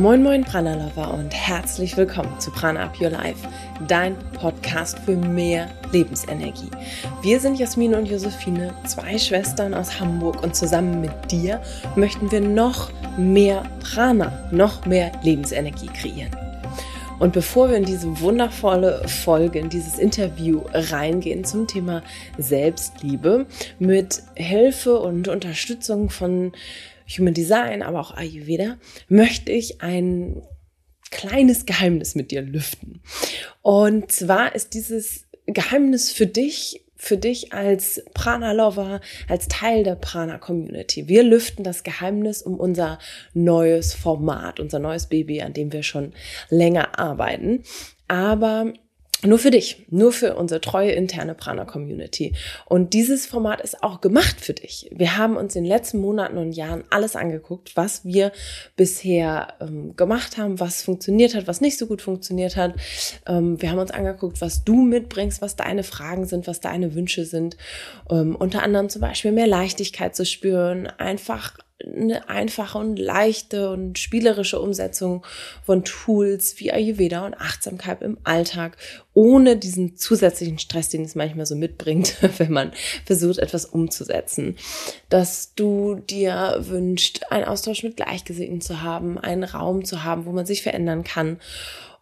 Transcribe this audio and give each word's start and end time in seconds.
Moin 0.00 0.22
Moin 0.22 0.44
Prana 0.44 0.76
Lover 0.76 1.12
und 1.12 1.34
herzlich 1.34 1.94
willkommen 1.94 2.40
zu 2.40 2.50
Prana 2.50 2.86
Up 2.86 2.98
Your 2.98 3.10
Life, 3.10 3.46
dein 3.86 4.16
Podcast 4.32 4.98
für 5.00 5.14
mehr 5.14 5.68
Lebensenergie. 5.92 6.70
Wir 7.20 7.38
sind 7.38 7.58
Jasmin 7.58 7.94
und 7.94 8.06
Josephine, 8.06 8.72
zwei 8.86 9.18
Schwestern 9.18 9.74
aus 9.74 10.00
Hamburg 10.00 10.42
und 10.42 10.56
zusammen 10.56 11.02
mit 11.02 11.12
dir 11.30 11.60
möchten 11.96 12.32
wir 12.32 12.40
noch 12.40 12.90
mehr 13.18 13.64
Prana, 13.80 14.48
noch 14.50 14.86
mehr 14.86 15.12
Lebensenergie 15.22 15.88
kreieren. 15.88 16.34
Und 17.18 17.34
bevor 17.34 17.68
wir 17.68 17.76
in 17.76 17.84
diese 17.84 18.22
wundervolle 18.22 19.06
Folge, 19.06 19.58
in 19.58 19.68
dieses 19.68 19.98
Interview 19.98 20.62
reingehen 20.72 21.44
zum 21.44 21.66
Thema 21.66 22.02
Selbstliebe 22.38 23.44
mit 23.78 24.22
Hilfe 24.34 24.98
und 24.98 25.28
Unterstützung 25.28 26.08
von 26.08 26.52
Human 27.16 27.34
Design, 27.34 27.82
aber 27.82 28.00
auch 28.00 28.16
Ayurveda, 28.16 28.78
möchte 29.08 29.52
ich 29.52 29.80
ein 29.80 30.42
kleines 31.10 31.66
Geheimnis 31.66 32.14
mit 32.14 32.30
dir 32.30 32.42
lüften. 32.42 33.02
Und 33.62 34.12
zwar 34.12 34.54
ist 34.54 34.74
dieses 34.74 35.26
Geheimnis 35.46 36.12
für 36.12 36.26
dich, 36.26 36.84
für 36.96 37.16
dich 37.16 37.52
als 37.52 38.02
Prana-Lover, 38.14 39.00
als 39.28 39.48
Teil 39.48 39.84
der 39.84 39.96
Prana-Community. 39.96 41.08
Wir 41.08 41.22
lüften 41.22 41.64
das 41.64 41.82
Geheimnis 41.82 42.42
um 42.42 42.60
unser 42.60 42.98
neues 43.32 43.94
Format, 43.94 44.60
unser 44.60 44.78
neues 44.78 45.08
Baby, 45.08 45.40
an 45.42 45.54
dem 45.54 45.72
wir 45.72 45.82
schon 45.82 46.12
länger 46.50 46.98
arbeiten. 46.98 47.64
Aber 48.06 48.72
nur 49.22 49.38
für 49.38 49.50
dich, 49.50 49.84
nur 49.90 50.12
für 50.12 50.36
unsere 50.36 50.60
treue 50.60 50.92
interne 50.92 51.34
Prana-Community. 51.34 52.34
Und 52.66 52.94
dieses 52.94 53.26
Format 53.26 53.60
ist 53.60 53.82
auch 53.82 54.00
gemacht 54.00 54.40
für 54.40 54.54
dich. 54.54 54.88
Wir 54.92 55.18
haben 55.18 55.36
uns 55.36 55.54
in 55.56 55.64
den 55.64 55.68
letzten 55.68 55.98
Monaten 55.98 56.38
und 56.38 56.52
Jahren 56.52 56.84
alles 56.90 57.16
angeguckt, 57.16 57.76
was 57.76 58.04
wir 58.04 58.32
bisher 58.76 59.54
ähm, 59.60 59.94
gemacht 59.96 60.38
haben, 60.38 60.58
was 60.58 60.82
funktioniert 60.82 61.34
hat, 61.34 61.46
was 61.46 61.60
nicht 61.60 61.76
so 61.76 61.86
gut 61.86 62.00
funktioniert 62.00 62.56
hat. 62.56 62.74
Ähm, 63.26 63.60
wir 63.60 63.70
haben 63.70 63.78
uns 63.78 63.90
angeguckt, 63.90 64.40
was 64.40 64.64
du 64.64 64.76
mitbringst, 64.76 65.42
was 65.42 65.56
deine 65.56 65.82
Fragen 65.82 66.24
sind, 66.24 66.46
was 66.46 66.60
deine 66.60 66.94
Wünsche 66.94 67.26
sind. 67.26 67.56
Ähm, 68.10 68.34
unter 68.36 68.62
anderem 68.62 68.88
zum 68.88 69.02
Beispiel 69.02 69.32
mehr 69.32 69.46
Leichtigkeit 69.46 70.16
zu 70.16 70.24
spüren, 70.24 70.86
einfach 70.86 71.58
eine 71.84 72.28
einfache 72.28 72.78
und 72.78 72.98
leichte 72.98 73.70
und 73.70 73.98
spielerische 73.98 74.60
Umsetzung 74.60 75.24
von 75.64 75.84
Tools 75.84 76.58
wie 76.58 76.72
Ayurveda 76.72 77.24
und 77.26 77.34
Achtsamkeit 77.34 78.02
im 78.02 78.18
Alltag, 78.24 78.76
ohne 79.14 79.56
diesen 79.56 79.96
zusätzlichen 79.96 80.58
Stress, 80.58 80.88
den 80.88 81.04
es 81.04 81.14
manchmal 81.14 81.46
so 81.46 81.56
mitbringt, 81.56 82.16
wenn 82.38 82.52
man 82.52 82.72
versucht, 83.04 83.38
etwas 83.38 83.64
umzusetzen. 83.66 84.56
Dass 85.08 85.54
du 85.54 85.96
dir 85.96 86.56
wünscht, 86.60 87.22
einen 87.30 87.44
Austausch 87.44 87.82
mit 87.82 87.96
Gleichgesinnten 87.96 88.60
zu 88.60 88.82
haben, 88.82 89.18
einen 89.18 89.44
Raum 89.44 89.84
zu 89.84 90.04
haben, 90.04 90.26
wo 90.26 90.32
man 90.32 90.46
sich 90.46 90.62
verändern 90.62 91.04
kann 91.04 91.38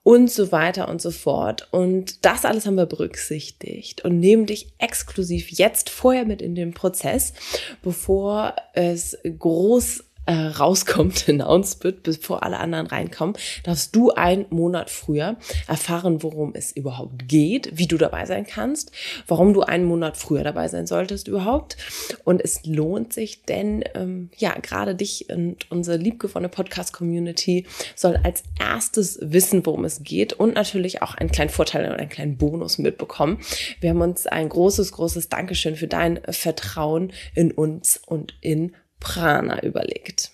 und 0.08 0.30
so 0.30 0.52
weiter 0.52 0.88
und 0.88 1.02
so 1.02 1.10
fort. 1.10 1.68
Und 1.70 2.24
das 2.24 2.46
alles 2.46 2.64
haben 2.64 2.76
wir 2.76 2.86
berücksichtigt 2.86 4.06
und 4.06 4.18
nehmen 4.18 4.46
dich 4.46 4.72
exklusiv 4.78 5.50
jetzt 5.50 5.90
vorher 5.90 6.24
mit 6.24 6.40
in 6.40 6.54
den 6.54 6.72
Prozess, 6.72 7.34
bevor 7.82 8.56
es 8.72 9.18
groß 9.22 10.04
äh, 10.28 10.34
rauskommt, 10.34 11.24
announced 11.28 11.82
wird, 11.82 12.02
bevor 12.02 12.42
alle 12.42 12.58
anderen 12.58 12.86
reinkommen, 12.86 13.34
darfst 13.64 13.96
du 13.96 14.10
einen 14.10 14.44
Monat 14.50 14.90
früher 14.90 15.36
erfahren, 15.66 16.22
worum 16.22 16.52
es 16.54 16.70
überhaupt 16.70 17.26
geht, 17.28 17.70
wie 17.78 17.86
du 17.86 17.96
dabei 17.96 18.26
sein 18.26 18.46
kannst, 18.46 18.92
warum 19.26 19.54
du 19.54 19.62
einen 19.62 19.86
Monat 19.86 20.18
früher 20.18 20.44
dabei 20.44 20.68
sein 20.68 20.86
solltest 20.86 21.28
überhaupt. 21.28 21.78
Und 22.24 22.42
es 22.42 22.60
lohnt 22.66 23.14
sich, 23.14 23.44
denn 23.44 23.82
ähm, 23.94 24.28
ja, 24.36 24.52
gerade 24.60 24.94
dich 24.94 25.30
und 25.30 25.70
unsere 25.70 25.96
liebgewonnene 25.96 26.50
Podcast-Community 26.50 27.66
soll 27.96 28.20
als 28.22 28.42
erstes 28.60 29.18
wissen, 29.22 29.64
worum 29.64 29.86
es 29.86 30.02
geht 30.02 30.34
und 30.34 30.54
natürlich 30.54 31.00
auch 31.00 31.14
einen 31.14 31.30
kleinen 31.30 31.50
Vorteil 31.50 31.90
und 31.90 31.98
einen 31.98 32.10
kleinen 32.10 32.36
Bonus 32.36 32.76
mitbekommen. 32.76 33.38
Wir 33.80 33.90
haben 33.90 34.02
uns 34.02 34.26
ein 34.26 34.50
großes, 34.50 34.92
großes 34.92 35.30
Dankeschön 35.30 35.76
für 35.76 35.88
dein 35.88 36.20
Vertrauen 36.28 37.14
in 37.34 37.50
uns 37.50 37.98
und 38.06 38.34
in 38.42 38.74
Prana 39.00 39.62
überlegt. 39.62 40.30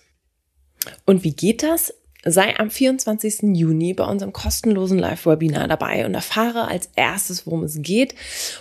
Und 1.05 1.23
wie 1.23 1.33
geht 1.33 1.63
das? 1.63 1.93
Sei 2.27 2.57
am 2.57 2.71
24. 2.71 3.55
Juni 3.55 3.93
bei 3.93 4.03
unserem 4.03 4.33
kostenlosen 4.33 4.97
Live-Webinar 4.97 5.67
dabei 5.67 6.07
und 6.07 6.15
erfahre 6.15 6.67
als 6.67 6.89
erstes, 6.95 7.45
worum 7.45 7.63
es 7.63 7.83
geht 7.83 8.15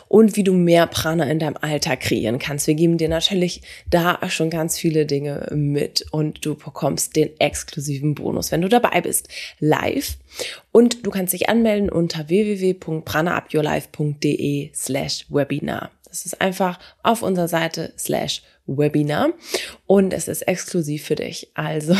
und 0.06 0.37
wie 0.37 0.44
du 0.44 0.53
mehr 0.53 0.87
Prana 0.87 1.25
in 1.31 1.38
deinem 1.38 1.56
Alltag 1.59 2.00
kreieren 2.00 2.38
kannst. 2.38 2.66
Wir 2.66 2.75
geben 2.75 2.98
dir 2.98 3.09
natürlich 3.09 3.62
da 3.88 4.19
schon 4.28 4.50
ganz 4.50 4.76
viele 4.76 5.06
Dinge 5.06 5.48
mit 5.54 6.04
und 6.10 6.44
du 6.44 6.56
bekommst 6.56 7.16
den 7.16 7.31
exklusiven 7.41 8.15
Bonus, 8.15 8.53
wenn 8.53 8.60
du 8.60 8.69
dabei 8.69 9.00
bist, 9.00 9.31
live. 9.60 10.19
Und 10.71 11.06
du 11.06 11.10
kannst 11.10 11.32
dich 11.32 11.48
anmelden 11.48 11.88
unter 11.88 12.28
www.pranaupyourlife.de 12.28 14.72
slash 14.75 15.25
Webinar. 15.31 15.91
Das 16.06 16.26
ist 16.26 16.38
einfach 16.38 16.78
auf 17.03 17.22
unserer 17.22 17.48
Seite 17.48 17.94
slash 17.97 18.42
Webinar 18.42 18.53
und 19.86 20.12
es 20.12 20.28
ist 20.28 20.42
exklusiv 20.42 21.04
für 21.04 21.16
dich. 21.16 21.50
Also 21.54 21.94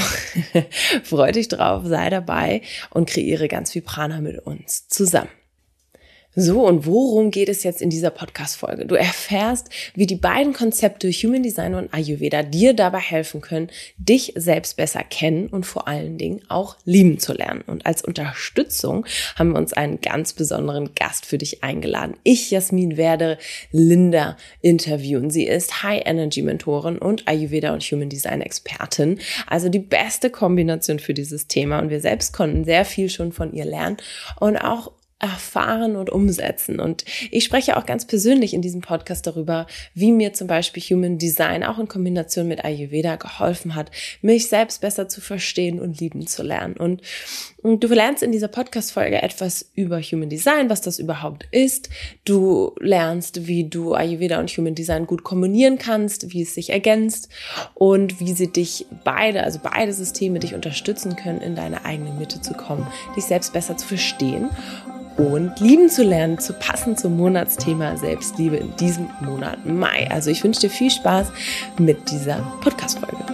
freu 1.04 1.30
dich 1.32 1.48
drauf, 1.48 1.82
sei 1.84 2.10
dabei 2.10 2.62
und 2.91 3.08
kreiere 3.08 3.48
ganz 3.48 3.72
viel 3.72 3.82
Prana 3.82 4.20
mit 4.20 4.38
uns 4.38 4.88
zusammen. 4.88 5.28
So, 6.37 6.67
und 6.67 6.84
worum 6.84 7.31
geht 7.31 7.49
es 7.49 7.62
jetzt 7.62 7.81
in 7.81 7.91
dieser 7.91 8.11
Podcast-Folge? 8.11 8.87
Du 8.87 8.97
erfährst, 8.97 9.69
wie 9.95 10.06
die 10.06 10.17
beiden 10.17 10.53
Konzepte 10.53 11.09
Human 11.09 11.45
Design 11.45 11.77
und 11.77 11.95
Ayurveda 11.95 12.43
dir 12.43 12.75
dabei 12.75 12.99
helfen 12.99 13.41
können, 13.41 13.69
dich 13.99 14.33
selbst 14.34 14.77
besser 14.77 15.05
kennen 15.05 15.47
und 15.47 15.65
vor 15.65 15.87
allen 15.87 16.19
Dingen 16.19 16.41
auch 16.49 16.77
lieben 16.84 17.21
zu 17.21 17.34
lernen. 17.34 17.62
Und 17.65 17.87
als 17.87 18.03
Unterstützung 18.03 19.06
haben 19.37 19.53
wir 19.53 19.59
uns 19.59 19.75
einen 19.75 20.00
ganz 20.00 20.33
besonderen 20.33 20.93
Gast 20.97 21.25
für 21.25 21.39
dich 21.39 21.62
eingeladen. 21.62 22.17
Ich, 22.25 22.51
Jasmin, 22.51 22.97
werde 22.97 23.39
Linda 23.71 24.37
interviewen. 24.61 25.31
Sie 25.31 25.45
ist 25.45 25.84
High 25.84 26.03
Energy 26.05 26.43
Mentorin 26.43 26.99
und 26.99 27.28
Ayurveda 27.28 27.72
und 27.72 27.83
Human 27.84 28.09
Design 28.09 28.41
Expertin. 28.41 29.21
Also 29.47 29.69
die 29.69 29.78
beste 29.78 30.31
Kombination 30.31 30.99
für 30.99 31.15
dieses 31.15 31.47
Thema. 31.47 31.78
Und 31.78 31.91
wir 31.91 32.01
selbst 32.01 32.33
konnten 32.33 32.65
sehr 32.65 32.84
viel 32.84 33.09
schon 33.09 33.31
von 33.31 33.53
ihr 33.53 33.65
lernen 33.65 33.99
und 34.41 34.56
auch 34.56 34.91
erfahren 35.24 35.96
und 35.96 36.10
umsetzen. 36.10 36.80
Und 36.80 37.06
ich 37.30 37.44
spreche 37.44 37.78
auch 37.78 37.86
ganz 37.86 38.06
persönlich 38.06 38.52
in 38.52 38.60
diesem 38.60 38.82
Podcast 38.82 39.26
darüber, 39.26 39.66
wie 39.94 40.12
mir 40.12 40.34
zum 40.34 40.46
Beispiel 40.46 40.82
Human 40.82 41.16
Design 41.16 41.64
auch 41.64 41.78
in 41.78 41.88
Kombination 41.88 42.46
mit 42.46 42.62
Ayurveda 42.62 43.16
geholfen 43.16 43.74
hat, 43.74 43.90
mich 44.20 44.48
selbst 44.48 44.82
besser 44.82 45.08
zu 45.08 45.22
verstehen 45.22 45.80
und 45.80 45.98
lieben 45.98 46.26
zu 46.26 46.42
lernen. 46.42 46.76
Und, 46.76 47.00
du 47.62 47.88
lernst 47.88 48.22
in 48.22 48.32
dieser 48.32 48.48
Podcast-Folge 48.48 49.22
etwas 49.22 49.70
über 49.74 49.98
Human 50.02 50.28
Design, 50.28 50.68
was 50.68 50.82
das 50.82 50.98
überhaupt 50.98 51.48
ist. 51.50 51.88
Du 52.26 52.74
lernst, 52.78 53.46
wie 53.46 53.64
du 53.64 53.94
Ayurveda 53.94 54.38
und 54.38 54.50
Human 54.50 54.74
Design 54.74 55.06
gut 55.06 55.24
kombinieren 55.24 55.78
kannst, 55.78 56.34
wie 56.34 56.42
es 56.42 56.52
sich 56.52 56.68
ergänzt 56.68 57.30
und 57.72 58.20
wie 58.20 58.34
sie 58.34 58.52
dich 58.52 58.84
beide, 59.04 59.42
also 59.42 59.60
beide 59.62 59.94
Systeme 59.94 60.41
dich 60.41 60.54
unterstützen 60.54 61.16
können, 61.16 61.41
in 61.41 61.56
deine 61.56 61.86
eigene 61.86 62.12
Mitte 62.12 62.42
zu 62.42 62.52
kommen, 62.52 62.86
dich 63.16 63.24
selbst 63.24 63.54
besser 63.54 63.78
zu 63.78 63.86
verstehen 63.86 64.50
und 65.16 65.60
lieben 65.60 65.88
zu 65.88 66.02
lernen, 66.02 66.38
zu 66.38 66.52
passen 66.54 66.97
zum 66.97 67.16
Monatsthema 67.16 67.97
Selbstliebe 67.97 68.56
in 68.56 68.75
diesem 68.76 69.10
Monat 69.20 69.64
Mai. 69.64 70.08
Also 70.10 70.30
ich 70.30 70.42
wünsche 70.42 70.60
dir 70.60 70.70
viel 70.70 70.91
Spaß 70.91 71.28
mit 71.78 72.10
dieser 72.10 72.38
Podcast-Folge. 72.60 73.34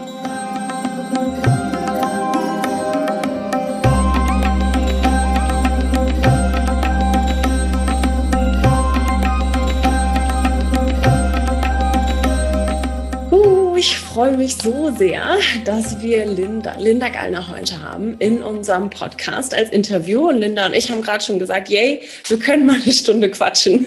Freue 14.20 14.37
mich 14.37 14.56
so 14.56 14.94
sehr, 14.99 15.38
dass 15.64 16.02
wir 16.02 16.26
Linda, 16.26 16.76
Linda 16.78 17.08
Gallner 17.08 17.49
heute 17.49 17.81
haben 17.81 18.19
in 18.19 18.43
unserem 18.43 18.90
Podcast 18.90 19.55
als 19.55 19.70
Interview. 19.70 20.28
Und 20.28 20.40
Linda 20.40 20.67
und 20.67 20.75
ich 20.75 20.90
haben 20.90 21.00
gerade 21.00 21.25
schon 21.25 21.38
gesagt, 21.38 21.70
yay, 21.70 22.02
wir 22.28 22.38
können 22.38 22.67
mal 22.67 22.75
eine 22.75 22.93
Stunde 22.93 23.31
quatschen 23.31 23.87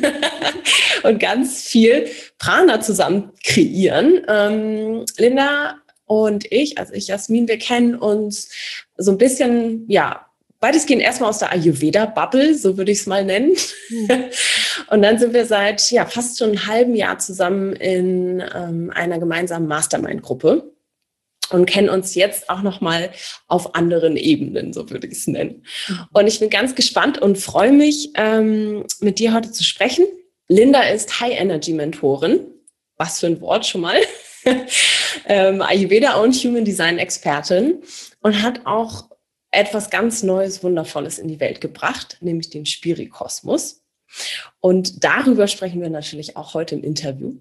und 1.03 1.19
ganz 1.19 1.61
viel 1.61 2.07
Prana 2.39 2.81
zusammen 2.81 3.31
kreieren. 3.43 4.21
Ähm, 4.27 5.05
Linda 5.19 5.75
und 6.07 6.51
ich, 6.51 6.79
also 6.79 6.93
ich, 6.93 7.09
Jasmin, 7.09 7.47
wir 7.47 7.59
kennen 7.59 7.93
uns 7.93 8.49
so 8.97 9.11
ein 9.11 9.19
bisschen, 9.19 9.85
ja, 9.87 10.25
Beides 10.63 10.85
gehen 10.85 11.01
erstmal 11.01 11.29
aus 11.29 11.39
der 11.39 11.51
Ayurveda-Bubble, 11.51 12.55
so 12.55 12.77
würde 12.77 12.93
ich 12.93 12.99
es 12.99 13.05
mal 13.05 13.25
nennen. 13.25 13.51
Mhm. 13.89 14.07
Und 14.87 15.01
dann 15.01 15.19
sind 15.19 15.33
wir 15.33 15.45
seit 15.45 15.91
ja, 15.91 16.05
fast 16.05 16.39
schon 16.39 16.51
einem 16.51 16.67
halben 16.67 16.95
Jahr 16.95 17.19
zusammen 17.19 17.73
in 17.73 18.41
ähm, 18.55 18.89
einer 18.95 19.19
gemeinsamen 19.19 19.67
Mastermind-Gruppe 19.67 20.71
und 21.49 21.65
kennen 21.65 21.89
uns 21.89 22.15
jetzt 22.15 22.49
auch 22.49 22.61
noch 22.61 22.79
mal 22.79 23.11
auf 23.47 23.75
anderen 23.75 24.15
Ebenen, 24.15 24.71
so 24.71 24.89
würde 24.89 25.05
ich 25.07 25.13
es 25.13 25.27
nennen. 25.27 25.65
Mhm. 25.89 25.99
Und 26.13 26.27
ich 26.27 26.39
bin 26.39 26.49
ganz 26.49 26.75
gespannt 26.75 27.17
und 27.17 27.37
freue 27.37 27.73
mich, 27.73 28.11
ähm, 28.15 28.85
mit 29.01 29.19
dir 29.19 29.33
heute 29.33 29.51
zu 29.51 29.65
sprechen. 29.65 30.05
Linda 30.47 30.81
ist 30.83 31.19
High 31.19 31.41
Energy 31.41 31.73
Mentorin. 31.73 32.39
Was 32.95 33.19
für 33.19 33.27
ein 33.27 33.41
Wort 33.41 33.65
schon 33.65 33.81
mal. 33.81 33.97
ähm, 35.27 35.61
Ayurveda 35.61 36.21
und 36.21 36.33
Human 36.35 36.63
Design 36.63 36.99
Expertin 36.99 37.83
und 38.21 38.41
hat 38.41 38.61
auch 38.65 39.09
etwas 39.53 39.89
ganz 39.89 40.23
Neues, 40.23 40.63
Wundervolles 40.63 41.19
in 41.19 41.27
die 41.27 41.39
Welt 41.39 41.61
gebracht, 41.61 42.17
nämlich 42.21 42.49
den 42.49 42.65
Spirikosmos. 42.65 43.83
Und 44.59 45.03
darüber 45.03 45.47
sprechen 45.47 45.81
wir 45.81 45.89
natürlich 45.89 46.37
auch 46.37 46.53
heute 46.53 46.75
im 46.75 46.83
Interview. 46.83 47.35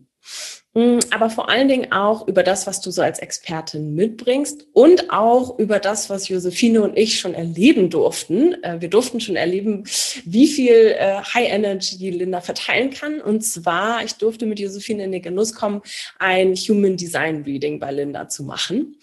Mm, 0.74 1.00
aber 1.10 1.28
vor 1.28 1.50
allen 1.50 1.68
Dingen 1.68 1.92
auch 1.92 2.26
über 2.28 2.42
das, 2.42 2.66
was 2.66 2.80
du 2.80 2.90
so 2.90 3.02
als 3.02 3.18
Expertin 3.18 3.94
mitbringst 3.94 4.66
und 4.72 5.10
auch 5.10 5.58
über 5.58 5.80
das, 5.80 6.08
was 6.08 6.28
Josephine 6.28 6.82
und 6.82 6.96
ich 6.96 7.18
schon 7.20 7.34
erleben 7.34 7.90
durften. 7.90 8.62
Äh, 8.62 8.80
wir 8.80 8.88
durften 8.88 9.20
schon 9.20 9.36
erleben, 9.36 9.84
wie 10.24 10.46
viel 10.46 10.94
äh, 10.98 11.20
High 11.34 11.50
Energy 11.50 12.08
Linda 12.10 12.40
verteilen 12.40 12.90
kann. 12.90 13.20
Und 13.20 13.42
zwar, 13.42 14.02
ich 14.04 14.14
durfte 14.14 14.46
mit 14.46 14.60
Josephine 14.60 15.04
in 15.04 15.12
den 15.12 15.22
Genuss 15.22 15.54
kommen, 15.54 15.82
ein 16.18 16.54
Human 16.54 16.96
Design 16.96 17.42
Reading 17.42 17.78
bei 17.78 17.90
Linda 17.90 18.28
zu 18.28 18.44
machen. 18.44 18.96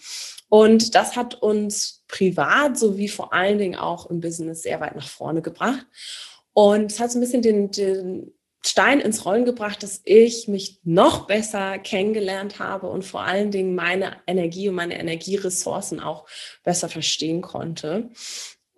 Und 0.48 0.96
das 0.96 1.14
hat 1.14 1.40
uns 1.40 1.99
privat 2.10 2.78
sowie 2.78 3.08
vor 3.08 3.32
allen 3.32 3.58
Dingen 3.58 3.76
auch 3.76 4.10
im 4.10 4.20
Business 4.20 4.62
sehr 4.62 4.80
weit 4.80 4.96
nach 4.96 5.08
vorne 5.08 5.42
gebracht. 5.42 5.86
Und 6.52 6.90
es 6.90 7.00
hat 7.00 7.10
so 7.10 7.18
ein 7.18 7.20
bisschen 7.20 7.42
den, 7.42 7.70
den 7.70 8.32
Stein 8.62 9.00
ins 9.00 9.24
Rollen 9.24 9.44
gebracht, 9.44 9.82
dass 9.82 10.02
ich 10.04 10.48
mich 10.48 10.80
noch 10.82 11.26
besser 11.26 11.78
kennengelernt 11.78 12.58
habe 12.58 12.88
und 12.88 13.04
vor 13.04 13.22
allen 13.22 13.50
Dingen 13.50 13.74
meine 13.74 14.16
Energie 14.26 14.68
und 14.68 14.74
meine 14.74 14.98
Energieressourcen 14.98 16.00
auch 16.00 16.26
besser 16.62 16.88
verstehen 16.88 17.40
konnte 17.40 18.10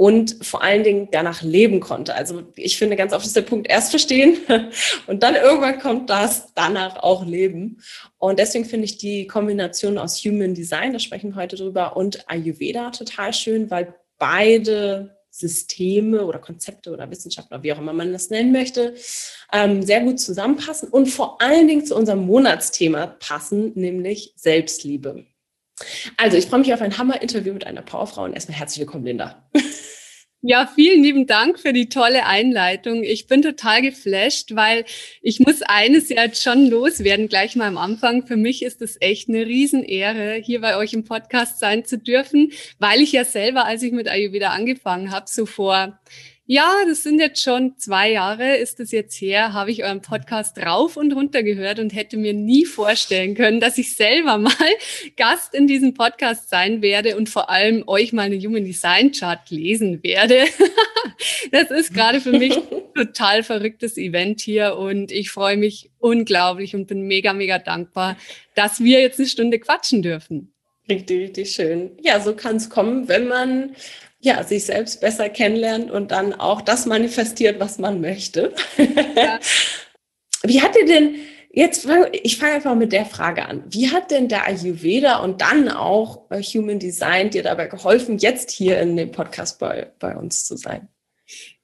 und 0.02 0.44
vor 0.44 0.64
allen 0.64 0.82
Dingen 0.82 1.06
danach 1.12 1.42
leben 1.42 1.78
konnte. 1.78 2.16
Also 2.16 2.42
ich 2.56 2.76
finde 2.76 2.96
ganz 2.96 3.12
oft 3.12 3.24
ist 3.24 3.36
der 3.36 3.42
Punkt 3.42 3.70
erst 3.70 3.90
verstehen 3.90 4.36
und 5.06 5.22
dann 5.22 5.36
irgendwann 5.36 5.78
kommt 5.78 6.10
das 6.10 6.52
danach 6.56 6.96
auch 6.96 7.24
leben. 7.24 7.80
Und 8.18 8.40
deswegen 8.40 8.64
finde 8.64 8.86
ich 8.86 8.98
die 8.98 9.28
Kombination 9.28 9.98
aus 9.98 10.16
Human 10.24 10.54
Design, 10.54 10.92
da 10.92 10.98
sprechen 10.98 11.30
wir 11.30 11.42
heute 11.42 11.54
drüber, 11.54 11.96
und 11.96 12.28
Ayurveda 12.28 12.90
total 12.90 13.32
schön, 13.32 13.70
weil 13.70 13.94
beide 14.18 15.16
Systeme 15.30 16.24
oder 16.24 16.40
Konzepte 16.40 16.90
oder 16.90 17.08
Wissenschaftler, 17.08 17.62
wie 17.62 17.72
auch 17.72 17.78
immer 17.78 17.92
man 17.92 18.12
das 18.12 18.28
nennen 18.28 18.50
möchte, 18.50 18.94
ähm, 19.52 19.84
sehr 19.84 20.00
gut 20.00 20.18
zusammenpassen 20.18 20.88
und 20.88 21.06
vor 21.06 21.40
allen 21.40 21.68
Dingen 21.68 21.86
zu 21.86 21.94
unserem 21.94 22.26
Monatsthema 22.26 23.06
passen, 23.06 23.70
nämlich 23.76 24.32
Selbstliebe. 24.34 25.26
Also 26.16 26.36
ich 26.36 26.46
freue 26.46 26.58
mich 26.58 26.74
auf 26.74 26.80
ein 26.80 26.98
Hammer-Interview 26.98 27.52
mit 27.52 27.68
einer 27.68 27.82
Powerfrau 27.82 28.24
und 28.24 28.32
erstmal 28.32 28.58
herzlich 28.58 28.80
willkommen, 28.80 29.04
Linda. 29.04 29.48
Ja, 30.44 30.66
vielen 30.66 31.04
lieben 31.04 31.28
Dank 31.28 31.60
für 31.60 31.72
die 31.72 31.88
tolle 31.88 32.26
Einleitung. 32.26 33.04
Ich 33.04 33.28
bin 33.28 33.42
total 33.42 33.80
geflasht, 33.80 34.56
weil 34.56 34.84
ich 35.20 35.38
muss 35.38 35.62
eines 35.62 36.08
jetzt 36.08 36.42
schon 36.42 36.68
loswerden, 36.68 37.28
gleich 37.28 37.54
mal 37.54 37.68
am 37.68 37.78
Anfang. 37.78 38.26
Für 38.26 38.36
mich 38.36 38.64
ist 38.64 38.82
es 38.82 38.96
echt 39.00 39.28
eine 39.28 39.46
Riesenehre, 39.46 40.34
hier 40.42 40.60
bei 40.60 40.76
euch 40.76 40.94
im 40.94 41.04
Podcast 41.04 41.60
sein 41.60 41.84
zu 41.84 41.96
dürfen, 41.96 42.50
weil 42.80 43.00
ich 43.02 43.12
ja 43.12 43.24
selber, 43.24 43.66
als 43.66 43.84
ich 43.84 43.92
mit 43.92 44.08
Ayurveda 44.08 44.48
angefangen 44.50 45.12
habe, 45.12 45.26
so 45.28 45.46
vor 45.46 46.00
ja, 46.52 46.70
das 46.86 47.02
sind 47.02 47.18
jetzt 47.18 47.42
schon 47.42 47.78
zwei 47.78 48.12
Jahre, 48.12 48.56
ist 48.56 48.78
es 48.78 48.92
jetzt 48.92 49.18
her, 49.22 49.54
habe 49.54 49.70
ich 49.70 49.84
euren 49.84 50.02
Podcast 50.02 50.58
rauf 50.58 50.98
und 50.98 51.14
runter 51.14 51.42
gehört 51.42 51.78
und 51.78 51.94
hätte 51.94 52.18
mir 52.18 52.34
nie 52.34 52.66
vorstellen 52.66 53.34
können, 53.34 53.58
dass 53.58 53.78
ich 53.78 53.94
selber 53.94 54.36
mal 54.38 54.52
Gast 55.16 55.54
in 55.54 55.66
diesem 55.66 55.94
Podcast 55.94 56.50
sein 56.50 56.82
werde 56.82 57.16
und 57.16 57.30
vor 57.30 57.48
allem 57.48 57.84
euch 57.86 58.12
mal 58.12 58.24
eine 58.24 58.36
Human 58.36 58.66
Design 58.66 59.12
Chart 59.12 59.48
lesen 59.48 60.02
werde. 60.02 60.44
das 61.52 61.70
ist 61.70 61.94
gerade 61.94 62.20
für 62.20 62.32
mich 62.32 62.54
ein 62.54 62.62
total 62.94 63.44
verrücktes 63.44 63.96
Event 63.96 64.42
hier 64.42 64.76
und 64.76 65.10
ich 65.10 65.30
freue 65.30 65.56
mich 65.56 65.90
unglaublich 66.00 66.74
und 66.74 66.86
bin 66.86 67.06
mega, 67.06 67.32
mega 67.32 67.60
dankbar, 67.60 68.18
dass 68.54 68.84
wir 68.84 69.00
jetzt 69.00 69.18
eine 69.18 69.28
Stunde 69.28 69.58
quatschen 69.58 70.02
dürfen. 70.02 70.52
Richtig, 70.86 71.18
richtig 71.18 71.50
schön. 71.52 71.92
Ja, 72.02 72.20
so 72.20 72.34
kann 72.34 72.56
es 72.56 72.68
kommen, 72.68 73.08
wenn 73.08 73.26
man 73.26 73.74
ja, 74.22 74.44
sich 74.44 74.64
selbst 74.64 75.00
besser 75.00 75.28
kennenlernt 75.28 75.90
und 75.90 76.12
dann 76.12 76.32
auch 76.32 76.62
das 76.62 76.86
manifestiert, 76.86 77.58
was 77.58 77.78
man 77.78 78.00
möchte. 78.00 78.54
Ja. 79.16 79.40
Wie 80.44 80.62
hat 80.62 80.74
dir 80.74 80.86
denn, 80.86 81.16
jetzt, 81.52 81.88
ich 82.22 82.36
fange 82.36 82.54
einfach 82.54 82.74
mit 82.74 82.92
der 82.92 83.04
Frage 83.04 83.46
an. 83.46 83.64
Wie 83.68 83.90
hat 83.90 84.10
denn 84.10 84.28
der 84.28 84.46
Ayurveda 84.46 85.18
und 85.18 85.40
dann 85.40 85.68
auch 85.68 86.28
Human 86.30 86.78
Design 86.78 87.30
dir 87.30 87.42
dabei 87.42 87.66
geholfen, 87.66 88.18
jetzt 88.18 88.50
hier 88.50 88.80
in 88.80 88.96
dem 88.96 89.10
Podcast 89.10 89.58
bei, 89.58 89.92
bei 89.98 90.16
uns 90.16 90.44
zu 90.44 90.56
sein? 90.56 90.88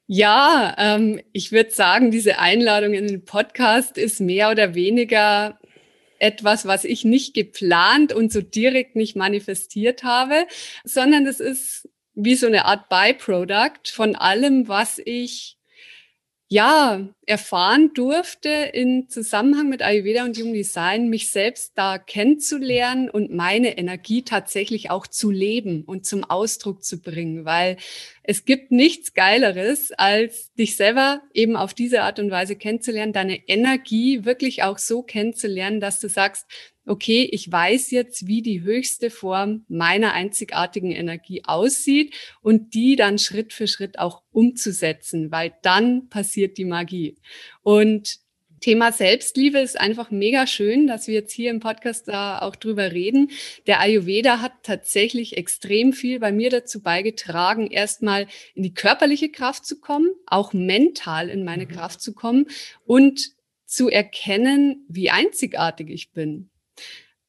Ja, 0.07 0.75
ähm, 0.79 1.21
ich 1.33 1.53
würde 1.53 1.71
sagen, 1.71 2.11
diese 2.11 2.39
Einladung 2.39 2.95
in 2.95 3.07
den 3.07 3.25
Podcast 3.25 3.99
ist 3.99 4.21
mehr 4.21 4.51
oder 4.51 4.75
weniger 4.75 5.59
etwas, 6.19 6.67
was 6.67 6.85
ich 6.85 7.05
nicht 7.05 7.35
geplant 7.35 8.13
und 8.13 8.33
so 8.33 8.41
direkt 8.41 8.97
nicht 8.97 9.17
manifestiert 9.17 10.03
habe, 10.03 10.47
sondern 10.85 11.27
es 11.27 11.41
ist 11.41 11.89
wie 12.21 12.35
so 12.35 12.49
eine 12.49 12.65
Art 12.65 12.89
Byproduct 12.89 13.89
von 13.89 14.17
allem, 14.17 14.67
was 14.67 15.01
ich 15.05 15.57
ja 16.51 17.07
erfahren 17.27 17.93
durfte 17.93 18.49
in 18.49 19.09
Zusammenhang 19.09 19.69
mit 19.69 19.83
Ayurveda 19.83 20.25
und 20.25 20.37
Human 20.39 20.55
Design, 20.55 21.09
mich 21.09 21.31
selbst 21.31 21.73
da 21.77 21.99
kennenzulernen 21.99 23.11
und 23.11 23.31
meine 23.31 23.77
Energie 23.77 24.23
tatsächlich 24.25 24.91
auch 24.91 25.07
zu 25.07 25.31
leben 25.31 25.85
und 25.85 26.07
zum 26.07 26.25
Ausdruck 26.25 26.83
zu 26.83 27.01
bringen, 27.03 27.45
weil 27.45 27.77
es 28.23 28.47
gibt 28.47 28.73
nichts 28.73 29.13
Geileres, 29.13 29.93
als 29.93 30.53
dich 30.55 30.77
selber 30.77 31.21
eben 31.35 31.55
auf 31.55 31.75
diese 31.75 32.03
Art 32.03 32.19
und 32.19 32.31
Weise 32.31 32.57
kennenzulernen, 32.57 33.13
deine 33.13 33.47
Energie 33.47 34.25
wirklich 34.25 34.63
auch 34.63 34.79
so 34.79 35.03
kennenzulernen, 35.03 35.81
dass 35.81 36.01
du 36.01 36.09
sagst, 36.09 36.47
okay, 36.89 37.29
ich 37.31 37.51
weiß 37.51 37.91
jetzt, 37.91 38.27
wie 38.27 38.43
die 38.43 38.63
höchste 38.63 39.11
Form 39.11 39.65
meiner 39.69 40.13
einzigartigen 40.13 40.91
Energie 40.91 41.43
aussieht 41.45 42.15
und 42.43 42.75
die 42.75 42.97
dann 42.97 43.19
Schritt 43.19 43.53
für 43.53 43.69
Schritt 43.69 43.99
auch 43.99 44.23
umzusetzen, 44.33 45.31
weil 45.31 45.55
dann 45.63 46.09
passiert 46.09 46.59
die 46.59 46.65
Magie. 46.65 47.17
Und 47.63 48.21
Thema 48.61 48.91
Selbstliebe 48.91 49.59
ist 49.59 49.79
einfach 49.79 50.11
mega 50.11 50.47
schön, 50.47 50.87
dass 50.87 51.07
wir 51.07 51.15
jetzt 51.15 51.33
hier 51.33 51.51
im 51.51 51.61
Podcast 51.61 52.09
da 52.09 52.41
auch 52.41 52.57
drüber 52.57 52.93
reden. 52.93 53.31
Der 53.67 53.81
Ayurveda 53.81 54.41
hat 54.41 54.53
tatsächlich 54.63 55.37
extrem 55.37 55.93
viel 55.93 56.19
bei 56.19 56.33
mir 56.33 56.51
dazu 56.51 56.83
beigetragen, 56.83 57.69
erstmal 57.69 58.27
in 58.55 58.65
die 58.65 58.75
körperliche 58.75 59.31
Kraft 59.31 59.65
zu 59.65 59.79
kommen, 59.79 60.09
auch 60.27 60.53
mental 60.53 61.29
in 61.29 61.45
meine 61.45 61.67
mhm. 61.67 61.71
Kraft 61.71 62.01
zu 62.01 62.15
kommen 62.15 62.47
und 62.85 63.31
zu 63.65 63.89
erkennen, 63.89 64.85
wie 64.89 65.11
einzigartig 65.11 65.91
ich 65.91 66.11
bin 66.11 66.51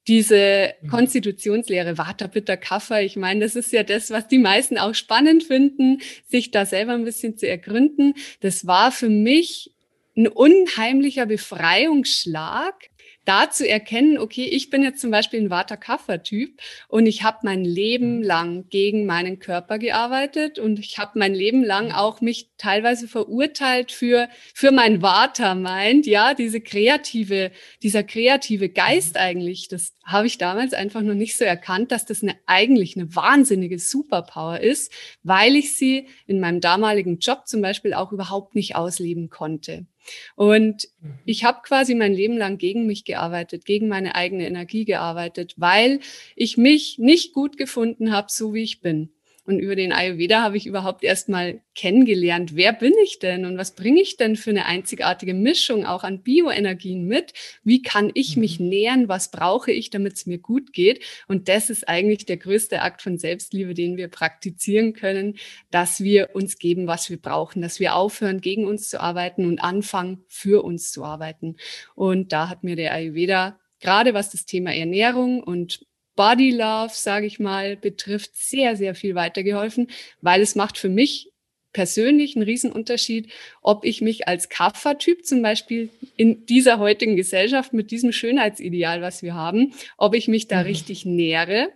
diese 0.09 0.73
mhm. 0.81 0.89
Konstitutionslehre 0.89 1.97
Vata, 1.97 2.27
Pitta, 2.27 2.57
Kapha, 2.57 2.99
ich 2.99 3.15
meine, 3.15 3.41
das 3.41 3.55
ist 3.55 3.71
ja 3.71 3.83
das, 3.83 4.09
was 4.09 4.27
die 4.27 4.39
meisten 4.39 4.77
auch 4.77 4.95
spannend 4.95 5.43
finden, 5.43 5.99
sich 6.27 6.51
da 6.51 6.65
selber 6.65 6.93
ein 6.93 7.05
bisschen 7.05 7.37
zu 7.37 7.47
ergründen. 7.47 8.15
Das 8.41 8.65
war 8.65 8.91
für 8.91 9.07
mich 9.07 9.71
ein 10.17 10.27
unheimlicher 10.27 11.27
Befreiungsschlag, 11.27 12.89
da 13.29 13.51
zu 13.51 13.69
erkennen, 13.69 14.17
okay, 14.17 14.45
ich 14.45 14.71
bin 14.71 14.81
jetzt 14.81 15.01
zum 15.01 15.11
Beispiel 15.11 15.39
ein 15.39 15.51
Vata-Kapha-Typ 15.51 16.59
und 16.87 17.05
ich 17.05 17.21
habe 17.21 17.37
mein 17.43 17.63
Leben 17.63 18.17
mhm. 18.17 18.23
lang 18.23 18.69
gegen 18.69 19.05
meinen 19.05 19.37
Körper 19.37 19.77
gearbeitet 19.77 20.57
und 20.57 20.79
ich 20.79 20.97
habe 20.97 21.19
mein 21.19 21.35
Leben 21.35 21.63
lang 21.63 21.91
auch 21.91 22.21
mich 22.21 22.49
teilweise 22.57 23.07
verurteilt 23.07 23.91
für, 23.91 24.29
für 24.55 24.71
mein 24.71 25.03
Vata-Mind, 25.03 26.07
ja, 26.07 26.33
diese 26.33 26.59
kreative, 26.59 27.51
dieser 27.83 28.01
kreative 28.01 28.67
Geist 28.67 29.13
mhm. 29.13 29.21
eigentlich, 29.21 29.67
das 29.67 29.93
habe 30.03 30.25
ich 30.25 30.39
damals 30.39 30.73
einfach 30.73 31.01
noch 31.01 31.13
nicht 31.13 31.37
so 31.37 31.45
erkannt, 31.45 31.91
dass 31.91 32.05
das 32.05 32.23
eine, 32.23 32.35
eigentlich 32.47 32.97
eine 32.97 33.15
wahnsinnige 33.15 33.77
Superpower 33.77 34.59
ist, 34.59 34.91
weil 35.21 35.55
ich 35.55 35.77
sie 35.77 36.07
in 36.25 36.39
meinem 36.39 36.61
damaligen 36.61 37.19
Job 37.19 37.47
zum 37.47 37.61
Beispiel 37.61 37.93
auch 37.93 38.11
überhaupt 38.11 38.55
nicht 38.55 38.75
ausleben 38.75 39.29
konnte. 39.29 39.85
Und 40.35 40.87
mhm. 41.01 41.19
ich 41.25 41.43
habe 41.43 41.59
quasi 41.63 41.95
mein 41.95 42.13
Leben 42.13 42.37
lang 42.37 42.57
gegen 42.57 42.85
mich 42.85 43.05
gearbeitet, 43.05 43.65
gegen 43.65 43.87
meine 43.87 44.15
eigene 44.15 44.47
Energie 44.47 44.85
gearbeitet, 44.85 45.55
weil 45.57 45.99
ich 46.35 46.57
mich 46.57 46.97
nicht 46.99 47.33
gut 47.33 47.57
gefunden 47.57 48.11
habe, 48.11 48.27
so 48.29 48.53
wie 48.53 48.63
ich 48.63 48.81
bin. 48.81 49.09
Und 49.45 49.59
über 49.59 49.75
den 49.75 49.91
Ayurveda 49.91 50.41
habe 50.41 50.57
ich 50.57 50.67
überhaupt 50.67 51.03
erst 51.03 51.29
mal 51.29 51.61
kennengelernt, 51.75 52.55
wer 52.55 52.73
bin 52.73 52.93
ich 53.03 53.19
denn 53.19 53.45
und 53.45 53.57
was 53.57 53.75
bringe 53.75 54.01
ich 54.01 54.17
denn 54.17 54.35
für 54.35 54.49
eine 54.49 54.65
einzigartige 54.65 55.33
Mischung 55.33 55.85
auch 55.85 56.03
an 56.03 56.21
Bioenergien 56.21 57.05
mit? 57.05 57.33
Wie 57.63 57.81
kann 57.81 58.11
ich 58.13 58.37
mich 58.37 58.59
mhm. 58.59 58.67
nähern? 58.67 59.07
Was 59.07 59.31
brauche 59.31 59.71
ich, 59.71 59.89
damit 59.89 60.13
es 60.13 60.25
mir 60.25 60.39
gut 60.39 60.73
geht? 60.73 61.03
Und 61.27 61.47
das 61.47 61.69
ist 61.69 61.87
eigentlich 61.87 62.25
der 62.25 62.37
größte 62.37 62.81
Akt 62.81 63.01
von 63.01 63.17
Selbstliebe, 63.17 63.73
den 63.73 63.97
wir 63.97 64.07
praktizieren 64.07 64.93
können, 64.93 65.37
dass 65.71 66.03
wir 66.03 66.29
uns 66.33 66.57
geben, 66.57 66.87
was 66.87 67.09
wir 67.09 67.21
brauchen, 67.21 67.61
dass 67.61 67.79
wir 67.79 67.95
aufhören, 67.95 68.41
gegen 68.41 68.67
uns 68.67 68.89
zu 68.89 68.99
arbeiten 68.99 69.45
und 69.45 69.59
anfangen, 69.59 70.23
für 70.27 70.63
uns 70.63 70.91
zu 70.91 71.03
arbeiten. 71.03 71.55
Und 71.95 72.33
da 72.33 72.49
hat 72.49 72.63
mir 72.63 72.75
der 72.75 72.93
Ayurveda 72.93 73.59
gerade 73.79 74.13
was 74.13 74.29
das 74.29 74.45
Thema 74.45 74.73
Ernährung 74.75 75.41
und 75.41 75.85
Body 76.19 76.51
Love, 76.51 76.91
sage 76.91 77.27
ich 77.27 77.39
mal, 77.39 77.77
betrifft, 77.77 78.31
sehr, 78.35 78.75
sehr 78.75 78.93
viel 78.93 79.15
weitergeholfen, 79.15 79.87
weil 80.19 80.41
es 80.41 80.53
macht 80.53 80.77
für 80.77 80.89
mich 80.89 81.31
persönlich 81.71 82.35
einen 82.35 82.43
Riesenunterschied, 82.43 83.31
ob 83.61 83.85
ich 83.85 84.01
mich 84.01 84.27
als 84.27 84.49
Kaffertyp 84.49 85.25
zum 85.25 85.41
Beispiel 85.41 85.87
in 86.17 86.45
dieser 86.45 86.77
heutigen 86.77 87.15
Gesellschaft 87.15 87.71
mit 87.71 87.89
diesem 87.89 88.11
Schönheitsideal, 88.11 89.01
was 89.01 89.23
wir 89.23 89.33
haben, 89.33 89.73
ob 89.95 90.13
ich 90.13 90.27
mich 90.27 90.49
da 90.49 90.57
mhm. 90.57 90.65
richtig 90.65 91.05
nähere 91.05 91.69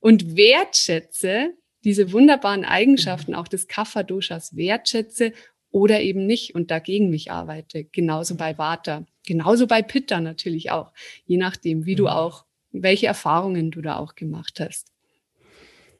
und 0.00 0.36
wertschätze, 0.38 1.50
diese 1.84 2.12
wunderbaren 2.12 2.64
Eigenschaften 2.64 3.34
auch 3.34 3.46
des 3.46 3.68
Kapha-Doshas 3.68 4.56
wertschätze 4.56 5.34
oder 5.70 6.00
eben 6.00 6.24
nicht 6.24 6.54
und 6.54 6.70
dagegen 6.70 7.10
mich 7.10 7.30
arbeite. 7.30 7.84
Genauso 7.84 8.36
bei 8.36 8.56
Vata, 8.56 9.04
genauso 9.26 9.66
bei 9.66 9.82
Pitta 9.82 10.22
natürlich 10.22 10.70
auch, 10.70 10.94
je 11.26 11.36
nachdem, 11.36 11.84
wie 11.84 11.94
du 11.94 12.04
mhm. 12.04 12.08
auch, 12.08 12.46
welche 12.72 13.06
Erfahrungen 13.06 13.70
du 13.70 13.82
da 13.82 13.96
auch 13.96 14.14
gemacht 14.14 14.60
hast. 14.60 14.88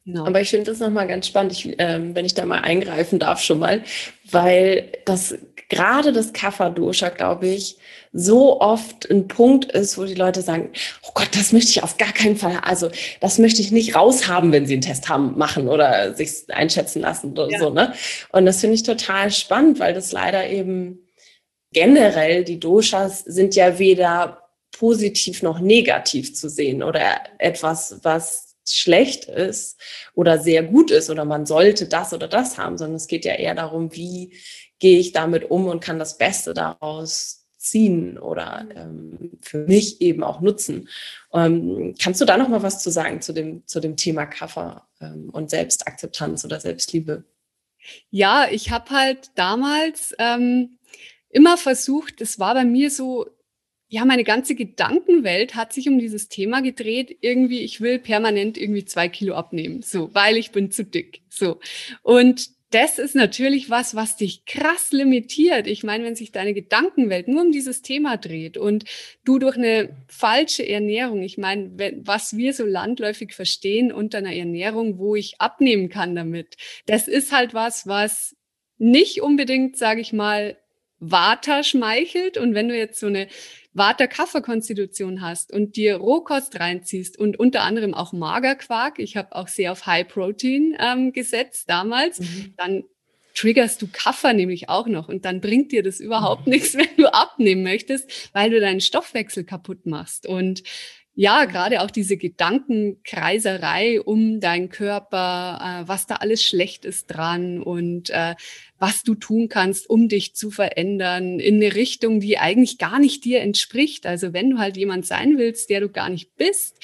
Genau. 0.04 0.26
Aber 0.26 0.40
ich 0.40 0.50
finde 0.50 0.70
das 0.70 0.80
nochmal 0.80 1.06
ganz 1.06 1.28
spannend, 1.28 1.52
ich, 1.52 1.76
ähm, 1.78 2.14
wenn 2.16 2.24
ich 2.24 2.34
da 2.34 2.44
mal 2.44 2.60
eingreifen 2.60 3.20
darf 3.20 3.40
schon 3.40 3.60
mal, 3.60 3.82
weil 4.30 4.90
das 5.04 5.36
gerade 5.68 6.12
das 6.12 6.32
Kapha-Dosha, 6.32 7.10
glaube 7.10 7.46
ich, 7.46 7.78
so 8.12 8.60
oft 8.60 9.08
ein 9.10 9.28
Punkt 9.28 9.70
ist, 9.72 9.96
wo 9.96 10.04
die 10.04 10.14
Leute 10.14 10.42
sagen, 10.42 10.70
oh 11.04 11.12
Gott, 11.14 11.28
das 11.32 11.52
möchte 11.52 11.70
ich 11.70 11.82
auf 11.84 11.98
gar 11.98 12.12
keinen 12.12 12.36
Fall, 12.36 12.58
also 12.62 12.90
das 13.20 13.38
möchte 13.38 13.62
ich 13.62 13.70
nicht 13.70 13.94
raushaben, 13.94 14.50
wenn 14.50 14.66
sie 14.66 14.74
einen 14.74 14.82
Test 14.82 15.08
haben, 15.08 15.38
machen 15.38 15.68
oder 15.68 16.14
sich 16.14 16.44
einschätzen 16.48 17.00
lassen 17.00 17.32
oder 17.32 17.48
ja. 17.48 17.58
so. 17.60 17.70
Ne? 17.70 17.94
Und 18.32 18.44
das 18.44 18.60
finde 18.60 18.74
ich 18.74 18.82
total 18.82 19.30
spannend, 19.30 19.78
weil 19.78 19.94
das 19.94 20.10
leider 20.10 20.48
eben 20.48 20.98
generell, 21.72 22.44
die 22.44 22.60
Doshas 22.60 23.20
sind 23.20 23.54
ja 23.54 23.78
weder 23.78 24.41
positiv 24.82 25.44
noch 25.44 25.60
negativ 25.60 26.34
zu 26.34 26.48
sehen 26.48 26.82
oder 26.82 27.20
etwas, 27.38 28.00
was 28.02 28.56
schlecht 28.68 29.26
ist 29.26 29.80
oder 30.12 30.40
sehr 30.40 30.64
gut 30.64 30.90
ist 30.90 31.08
oder 31.08 31.24
man 31.24 31.46
sollte 31.46 31.86
das 31.86 32.12
oder 32.12 32.26
das 32.26 32.58
haben, 32.58 32.76
sondern 32.76 32.96
es 32.96 33.06
geht 33.06 33.24
ja 33.24 33.34
eher 33.34 33.54
darum, 33.54 33.94
wie 33.94 34.36
gehe 34.80 34.98
ich 34.98 35.12
damit 35.12 35.48
um 35.52 35.68
und 35.68 35.78
kann 35.78 36.00
das 36.00 36.18
Beste 36.18 36.52
daraus 36.52 37.46
ziehen 37.58 38.18
oder 38.18 38.66
ähm, 38.74 39.38
für 39.40 39.58
mich 39.58 40.00
eben 40.00 40.24
auch 40.24 40.40
nutzen. 40.40 40.88
Ähm, 41.32 41.94
kannst 42.02 42.20
du 42.20 42.24
da 42.24 42.36
noch 42.36 42.48
mal 42.48 42.64
was 42.64 42.82
zu 42.82 42.90
sagen 42.90 43.20
zu 43.20 43.32
dem, 43.32 43.64
zu 43.68 43.78
dem 43.78 43.96
Thema 43.96 44.26
Kaffer 44.26 44.88
ähm, 45.00 45.30
und 45.30 45.48
Selbstakzeptanz 45.48 46.44
oder 46.44 46.58
Selbstliebe? 46.58 47.22
Ja, 48.10 48.48
ich 48.50 48.72
habe 48.72 48.90
halt 48.90 49.30
damals 49.36 50.12
ähm, 50.18 50.76
immer 51.28 51.56
versucht, 51.56 52.20
das 52.20 52.40
war 52.40 52.54
bei 52.54 52.64
mir 52.64 52.90
so 52.90 53.28
ja, 53.92 54.06
meine 54.06 54.24
ganze 54.24 54.54
Gedankenwelt 54.54 55.54
hat 55.54 55.74
sich 55.74 55.86
um 55.86 55.98
dieses 55.98 56.30
Thema 56.30 56.62
gedreht. 56.62 57.14
Irgendwie, 57.20 57.60
ich 57.60 57.82
will 57.82 57.98
permanent 57.98 58.56
irgendwie 58.56 58.86
zwei 58.86 59.10
Kilo 59.10 59.34
abnehmen, 59.34 59.82
so, 59.82 60.08
weil 60.14 60.38
ich 60.38 60.50
bin 60.50 60.70
zu 60.70 60.82
dick, 60.82 61.20
so. 61.28 61.60
Und 62.00 62.48
das 62.70 62.98
ist 62.98 63.14
natürlich 63.14 63.68
was, 63.68 63.94
was 63.94 64.16
dich 64.16 64.46
krass 64.46 64.92
limitiert. 64.92 65.66
Ich 65.66 65.84
meine, 65.84 66.04
wenn 66.04 66.16
sich 66.16 66.32
deine 66.32 66.54
Gedankenwelt 66.54 67.28
nur 67.28 67.42
um 67.42 67.52
dieses 67.52 67.82
Thema 67.82 68.16
dreht 68.16 68.56
und 68.56 68.86
du 69.26 69.38
durch 69.38 69.58
eine 69.58 69.94
falsche 70.08 70.66
Ernährung, 70.66 71.20
ich 71.20 71.36
meine, 71.36 71.70
was 72.02 72.34
wir 72.34 72.54
so 72.54 72.64
landläufig 72.64 73.34
verstehen 73.34 73.92
unter 73.92 74.16
einer 74.16 74.34
Ernährung, 74.34 74.96
wo 74.96 75.16
ich 75.16 75.38
abnehmen 75.38 75.90
kann 75.90 76.16
damit, 76.16 76.56
das 76.86 77.08
ist 77.08 77.30
halt 77.30 77.52
was, 77.52 77.86
was 77.86 78.34
nicht 78.78 79.20
unbedingt, 79.20 79.76
sage 79.76 80.00
ich 80.00 80.14
mal, 80.14 80.56
Vata 81.02 81.64
schmeichelt. 81.64 82.38
Und 82.38 82.54
wenn 82.54 82.68
du 82.68 82.76
jetzt 82.76 83.00
so 83.00 83.06
eine 83.06 83.26
Vata-Kaffer-Konstitution 83.74 85.20
hast 85.20 85.52
und 85.52 85.76
dir 85.76 85.96
Rohkost 85.96 86.60
reinziehst 86.60 87.18
und 87.18 87.38
unter 87.38 87.62
anderem 87.62 87.94
auch 87.94 88.12
Magerquark, 88.12 88.98
ich 88.98 89.16
habe 89.16 89.34
auch 89.34 89.48
sehr 89.48 89.72
auf 89.72 89.86
High 89.86 90.06
Protein 90.06 90.76
ähm, 90.78 91.12
gesetzt 91.12 91.68
damals, 91.68 92.20
mhm. 92.20 92.54
dann 92.56 92.84
triggerst 93.34 93.80
du 93.80 93.88
Kaffer 93.90 94.34
nämlich 94.34 94.68
auch 94.68 94.86
noch 94.86 95.08
und 95.08 95.24
dann 95.24 95.40
bringt 95.40 95.72
dir 95.72 95.82
das 95.82 96.00
überhaupt 96.00 96.46
mhm. 96.46 96.52
nichts, 96.52 96.74
wenn 96.76 96.96
du 96.96 97.12
abnehmen 97.12 97.62
möchtest, 97.62 98.30
weil 98.32 98.50
du 98.50 98.60
deinen 98.60 98.80
Stoffwechsel 98.80 99.44
kaputt 99.44 99.86
machst. 99.86 100.26
Und 100.26 100.62
ja, 101.14 101.44
gerade 101.44 101.82
auch 101.82 101.90
diese 101.90 102.16
Gedankenkreiserei 102.16 104.00
um 104.00 104.40
deinen 104.40 104.70
Körper, 104.70 105.82
äh, 105.84 105.88
was 105.88 106.06
da 106.06 106.16
alles 106.16 106.42
schlecht 106.42 106.86
ist 106.86 107.06
dran 107.06 107.62
und 107.62 108.08
äh, 108.10 108.34
was 108.78 109.02
du 109.02 109.14
tun 109.14 109.48
kannst, 109.48 109.90
um 109.90 110.08
dich 110.08 110.34
zu 110.34 110.50
verändern 110.50 111.38
in 111.38 111.56
eine 111.56 111.74
Richtung, 111.74 112.20
die 112.20 112.38
eigentlich 112.38 112.78
gar 112.78 112.98
nicht 112.98 113.24
dir 113.24 113.40
entspricht. 113.40 114.06
Also 114.06 114.32
wenn 114.32 114.50
du 114.50 114.58
halt 114.58 114.76
jemand 114.78 115.04
sein 115.04 115.36
willst, 115.36 115.68
der 115.68 115.80
du 115.80 115.90
gar 115.90 116.08
nicht 116.08 116.34
bist 116.36 116.78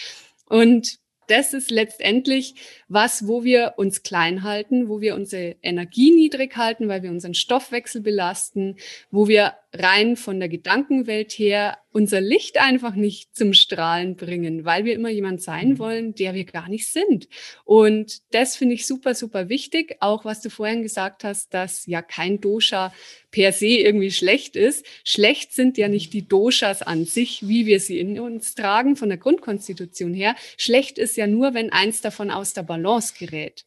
und 0.45 0.99
das 1.29 1.53
ist 1.53 1.71
letztendlich 1.71 2.55
was, 2.89 3.27
wo 3.27 3.45
wir 3.45 3.75
uns 3.77 4.03
klein 4.03 4.43
halten, 4.43 4.89
wo 4.89 5.01
wir 5.01 5.15
unsere 5.15 5.57
Energie 5.63 6.11
niedrig 6.11 6.57
halten, 6.57 6.89
weil 6.89 7.03
wir 7.03 7.11
unseren 7.11 7.35
Stoffwechsel 7.35 8.01
belasten, 8.01 8.77
wo 9.11 9.29
wir 9.29 9.55
rein 9.73 10.17
von 10.17 10.39
der 10.41 10.49
Gedankenwelt 10.49 11.33
her 11.33 11.79
unser 11.91 12.21
Licht 12.21 12.59
einfach 12.59 12.95
nicht 12.95 13.35
zum 13.35 13.53
Strahlen 13.53 14.17
bringen, 14.17 14.65
weil 14.65 14.85
wir 14.85 14.95
immer 14.95 15.11
jemand 15.11 15.43
sein 15.43 15.71
mhm. 15.71 15.79
wollen, 15.79 16.15
der 16.15 16.35
wir 16.35 16.45
gar 16.45 16.69
nicht 16.69 16.91
sind. 16.91 17.29
Und 17.65 18.21
das 18.31 18.57
finde 18.57 18.77
ich 18.77 18.87
super, 18.87 19.15
super 19.15 19.49
wichtig. 19.49 19.97
Auch 20.01 20.25
was 20.25 20.41
du 20.41 20.49
vorhin 20.49 20.83
gesagt 20.83 21.25
hast, 21.25 21.53
dass 21.53 21.87
ja 21.87 22.01
kein 22.01 22.41
Dosha 22.41 22.93
per 23.31 23.53
se 23.53 23.67
irgendwie 23.67 24.11
schlecht 24.11 24.57
ist. 24.57 24.87
Schlecht 25.05 25.53
sind 25.53 25.77
ja 25.77 25.89
nicht 25.89 26.13
die 26.13 26.27
Doshas 26.27 26.83
an 26.83 27.05
sich, 27.05 27.47
wie 27.47 27.67
wir 27.67 27.81
sie 27.81 27.99
in 27.99 28.19
uns 28.21 28.55
tragen, 28.55 28.97
von 28.97 29.09
der 29.09 29.19
Grundkonstitution 29.19 30.15
her. 30.15 30.35
Schlecht 30.57 30.99
ist 30.99 31.17
ja 31.17 31.27
nur, 31.27 31.53
wenn 31.53 31.73
eins 31.73 32.01
davon 32.01 32.31
aus 32.31 32.55
der 32.55 32.63
Balance 32.63 33.15
gerät. 33.19 33.67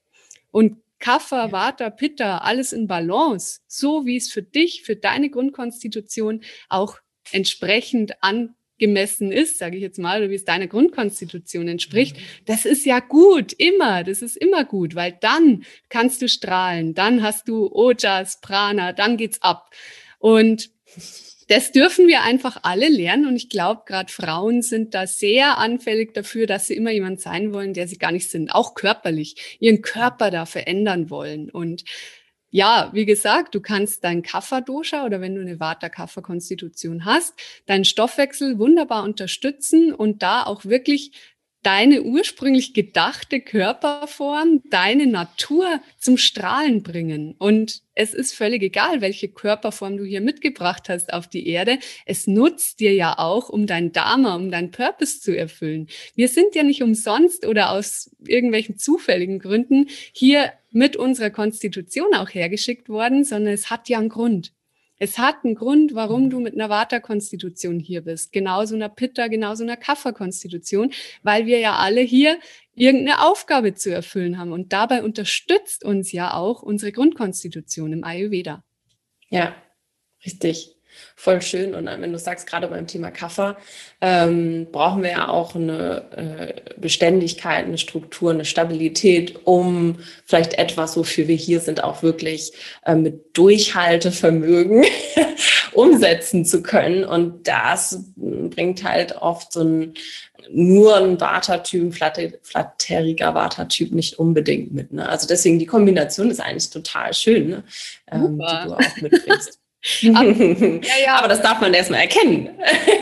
Und 0.52 0.78
Kapha, 1.02 1.52
Vata, 1.52 1.90
Pitta, 1.90 2.38
alles 2.38 2.72
in 2.72 2.88
Balance, 2.88 3.60
so 3.68 4.06
wie 4.06 4.16
es 4.16 4.32
für 4.32 4.44
dich, 4.44 4.84
für 4.84 4.96
deine 4.96 5.30
Grundkonstitution 5.30 6.42
auch 6.70 6.98
entsprechend 7.32 8.14
angemessen 8.22 9.32
ist, 9.32 9.58
sage 9.58 9.76
ich 9.76 9.82
jetzt 9.82 10.00
mal, 10.00 10.22
oder 10.22 10.30
wie 10.30 10.36
es 10.36 10.46
deiner 10.46 10.68
Grundkonstitution 10.68 11.68
entspricht, 11.68 12.16
mhm. 12.16 12.22
das 12.46 12.66
ist 12.66 12.86
ja 12.86 13.00
gut, 13.00 13.52
immer, 13.54 14.04
das 14.04 14.22
ist 14.22 14.38
immer 14.38 14.64
gut, 14.64 14.96
weil 14.96 15.18
dann 15.20 15.66
kannst 15.90 16.22
du 16.22 16.30
strahlen, 16.30 16.94
dann 16.94 17.22
hast 17.22 17.50
du 17.50 17.70
Ojas, 17.74 18.40
Prana, 18.40 18.94
dann 18.94 19.18
geht's 19.18 19.42
ab. 19.42 19.72
Und 20.20 20.70
das 21.52 21.74
dürfen 21.74 22.08
wir 22.08 22.22
einfach 22.22 22.60
alle 22.64 22.88
lernen. 22.88 23.26
Und 23.26 23.36
ich 23.36 23.50
glaube, 23.50 23.82
gerade 23.86 24.12
Frauen 24.12 24.62
sind 24.62 24.94
da 24.94 25.06
sehr 25.06 25.58
anfällig 25.58 26.14
dafür, 26.14 26.48
dass 26.48 26.68
sie 26.68 26.76
immer 26.76 26.92
jemand 26.92 27.20
sein 27.20 27.54
wollen, 27.54 27.74
der 27.74 27.90
sie 27.90 27.98
gar 27.98 28.14
nicht 28.14 28.30
sind. 28.30 28.56
Auch 28.56 28.74
körperlich, 28.74 29.58
ihren 29.60 29.82
Körper 29.82 30.32
da 30.32 30.46
verändern 30.46 31.10
wollen. 31.10 31.50
Und 31.50 31.84
ja, 32.52 32.90
wie 32.94 33.06
gesagt, 33.06 33.54
du 33.54 33.60
kannst 33.60 34.06
dein 34.06 34.22
Kapha-Dosha 34.22 35.06
oder 35.06 35.20
wenn 35.20 35.36
du 35.36 35.42
eine 35.42 35.60
Vata-Kapha-Konstitution 35.60 37.04
hast, 37.04 37.34
deinen 37.66 37.84
Stoffwechsel 37.84 38.58
wunderbar 38.58 39.04
unterstützen 39.04 39.94
und 39.94 40.24
da 40.24 40.44
auch 40.44 40.64
wirklich 40.64 41.12
deine 41.64 42.02
ursprünglich 42.04 42.74
gedachte 42.74 43.40
Körperform, 43.40 44.62
deine 44.70 45.08
Natur 45.08 45.82
zum 45.98 46.18
Strahlen 46.18 46.82
bringen. 46.84 47.36
Und 47.38 47.84
es 47.94 48.14
ist 48.14 48.34
völlig 48.34 48.64
egal, 48.64 49.02
welche 49.02 49.30
Körperform 49.30 49.98
du 49.98 50.04
hier 50.04 50.22
mitgebracht 50.22 50.90
hast 50.90 51.14
auf 51.14 51.28
die 51.28 51.48
Erde. 51.48 51.78
Es 52.06 52.26
nutzt 52.26 52.80
dir 52.80 52.94
ja 52.94 53.18
auch, 53.18 53.50
um 53.50 53.68
dein 53.68 53.92
Dharma, 53.92 54.36
um 54.36 54.50
dein 54.50 54.72
Purpose 54.72 55.20
zu 55.20 55.38
erfüllen. 55.38 55.88
Wir 56.16 56.28
sind 56.28 56.56
ja 56.56 56.64
nicht 56.64 56.82
umsonst 56.82 57.46
oder 57.46 57.72
aus 57.72 58.10
irgendwelchen 58.26 58.78
zufälligen 58.78 59.40
Gründen 59.40 59.88
hier 60.14 60.54
mit 60.72 60.96
unserer 60.96 61.30
Konstitution 61.30 62.14
auch 62.16 62.30
hergeschickt 62.30 62.90
worden, 62.90 63.24
sondern 63.24 63.54
es 63.54 63.70
hat 63.70 63.90
ja 63.90 64.00
einen 64.00 64.10
Grund. 64.10 64.54
Es 65.04 65.18
hat 65.18 65.44
einen 65.44 65.56
Grund, 65.56 65.96
warum 65.96 66.30
du 66.30 66.40
mit 66.40 66.54
einer 66.54 66.70
Vata-Konstitution 66.70 67.80
hier 67.80 68.02
bist. 68.02 68.32
Genauso 68.32 68.76
einer 68.76 68.88
Pitta, 68.88 69.30
genauso 69.30 69.64
einer 69.64 69.76
Kapha-Konstitution, 69.76 70.94
weil 71.24 71.48
wir 71.48 71.58
ja 71.58 71.78
alle 71.78 72.02
hier 72.02 72.38
irgendeine 72.76 73.26
Aufgabe 73.26 73.74
zu 73.74 73.92
erfüllen 73.92 74.38
haben. 74.38 74.52
Und 74.52 74.74
dabei 74.74 75.02
unterstützt 75.02 75.84
uns 75.84 76.12
ja 76.12 76.36
auch 76.36 76.62
unsere 76.62 76.92
Grundkonstitution 76.92 77.94
im 77.94 78.04
Ayurveda. 78.04 78.64
Ja, 79.32 79.56
richtig 80.24 80.76
voll 81.16 81.42
schön. 81.42 81.76
Und 81.76 81.86
wenn 81.86 82.12
du 82.12 82.20
sagst, 82.20 82.48
gerade 82.48 82.68
beim 82.68 82.88
Thema 82.88 83.12
Kaffer, 83.12 83.58
ähm, 84.02 84.68
brauchen 84.72 85.04
wir 85.04 85.12
ja 85.12 85.30
auch 85.30 85.56
eine 85.56 86.04
äh, 86.16 86.80
Beständigkeit, 86.80 87.66
eine 87.66 87.78
Struktur, 87.78 88.32
eine 88.32 88.46
Stabilität, 88.46 89.40
um 89.46 89.98
vielleicht 90.26 90.56
etwas, 90.56 90.98
wofür 90.98 91.28
wir 91.28 91.36
hier 91.36 91.60
sind, 91.60 91.84
auch 91.84 92.04
wirklich 92.04 92.52
äh, 92.86 92.96
mit 92.96 93.38
Durchhaltevermögen 93.38 94.86
umsetzen 95.74 96.46
zu 96.46 96.64
können. 96.64 97.04
Und 97.04 97.48
das 97.48 98.04
bringt 98.16 98.84
halt 98.84 99.18
oft 99.18 99.54
so 99.54 99.62
ein 99.62 99.94
nur 100.50 100.98
ein 100.98 101.20
Watertyp, 101.20 101.94
flatteriger 102.44 103.34
Watertyp 103.34 103.92
nicht 103.92 104.20
unbedingt 104.20 104.74
mit. 104.74 104.92
Ne? 104.92 105.08
Also 105.08 105.28
deswegen 105.28 105.60
die 105.60 105.66
Kombination 105.66 106.30
ist 106.30 106.40
eigentlich 106.40 106.70
total 106.70 107.14
schön, 107.14 107.50
ne? 107.50 107.64
ähm, 108.12 108.40
die 108.40 108.68
du 108.68 108.74
auch 108.74 109.02
mitbringst. 109.02 109.60
Aber, 110.14 110.30
ja, 110.32 110.80
ja. 111.04 111.16
Aber 111.16 111.28
das 111.28 111.42
darf 111.42 111.60
man 111.60 111.74
erstmal 111.74 112.02
erkennen. 112.02 112.50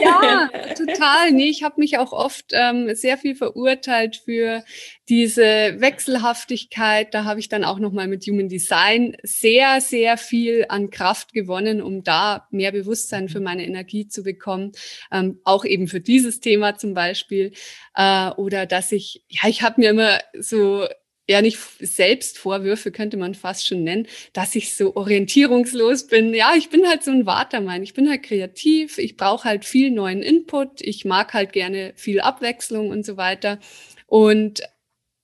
Ja, 0.02 0.50
total. 0.78 1.32
Nee, 1.32 1.50
ich 1.50 1.64
habe 1.64 1.76
mich 1.78 1.98
auch 1.98 2.14
oft 2.14 2.52
ähm, 2.52 2.96
sehr 2.96 3.18
viel 3.18 3.36
verurteilt 3.36 4.22
für 4.24 4.64
diese 5.10 5.76
Wechselhaftigkeit. 5.80 7.14
Da 7.14 7.26
habe 7.26 7.42
ich 7.42 7.50
dann 7.50 7.66
auch 7.66 7.80
nochmal 7.80 8.08
mit 8.08 8.26
Human 8.26 8.48
Design 8.48 9.18
sehr, 9.24 9.82
sehr 9.82 10.18
viel 10.18 10.66
an 10.70 10.90
Kraft 10.90 11.34
gewonnen, 11.34 11.82
um 11.82 12.04
da 12.04 12.48
mehr 12.50 12.72
Bewusstsein 12.72 13.28
für 13.28 13.42
meine 13.42 13.66
Energie 13.66 14.08
zu 14.08 14.24
bekommen. 14.24 14.72
Ähm, 15.12 15.40
auch 15.44 15.66
eben 15.66 15.88
für 15.88 16.00
dieses 16.00 16.40
Thema 16.40 16.78
zum 16.78 16.94
Beispiel. 16.94 17.52
Äh, 17.96 18.30
oder 18.32 18.66
dass 18.66 18.94
ich, 18.94 19.26
ja, 19.28 19.50
ich 19.50 19.64
habe 19.64 19.82
mir 19.82 19.90
immer 19.90 20.20
so 20.40 20.88
ja 21.30 21.42
nicht 21.42 21.60
Selbstvorwürfe 21.80 22.92
könnte 22.92 23.16
man 23.16 23.36
fast 23.36 23.68
schon 23.68 23.84
nennen, 23.84 24.08
dass 24.34 24.56
ich 24.56 24.76
so 24.76 24.96
orientierungslos 24.96 26.08
bin. 26.08 26.34
Ja, 26.34 26.54
ich 26.58 26.70
bin 26.70 26.88
halt 26.88 27.04
so 27.04 27.12
ein 27.12 27.26
Watermann. 27.26 27.84
Ich 27.84 27.94
bin 27.94 28.10
halt 28.10 28.24
kreativ. 28.24 28.98
Ich 28.98 29.16
brauche 29.16 29.44
halt 29.48 29.64
viel 29.64 29.92
neuen 29.92 30.24
Input. 30.24 30.82
Ich 30.82 31.06
mag 31.06 31.34
halt 31.34 31.54
gerne 31.54 31.94
viel 31.96 32.20
Abwechslung 32.20 32.90
und 32.90 33.06
so 33.06 33.16
weiter. 33.16 33.60
Und 34.08 34.64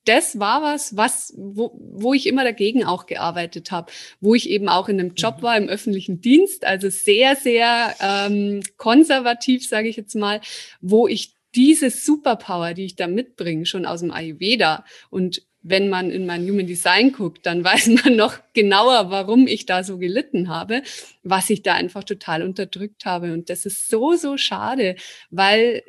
das 0.06 0.40
war 0.40 0.62
was, 0.62 0.96
was 0.96 1.34
wo, 1.36 1.72
wo 1.76 2.14
ich 2.14 2.28
immer 2.28 2.44
dagegen 2.44 2.86
auch 2.86 3.08
gearbeitet 3.08 3.72
habe, 3.72 3.92
wo 4.22 4.36
ich 4.36 4.48
eben 4.50 4.70
auch 4.70 4.88
in 4.88 5.00
einem 5.00 5.16
Job 5.16 5.38
mhm. 5.40 5.42
war 5.42 5.58
im 5.58 5.68
öffentlichen 5.68 6.22
Dienst, 6.22 6.66
also 6.66 6.90
sehr 6.90 7.36
sehr 7.36 7.96
ähm, 8.00 8.62
konservativ, 8.78 9.68
sage 9.68 9.88
ich 9.88 9.96
jetzt 9.96 10.14
mal, 10.14 10.42
wo 10.82 11.08
ich 11.08 11.34
diese 11.56 11.90
Superpower, 11.90 12.76
die 12.76 12.86
ich 12.86 12.96
da 12.96 13.08
mitbringe, 13.08 13.66
schon 13.66 13.86
aus 13.88 14.02
dem 14.02 14.12
Ayurveda 14.12 14.86
und 15.10 15.42
wenn 15.68 15.90
man 15.90 16.12
in 16.12 16.28
mein 16.28 16.48
Human 16.48 16.68
Design 16.68 17.12
guckt, 17.12 17.46
dann 17.48 17.64
weiß 17.64 17.88
man 17.88 18.16
noch 18.16 18.38
genauer, 18.54 19.10
warum 19.10 19.48
ich 19.48 19.66
da 19.66 19.84
so 19.84 19.98
gelitten 19.98 20.48
habe, 20.48 20.84
was 21.24 21.50
ich 21.50 21.64
da 21.64 21.74
einfach 21.74 22.04
total 22.04 22.44
unterdrückt 22.44 23.06
habe. 23.06 23.34
Und 23.34 23.50
das 23.50 23.66
ist 23.66 23.90
so, 23.90 24.14
so 24.14 24.38
schade, 24.38 24.96
weil 25.32 25.82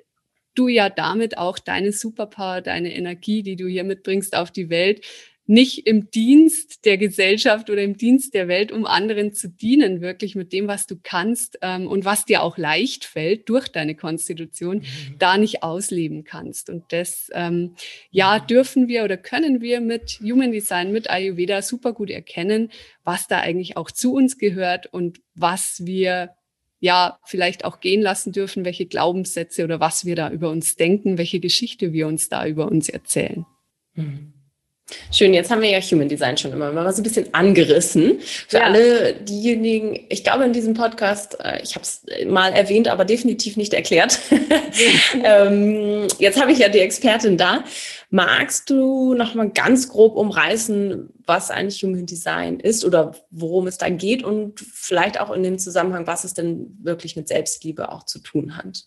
du 0.55 0.69
ja 0.69 0.89
damit 0.89 1.37
auch 1.37 1.59
deine 1.59 1.93
Superpower, 1.93 2.63
deine 2.63 2.95
Energie, 2.97 3.43
die 3.43 3.57
du 3.57 3.67
hier 3.67 3.85
mitbringst 3.85 4.35
auf 4.35 4.51
die 4.51 4.71
Welt, 4.71 5.05
nicht 5.47 5.87
im 5.87 6.11
Dienst 6.11 6.85
der 6.85 6.99
Gesellschaft 6.99 7.71
oder 7.71 7.83
im 7.83 7.97
Dienst 7.97 8.35
der 8.35 8.49
Welt, 8.49 8.73
um 8.73 8.85
anderen 8.85 9.33
zu 9.33 9.49
dienen, 9.49 10.01
wirklich 10.01 10.35
mit 10.35 10.53
dem, 10.53 10.67
was 10.67 10.87
du 10.87 10.97
kannst 11.01 11.59
ähm, 11.63 11.87
und 11.87 12.05
was 12.05 12.25
dir 12.25 12.43
auch 12.43 12.59
leicht 12.59 13.05
fällt 13.05 13.49
durch 13.49 13.69
deine 13.69 13.95
Konstitution, 13.95 14.79
mhm. 14.79 15.19
da 15.19 15.39
nicht 15.39 15.63
ausleben 15.63 16.25
kannst. 16.25 16.69
Und 16.69 16.85
das, 16.89 17.31
ähm, 17.33 17.77
ja, 18.11 18.41
mhm. 18.41 18.47
dürfen 18.49 18.89
wir 18.89 19.05
oder 19.05 19.17
können 19.17 19.61
wir 19.61 19.81
mit 19.81 20.19
Human 20.21 20.51
Design, 20.51 20.91
mit 20.93 21.09
Ayurveda 21.09 21.63
super 21.63 21.93
gut 21.93 22.11
erkennen, 22.11 22.71
was 23.05 23.29
da 23.29 23.39
eigentlich 23.39 23.77
auch 23.77 23.91
zu 23.91 24.15
uns 24.15 24.39
gehört 24.39 24.93
und 24.93 25.21
was 25.35 25.87
wir 25.87 26.31
ja 26.81 27.19
vielleicht 27.25 27.65
auch 27.65 27.81
gehen 27.81 28.03
lassen 28.03 28.33
dürfen, 28.33 28.65
welche 28.65 28.87
Glaubenssätze 28.87 29.65
oder 29.65 29.81
was 29.81 30.05
wir 30.05 30.17
da 30.17 30.31
über 30.31 30.51
uns 30.51 30.77
denken, 30.77 31.19
welche 31.19 31.41
Geschichte 31.41 31.93
wir 31.93 32.07
uns 32.07 32.29
da 32.29 32.47
über 32.47 32.67
uns 32.71 32.89
erzählen. 32.89 33.47
Mhm. 33.95 34.36
Schön, 35.11 35.35
jetzt 35.35 35.51
haben 35.51 35.63
wir 35.63 35.71
ja 35.71 35.81
Human 35.81 36.09
Design 36.09 36.37
schon 36.37 36.53
immer 36.53 36.71
mal 36.71 36.93
so 36.93 37.01
ein 37.01 37.03
bisschen 37.03 37.35
angerissen. 37.35 38.21
Für 38.21 38.59
ja. 38.59 38.65
alle 38.65 39.15
diejenigen, 39.15 40.07
ich 40.09 40.23
glaube 40.23 40.45
in 40.45 40.53
diesem 40.53 40.75
Podcast, 40.75 41.39
äh, 41.41 41.61
ich 41.61 41.75
habe 41.75 41.83
es 41.83 42.07
mal 42.27 42.53
erwähnt, 42.53 42.87
aber 42.87 43.05
definitiv 43.05 43.57
nicht 43.57 43.75
erklärt. 43.75 44.21
ähm, 45.25 46.07
jetzt 46.21 46.41
habe 46.41 46.53
ich 46.53 46.59
ja 46.59 46.69
die 46.69 46.79
Expertin 46.79 47.37
da. 47.37 47.65
Magst 48.11 48.71
du 48.71 49.15
noch 49.15 49.35
mal 49.35 49.51
ganz 49.51 49.89
grob 49.89 50.15
umreißen, 50.15 51.09
was 51.27 51.51
eigentlich 51.51 51.83
Human 51.83 52.07
Design 52.07 52.61
ist 52.61 52.85
oder 52.85 53.17
worum 53.31 53.67
es 53.67 53.79
da 53.79 53.89
geht 53.89 54.23
und 54.23 54.61
vielleicht 54.61 55.19
auch 55.19 55.33
in 55.33 55.43
dem 55.43 55.59
Zusammenhang, 55.59 56.07
was 56.07 56.23
es 56.23 56.35
denn 56.35 56.79
wirklich 56.81 57.17
mit 57.17 57.27
Selbstliebe 57.27 57.91
auch 57.91 58.05
zu 58.05 58.21
tun 58.21 58.57
hat? 58.57 58.85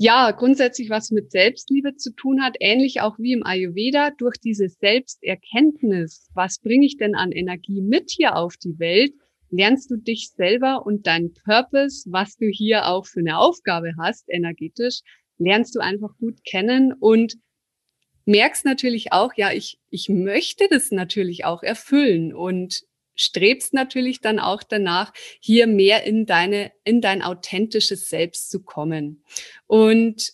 Ja, 0.00 0.30
grundsätzlich 0.30 0.90
was 0.90 1.10
mit 1.10 1.32
Selbstliebe 1.32 1.96
zu 1.96 2.12
tun 2.12 2.40
hat, 2.40 2.54
ähnlich 2.60 3.00
auch 3.00 3.18
wie 3.18 3.32
im 3.32 3.44
Ayurveda, 3.44 4.12
durch 4.16 4.36
diese 4.36 4.68
Selbsterkenntnis, 4.68 6.30
was 6.34 6.60
bringe 6.60 6.86
ich 6.86 6.98
denn 6.98 7.16
an 7.16 7.32
Energie 7.32 7.80
mit 7.80 8.08
hier 8.08 8.36
auf 8.36 8.56
die 8.56 8.78
Welt, 8.78 9.12
lernst 9.50 9.90
du 9.90 9.96
dich 9.96 10.30
selber 10.36 10.86
und 10.86 11.08
deinen 11.08 11.34
Purpose, 11.34 12.08
was 12.12 12.36
du 12.36 12.46
hier 12.46 12.86
auch 12.86 13.06
für 13.06 13.18
eine 13.18 13.38
Aufgabe 13.38 13.94
hast, 13.98 14.26
energetisch, 14.28 15.00
lernst 15.36 15.74
du 15.74 15.80
einfach 15.80 16.16
gut 16.18 16.44
kennen 16.44 16.92
und 16.92 17.34
merkst 18.24 18.64
natürlich 18.64 19.12
auch, 19.12 19.32
ja, 19.34 19.50
ich, 19.52 19.80
ich 19.90 20.08
möchte 20.08 20.68
das 20.70 20.92
natürlich 20.92 21.44
auch 21.44 21.64
erfüllen 21.64 22.32
und 22.32 22.84
strebst 23.18 23.74
natürlich 23.74 24.22
dann 24.22 24.38
auch 24.38 24.62
danach, 24.62 25.12
hier 25.40 25.66
mehr 25.66 26.04
in 26.04 26.24
deine, 26.24 26.72
in 26.84 27.02
dein 27.02 27.20
authentisches 27.20 28.08
Selbst 28.08 28.50
zu 28.50 28.62
kommen. 28.62 29.22
Und 29.66 30.32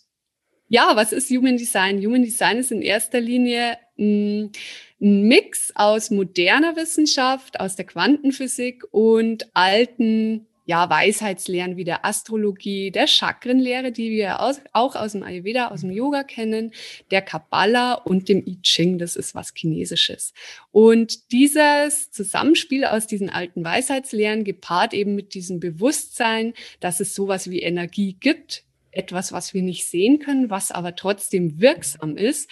ja, 0.69 0.93
was 0.95 1.13
ist 1.13 1.31
Human 1.31 1.57
Design? 1.57 2.05
Human 2.05 2.23
Design 2.23 2.59
ist 2.59 2.71
in 2.71 2.83
erster 2.83 3.21
Linie 3.21 3.79
ein, 3.99 4.53
ein 5.01 5.23
Mix 5.23 5.73
aus 5.75 6.11
moderner 6.11 6.77
Wissenschaft, 6.77 7.59
aus 7.61 7.77
der 7.77 7.87
Quantenphysik 7.87 8.85
und 8.91 9.49
alten 9.55 10.47
ja, 10.67 10.89
Weisheitslehren 10.89 11.77
wie 11.77 11.85
der 11.85 12.05
Astrologie, 12.05 12.91
der 12.91 13.07
Chakrenlehre, 13.07 13.93
die 13.93 14.11
wir 14.11 14.41
aus, 14.41 14.61
auch 14.73 14.97
aus 14.97 15.13
dem 15.13 15.23
Ayurveda, 15.23 15.69
aus 15.69 15.83
dem 15.83 15.91
Yoga 15.91 16.23
kennen, 16.23 16.73
der 17.11 17.23
Kabbalah 17.23 17.95
und 17.95 18.29
dem 18.29 18.47
I 18.47 18.61
Ching, 18.63 18.99
das 18.99 19.17
ist 19.17 19.35
was 19.35 19.53
Chinesisches. 19.55 20.33
Und 20.73 21.33
dieses 21.33 22.11
Zusammenspiel 22.11 22.87
aus 22.87 23.07
diesen 23.07 23.29
alten 23.29 23.65
Weisheitslehren 23.65 24.45
gepaart 24.45 24.95
eben 24.95 25.15
mit 25.15 25.35
diesem 25.35 25.61
Bewusstsein, 25.61 26.55
dass 26.81 27.01
es 27.01 27.15
sowas 27.15 27.51
wie 27.51 27.61
Energie 27.61 28.17
gibt, 28.19 28.65
etwas, 28.91 29.33
was 29.33 29.53
wir 29.53 29.63
nicht 29.63 29.87
sehen 29.87 30.19
können, 30.19 30.51
was 30.51 30.71
aber 30.71 30.97
trotzdem 30.97 31.61
wirksam 31.61 32.17
ist, 32.17 32.49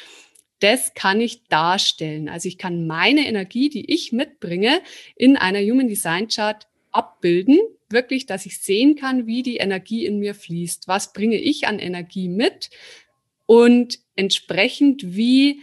das 0.59 0.95
kann 0.95 1.21
ich 1.21 1.45
darstellen. 1.49 2.29
Also 2.29 2.47
ich 2.47 2.59
kann 2.59 2.87
meine 2.87 3.27
Energie, 3.27 3.69
die 3.69 3.93
ich 3.93 4.13
mitbringe, 4.13 4.81
in 5.17 5.37
einer 5.37 5.61
Human 5.61 5.89
Design 5.89 6.29
Chart 6.29 6.69
abbilden 6.93 7.59
wirklich, 7.93 8.27
dass 8.27 8.47
ich 8.47 8.59
sehen 8.61 8.97
kann, 8.97 9.27
wie 9.27 9.43
die 9.43 9.59
Energie 9.59 10.07
in 10.07 10.19
mir 10.19 10.35
fließt. 10.35 10.89
Was 10.89 11.13
bringe 11.13 11.37
ich 11.37 11.67
an 11.67 11.79
Energie 11.79 12.29
mit? 12.29 12.71
Und 13.47 13.99
entsprechend, 14.17 15.15
wie 15.15 15.61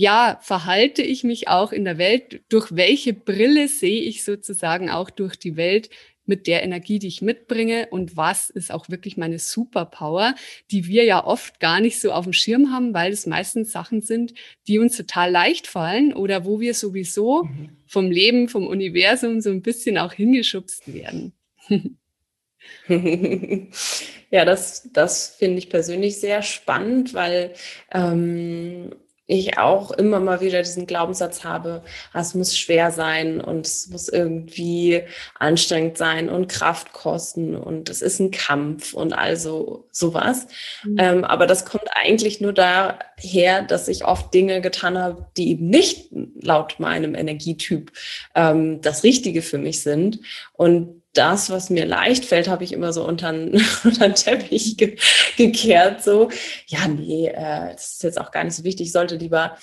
ja, 0.00 0.38
verhalte 0.42 1.02
ich 1.02 1.24
mich 1.24 1.48
auch 1.48 1.72
in 1.72 1.84
der 1.84 1.98
Welt? 1.98 2.42
Durch 2.48 2.76
welche 2.76 3.12
Brille 3.12 3.66
sehe 3.66 4.00
ich 4.02 4.22
sozusagen 4.22 4.90
auch 4.90 5.10
durch 5.10 5.36
die 5.36 5.56
Welt 5.56 5.90
mit 6.24 6.46
der 6.46 6.62
Energie, 6.62 7.00
die 7.00 7.08
ich 7.08 7.20
mitbringe? 7.20 7.88
Und 7.90 8.16
was 8.16 8.48
ist 8.48 8.70
auch 8.70 8.88
wirklich 8.88 9.16
meine 9.16 9.40
Superpower, 9.40 10.36
die 10.70 10.86
wir 10.86 11.02
ja 11.02 11.26
oft 11.26 11.58
gar 11.58 11.80
nicht 11.80 11.98
so 11.98 12.12
auf 12.12 12.24
dem 12.24 12.32
Schirm 12.32 12.72
haben, 12.72 12.94
weil 12.94 13.12
es 13.12 13.26
meistens 13.26 13.72
Sachen 13.72 14.00
sind, 14.00 14.34
die 14.68 14.78
uns 14.78 14.96
total 14.96 15.32
leicht 15.32 15.66
fallen 15.66 16.12
oder 16.12 16.44
wo 16.44 16.60
wir 16.60 16.74
sowieso 16.74 17.44
mhm. 17.44 17.70
vom 17.86 18.08
Leben, 18.08 18.48
vom 18.48 18.68
Universum 18.68 19.40
so 19.40 19.50
ein 19.50 19.62
bisschen 19.62 19.98
auch 19.98 20.12
hingeschubst 20.12 20.94
werden. 20.94 21.32
ja, 24.30 24.44
das, 24.44 24.88
das 24.92 25.28
finde 25.28 25.58
ich 25.58 25.70
persönlich 25.70 26.20
sehr 26.20 26.42
spannend, 26.42 27.14
weil 27.14 27.54
ähm, 27.92 28.90
ich 29.30 29.58
auch 29.58 29.90
immer 29.90 30.20
mal 30.20 30.40
wieder 30.40 30.62
diesen 30.62 30.86
Glaubenssatz 30.86 31.44
habe, 31.44 31.82
ah, 32.14 32.20
es 32.20 32.34
muss 32.34 32.56
schwer 32.56 32.90
sein 32.90 33.42
und 33.42 33.66
es 33.66 33.88
muss 33.88 34.08
irgendwie 34.08 35.02
anstrengend 35.38 35.98
sein 35.98 36.30
und 36.30 36.48
Kraft 36.48 36.94
kosten 36.94 37.54
und 37.54 37.90
es 37.90 38.00
ist 38.00 38.20
ein 38.20 38.30
Kampf 38.30 38.94
und 38.94 39.12
also 39.12 39.86
sowas. 39.92 40.46
Mhm. 40.82 40.96
Ähm, 40.98 41.24
aber 41.24 41.46
das 41.46 41.66
kommt 41.66 41.88
eigentlich 41.92 42.40
nur 42.40 42.54
daher, 42.54 43.62
dass 43.62 43.88
ich 43.88 44.06
oft 44.06 44.32
Dinge 44.32 44.62
getan 44.62 44.96
habe, 44.96 45.26
die 45.36 45.50
eben 45.50 45.68
nicht 45.68 46.08
laut 46.40 46.80
meinem 46.80 47.14
Energietyp 47.14 47.92
ähm, 48.34 48.80
das 48.80 49.04
Richtige 49.04 49.42
für 49.42 49.58
mich 49.58 49.82
sind. 49.82 50.20
Und 50.54 50.97
das, 51.18 51.50
was 51.50 51.68
mir 51.68 51.84
leicht 51.84 52.24
fällt, 52.24 52.46
habe 52.46 52.62
ich 52.62 52.72
immer 52.72 52.92
so 52.92 53.04
unter 53.04 53.32
den, 53.32 53.52
Teppich 54.14 54.76
ge 54.76 54.96
gekehrt. 55.36 56.04
So, 56.04 56.30
ja, 56.66 56.86
nee, 56.86 57.26
äh, 57.26 57.72
das 57.72 57.94
ist 57.94 58.02
jetzt 58.04 58.20
auch 58.20 58.30
gar 58.30 58.44
nicht 58.44 58.54
so 58.54 58.62
wichtig. 58.62 58.86
Ich 58.86 58.92
sollte 58.92 59.16
lieber 59.16 59.56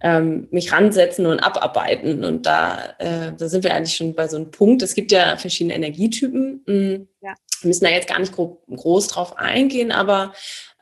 ähm, 0.00 0.46
mich 0.52 0.72
ransetzen 0.72 1.26
und 1.26 1.40
abarbeiten. 1.40 2.24
Und 2.24 2.46
da, 2.46 2.94
äh, 2.98 3.32
da 3.36 3.48
sind 3.48 3.64
wir 3.64 3.74
eigentlich 3.74 3.96
schon 3.96 4.14
bei 4.14 4.28
so 4.28 4.36
einem 4.36 4.52
Punkt. 4.52 4.82
Es 4.82 4.94
gibt 4.94 5.10
ja 5.10 5.36
verschiedene 5.36 5.74
Energietypen. 5.74 6.62
Mhm. 6.66 7.08
Ja. 7.20 7.34
Wir 7.60 7.68
müssen 7.68 7.84
da 7.84 7.90
jetzt 7.90 8.08
gar 8.08 8.20
nicht 8.20 8.32
gro 8.32 8.62
groß 8.70 9.08
drauf 9.08 9.36
eingehen, 9.36 9.90
aber 9.90 10.32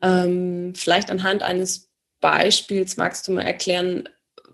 ähm, 0.03 0.75
vielleicht 0.77 1.11
anhand 1.11 1.43
eines 1.43 1.91
Beispiels 2.21 2.99
magst 2.99 3.27
du 3.27 3.33
mal 3.33 3.43
erklären, 3.43 4.09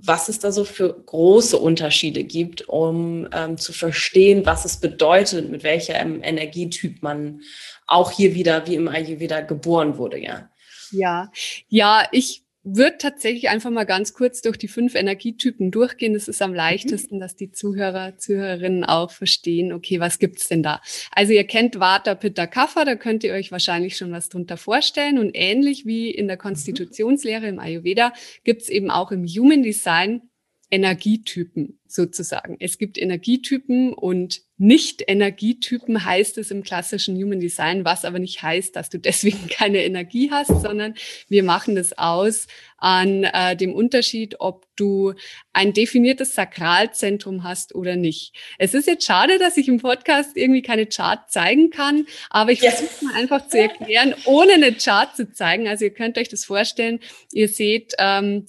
was 0.06 0.28
es 0.28 0.38
da 0.38 0.52
so 0.52 0.64
für 0.64 0.92
große 0.92 1.56
Unterschiede 1.56 2.24
gibt, 2.24 2.68
um 2.68 3.28
ähm, 3.32 3.56
zu 3.56 3.72
verstehen, 3.72 4.44
was 4.44 4.64
es 4.64 4.76
bedeutet, 4.76 5.50
mit 5.50 5.62
welchem 5.62 6.22
Energietyp 6.22 7.02
man 7.02 7.40
auch 7.86 8.10
hier 8.10 8.34
wieder 8.34 8.66
wie 8.66 8.74
im 8.74 8.88
Ayurveda 8.88 9.40
geboren 9.40 9.96
wurde, 9.98 10.18
ja. 10.18 10.48
Ja, 10.90 11.30
ja, 11.68 12.06
ich 12.12 12.43
würde 12.64 12.96
tatsächlich 12.98 13.50
einfach 13.50 13.70
mal 13.70 13.84
ganz 13.84 14.14
kurz 14.14 14.40
durch 14.40 14.56
die 14.56 14.68
fünf 14.68 14.94
Energietypen 14.94 15.70
durchgehen. 15.70 16.14
Das 16.14 16.28
ist 16.28 16.40
am 16.42 16.50
mhm. 16.50 16.56
leichtesten, 16.56 17.20
dass 17.20 17.36
die 17.36 17.52
Zuhörer, 17.52 18.16
Zuhörerinnen 18.16 18.84
auch 18.84 19.10
verstehen, 19.10 19.72
okay, 19.72 20.00
was 20.00 20.18
gibt's 20.18 20.48
denn 20.48 20.62
da? 20.62 20.80
Also 21.12 21.32
ihr 21.32 21.44
kennt 21.44 21.78
Vata, 21.78 22.14
Pitta, 22.14 22.46
Kapha, 22.46 22.84
da 22.84 22.96
könnt 22.96 23.22
ihr 23.22 23.34
euch 23.34 23.52
wahrscheinlich 23.52 23.96
schon 23.96 24.12
was 24.12 24.30
drunter 24.30 24.56
vorstellen. 24.56 25.18
Und 25.18 25.32
ähnlich 25.34 25.84
wie 25.84 26.10
in 26.10 26.26
der 26.26 26.36
mhm. 26.36 26.40
Konstitutionslehre 26.40 27.46
im 27.46 27.58
Ayurveda 27.58 28.12
gibt's 28.44 28.68
eben 28.68 28.90
auch 28.90 29.12
im 29.12 29.24
Human 29.24 29.62
Design 29.62 30.22
Energietypen 30.70 31.78
sozusagen. 31.86 32.56
Es 32.58 32.78
gibt 32.78 32.98
Energietypen 32.98 33.92
und 33.92 34.40
nicht-Energietypen 34.56 36.04
heißt 36.04 36.38
es 36.38 36.50
im 36.50 36.62
klassischen 36.62 37.16
Human 37.16 37.38
Design, 37.38 37.84
was 37.84 38.04
aber 38.04 38.18
nicht 38.18 38.42
heißt, 38.42 38.74
dass 38.74 38.88
du 38.88 38.98
deswegen 38.98 39.48
keine 39.50 39.84
Energie 39.84 40.30
hast, 40.30 40.62
sondern 40.62 40.94
wir 41.28 41.42
machen 41.42 41.76
das 41.76 41.96
aus 41.96 42.46
an 42.78 43.24
äh, 43.24 43.56
dem 43.56 43.72
Unterschied, 43.74 44.36
ob 44.40 44.66
du 44.76 45.14
ein 45.52 45.72
definiertes 45.72 46.34
Sakralzentrum 46.34 47.44
hast 47.44 47.74
oder 47.74 47.96
nicht. 47.96 48.34
Es 48.58 48.74
ist 48.74 48.88
jetzt 48.88 49.06
schade, 49.06 49.38
dass 49.38 49.56
ich 49.56 49.68
im 49.68 49.78
Podcast 49.78 50.36
irgendwie 50.36 50.62
keine 50.62 50.86
Chart 50.86 51.30
zeigen 51.30 51.70
kann, 51.70 52.06
aber 52.30 52.52
ich 52.52 52.62
yes. 52.62 52.80
versuche 52.80 53.04
mal 53.04 53.14
einfach 53.14 53.46
zu 53.48 53.58
erklären, 53.58 54.14
ohne 54.24 54.54
eine 54.54 54.72
Chart 54.72 55.14
zu 55.14 55.32
zeigen. 55.32 55.68
Also 55.68 55.84
ihr 55.84 55.94
könnt 55.94 56.18
euch 56.18 56.28
das 56.28 56.44
vorstellen, 56.44 57.00
ihr 57.32 57.48
seht 57.48 57.94
ähm, 57.98 58.46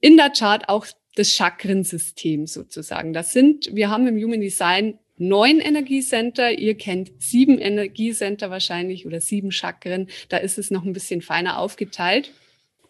in 0.00 0.16
der 0.16 0.30
Chart 0.30 0.68
auch 0.68 0.86
das 1.14 1.30
Chakrensystem 1.32 2.46
sozusagen. 2.46 3.12
Das 3.12 3.32
sind, 3.32 3.74
wir 3.74 3.90
haben 3.90 4.06
im 4.06 4.16
Human 4.16 4.40
Design 4.40 4.98
neun 5.16 5.60
Energiecenter. 5.60 6.52
Ihr 6.58 6.74
kennt 6.76 7.12
sieben 7.22 7.58
Energiecenter 7.58 8.50
wahrscheinlich 8.50 9.06
oder 9.06 9.20
sieben 9.20 9.52
Chakren. 9.52 10.08
Da 10.28 10.38
ist 10.38 10.58
es 10.58 10.70
noch 10.70 10.84
ein 10.84 10.92
bisschen 10.92 11.22
feiner 11.22 11.58
aufgeteilt. 11.58 12.32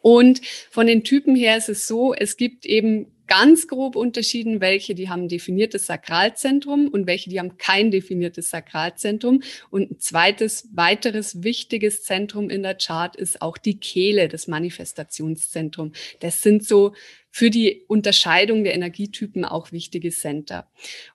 Und 0.00 0.42
von 0.70 0.86
den 0.86 1.02
Typen 1.02 1.34
her 1.34 1.56
ist 1.56 1.70
es 1.70 1.86
so, 1.86 2.12
es 2.14 2.36
gibt 2.36 2.66
eben 2.66 3.06
ganz 3.26 3.68
grob 3.68 3.96
unterschieden, 3.96 4.60
welche, 4.60 4.94
die 4.94 5.08
haben 5.08 5.28
definiertes 5.28 5.86
Sakralzentrum 5.86 6.88
und 6.88 7.06
welche, 7.06 7.30
die 7.30 7.38
haben 7.38 7.56
kein 7.56 7.90
definiertes 7.90 8.50
Sakralzentrum. 8.50 9.42
Und 9.70 9.90
ein 9.90 9.98
zweites, 9.98 10.68
weiteres 10.74 11.42
wichtiges 11.42 12.02
Zentrum 12.02 12.50
in 12.50 12.62
der 12.62 12.74
Chart 12.74 13.16
ist 13.16 13.40
auch 13.40 13.56
die 13.56 13.78
Kehle, 13.78 14.28
das 14.28 14.46
Manifestationszentrum. 14.46 15.92
Das 16.20 16.42
sind 16.42 16.66
so 16.66 16.92
für 17.36 17.50
die 17.50 17.82
Unterscheidung 17.88 18.62
der 18.62 18.74
Energietypen 18.74 19.44
auch 19.44 19.72
wichtige 19.72 20.12
Center. 20.12 20.70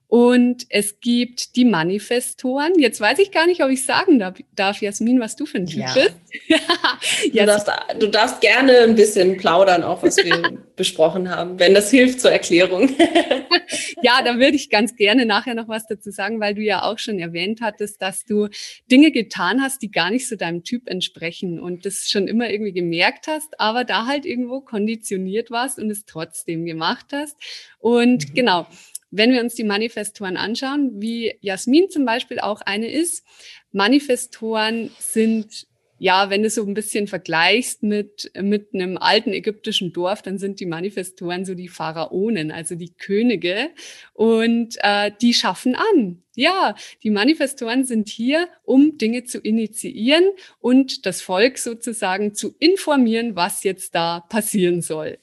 Und 0.10 0.65
es 0.69 1.02
gibt 1.02 1.56
die 1.56 1.65
Manifestoren. 1.65 2.74
Jetzt 2.80 3.00
weiß 3.00 3.19
ich 3.19 3.30
gar 3.30 3.45
nicht, 3.45 3.63
ob 3.63 3.69
ich 3.69 3.86
sagen 3.86 4.17
darf, 4.17 4.34
darf 4.56 4.82
Jasmin, 4.82 5.19
was 5.19 5.36
du 5.36 5.45
für 5.45 5.60
ein 5.60 5.67
Typ 5.67 5.82
ja. 5.82 5.93
bist. 5.93 6.15
du, 7.32 7.45
darfst, 7.45 7.72
du 8.00 8.08
darfst 8.08 8.41
gerne 8.41 8.80
ein 8.80 8.95
bisschen 8.95 9.38
plaudern, 9.38 9.84
auch 9.84 10.02
was 10.02 10.17
wir 10.17 10.58
besprochen 10.76 11.30
haben, 11.30 11.60
wenn 11.60 11.76
das 11.76 11.91
hilft 11.91 12.22
zur 12.22 12.32
Erklärung. 12.32 12.89
ja, 14.02 14.24
da 14.24 14.39
würde 14.39 14.56
ich 14.56 14.72
ganz 14.72 14.95
gerne 14.95 15.28
nachher 15.28 15.54
noch 15.54 15.67
was 15.67 15.86
dazu 15.86 16.10
sagen, 16.10 16.39
weil 16.39 16.56
du 16.56 16.62
ja 16.63 16.82
auch 16.82 16.98
schon 16.98 17.19
erwähnt 17.19 17.62
hattest, 17.62 18.02
dass 18.02 18.26
du 18.26 18.48
Dinge 18.89 19.12
getan 19.12 19.62
hast, 19.62 19.84
die 19.84 19.91
gar 19.91 20.10
nicht 20.10 20.28
so 20.28 20.36
deinem 20.36 20.63
Typ 20.63 20.89
entsprechen 20.89 21.60
und 21.60 21.86
das 21.86 22.10
schon 22.10 22.28
immer 22.28 22.50
irgendwie 22.50 22.74
gemerkt 22.74 23.28
hast, 23.28 23.60
aber 23.60 23.84
da 23.84 24.08
halt 24.08 24.26
irgendwo 24.26 24.62
konditioniert 24.62 25.52
warst 25.52 25.78
und 25.78 25.91
es 25.91 26.06
trotzdem 26.06 26.65
gemacht 26.65 27.06
hast. 27.12 27.38
Und 27.78 28.30
mhm. 28.30 28.34
genau. 28.34 28.67
Wenn 29.12 29.32
wir 29.32 29.41
uns 29.41 29.56
die 29.56 29.63
Manifestoren 29.63 30.38
anschauen, 30.38 31.02
wie 31.02 31.36
Jasmin 31.41 31.89
zum 31.89 32.06
Beispiel 32.06 32.39
auch 32.39 32.62
eine 32.62 32.91
ist, 32.91 33.26
Manifestoren 33.72 34.91
sind 35.00 35.67
ja, 36.00 36.30
wenn 36.30 36.43
du 36.43 36.50
so 36.50 36.65
ein 36.65 36.74
bisschen 36.74 37.08
vergleichst 37.08 37.84
mit, 37.84 38.32
mit 38.41 38.74
einem 38.74 38.98
alten 38.98 39.34
ägyptischen 39.34 39.91
Dorf, 39.91 40.22
dann 40.22 40.38
sind 40.38 40.62
die 40.62 40.65
Manifestoren 40.65 41.43
so 41.43 41.56
die 41.56 41.67
Pharaonen, 41.67 42.52
also 42.52 42.76
die 42.76 42.93
Könige. 42.93 43.69
Und 44.13 44.78
äh, 44.80 45.12
die 45.22 45.34
schaffen 45.34 45.76
an. 45.76 46.24
Ja, 46.36 46.76
die 47.04 47.10
Manifestoren 47.10 47.84
sind 47.84 48.08
hier, 48.08 48.48
um 48.63 48.98
Dinge 48.98 49.26
zu 49.26 49.39
initiieren 49.39 50.24
und 50.60 51.06
das 51.06 51.22
Volk 51.22 51.58
sozusagen 51.58 52.34
zu 52.34 52.56
informieren, 52.60 53.36
was 53.36 53.63
jetzt 53.63 53.93
da 53.93 54.22
passieren 54.22 54.82
soll. 54.82 55.19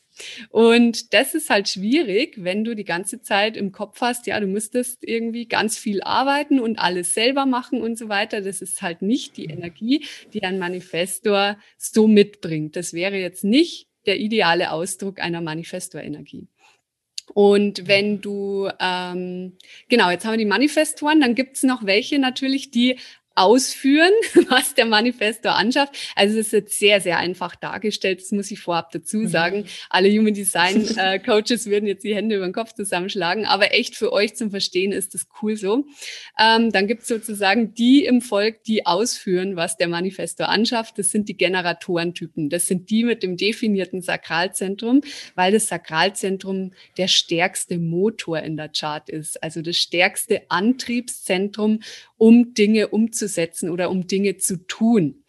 Und 0.50 1.12
das 1.14 1.34
ist 1.34 1.50
halt 1.50 1.68
schwierig, 1.68 2.42
wenn 2.42 2.64
du 2.64 2.74
die 2.74 2.84
ganze 2.84 3.20
Zeit 3.20 3.56
im 3.56 3.72
Kopf 3.72 4.00
hast, 4.00 4.26
ja, 4.26 4.38
du 4.40 4.46
müsstest 4.46 4.98
irgendwie 5.02 5.46
ganz 5.46 5.78
viel 5.78 6.02
arbeiten 6.02 6.60
und 6.60 6.78
alles 6.78 7.14
selber 7.14 7.46
machen 7.46 7.82
und 7.82 7.98
so 7.98 8.08
weiter. 8.08 8.40
Das 8.40 8.62
ist 8.62 8.82
halt 8.82 9.02
nicht 9.02 9.36
die 9.36 9.46
Energie, 9.46 10.04
die 10.32 10.42
ein 10.42 10.58
Manifestor 10.58 11.58
so 11.76 12.08
mitbringt. 12.08 12.76
Das 12.76 12.92
wäre 12.92 13.16
jetzt 13.16 13.44
nicht 13.44 13.88
der 14.06 14.18
ideale 14.18 14.72
Ausdruck 14.72 15.20
einer 15.20 15.40
Manifestor-Energie. 15.40 16.48
Und 17.34 17.88
wenn 17.88 18.20
du, 18.20 18.68
ähm, 18.80 19.58
genau, 19.88 20.10
jetzt 20.10 20.24
haben 20.24 20.34
wir 20.34 20.38
die 20.38 20.44
Manifestoren, 20.44 21.20
dann 21.20 21.34
gibt's 21.34 21.64
noch 21.64 21.84
welche 21.84 22.18
natürlich, 22.18 22.70
die 22.70 22.98
ausführen, 23.36 24.10
was 24.48 24.74
der 24.74 24.86
Manifestor 24.86 25.54
anschafft. 25.54 25.94
Also 26.16 26.38
es 26.38 26.46
ist 26.46 26.52
jetzt 26.52 26.78
sehr, 26.78 27.00
sehr 27.00 27.18
einfach 27.18 27.54
dargestellt. 27.54 28.20
Das 28.20 28.32
muss 28.32 28.50
ich 28.50 28.58
vorab 28.58 28.90
dazu 28.90 29.18
mhm. 29.18 29.28
sagen. 29.28 29.64
Alle 29.90 30.10
Human 30.10 30.34
Design 30.34 30.86
äh, 30.96 31.18
Coaches 31.18 31.66
würden 31.66 31.86
jetzt 31.86 32.02
die 32.02 32.14
Hände 32.14 32.36
über 32.36 32.46
den 32.46 32.54
Kopf 32.54 32.72
zusammenschlagen. 32.72 33.44
Aber 33.44 33.74
echt 33.74 33.94
für 33.94 34.12
euch 34.12 34.34
zum 34.34 34.50
Verstehen 34.50 34.90
ist 34.90 35.14
das 35.14 35.28
cool 35.42 35.56
so. 35.56 35.84
Ähm, 36.38 36.72
dann 36.72 36.86
gibt 36.86 37.02
es 37.02 37.08
sozusagen 37.08 37.74
die 37.74 38.04
im 38.04 38.22
Volk, 38.22 38.64
die 38.64 38.86
ausführen, 38.86 39.54
was 39.54 39.76
der 39.76 39.88
Manifestor 39.88 40.48
anschafft. 40.48 40.98
Das 40.98 41.10
sind 41.10 41.28
die 41.28 41.36
Generatorentypen. 41.36 42.48
Das 42.48 42.66
sind 42.66 42.90
die 42.90 43.04
mit 43.04 43.22
dem 43.22 43.36
definierten 43.36 44.00
Sakralzentrum, 44.00 45.02
weil 45.34 45.52
das 45.52 45.68
Sakralzentrum 45.68 46.72
der 46.96 47.08
stärkste 47.08 47.78
Motor 47.78 48.40
in 48.40 48.56
der 48.56 48.70
Chart 48.70 49.08
ist. 49.10 49.42
Also 49.42 49.60
das 49.60 49.76
stärkste 49.76 50.42
Antriebszentrum, 50.48 51.80
um 52.16 52.54
Dinge 52.54 52.88
umzusetzen 52.88 53.70
oder 53.70 53.90
um 53.90 54.06
Dinge 54.06 54.36
zu 54.36 54.66
tun. 54.66 55.24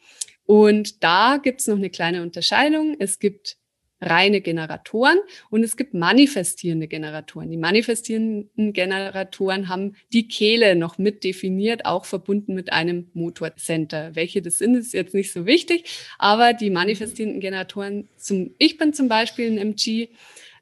Und 0.46 1.04
da 1.04 1.38
gibt 1.38 1.62
es 1.62 1.68
noch 1.68 1.76
eine 1.76 1.90
kleine 1.90 2.22
Unterscheidung. 2.22 2.96
Es 3.00 3.20
gibt 3.20 3.58
reine 4.00 4.42
Generatoren 4.42 5.18
und 5.50 5.64
es 5.64 5.76
gibt 5.76 5.94
manifestierende 5.94 6.88
Generatoren. 6.88 7.50
Die 7.50 7.58
manifestierenden 7.58 8.74
Generatoren 8.74 9.70
haben 9.70 9.96
die 10.14 10.28
Kehle 10.28 10.76
noch 10.76 10.98
mit 10.98 11.24
definiert, 11.24 11.86
auch 11.86 12.06
verbunden 12.06 12.54
mit 12.54 12.72
einem 12.72 13.10
Motorcenter. 13.14 14.16
Welche 14.16 14.42
das 14.42 14.60
sind, 14.60 14.76
ist 14.76 14.94
jetzt 14.94 15.16
nicht 15.16 15.34
so 15.34 15.46
wichtig, 15.46 15.86
aber 16.20 16.54
die 16.54 16.70
manifestierenden 16.70 17.42
Generatoren, 17.42 18.08
zum, 18.18 18.54
ich 18.60 18.78
bin 18.78 18.94
zum 18.94 19.08
Beispiel 19.08 19.52
ein 19.52 19.58
MG, 19.58 20.10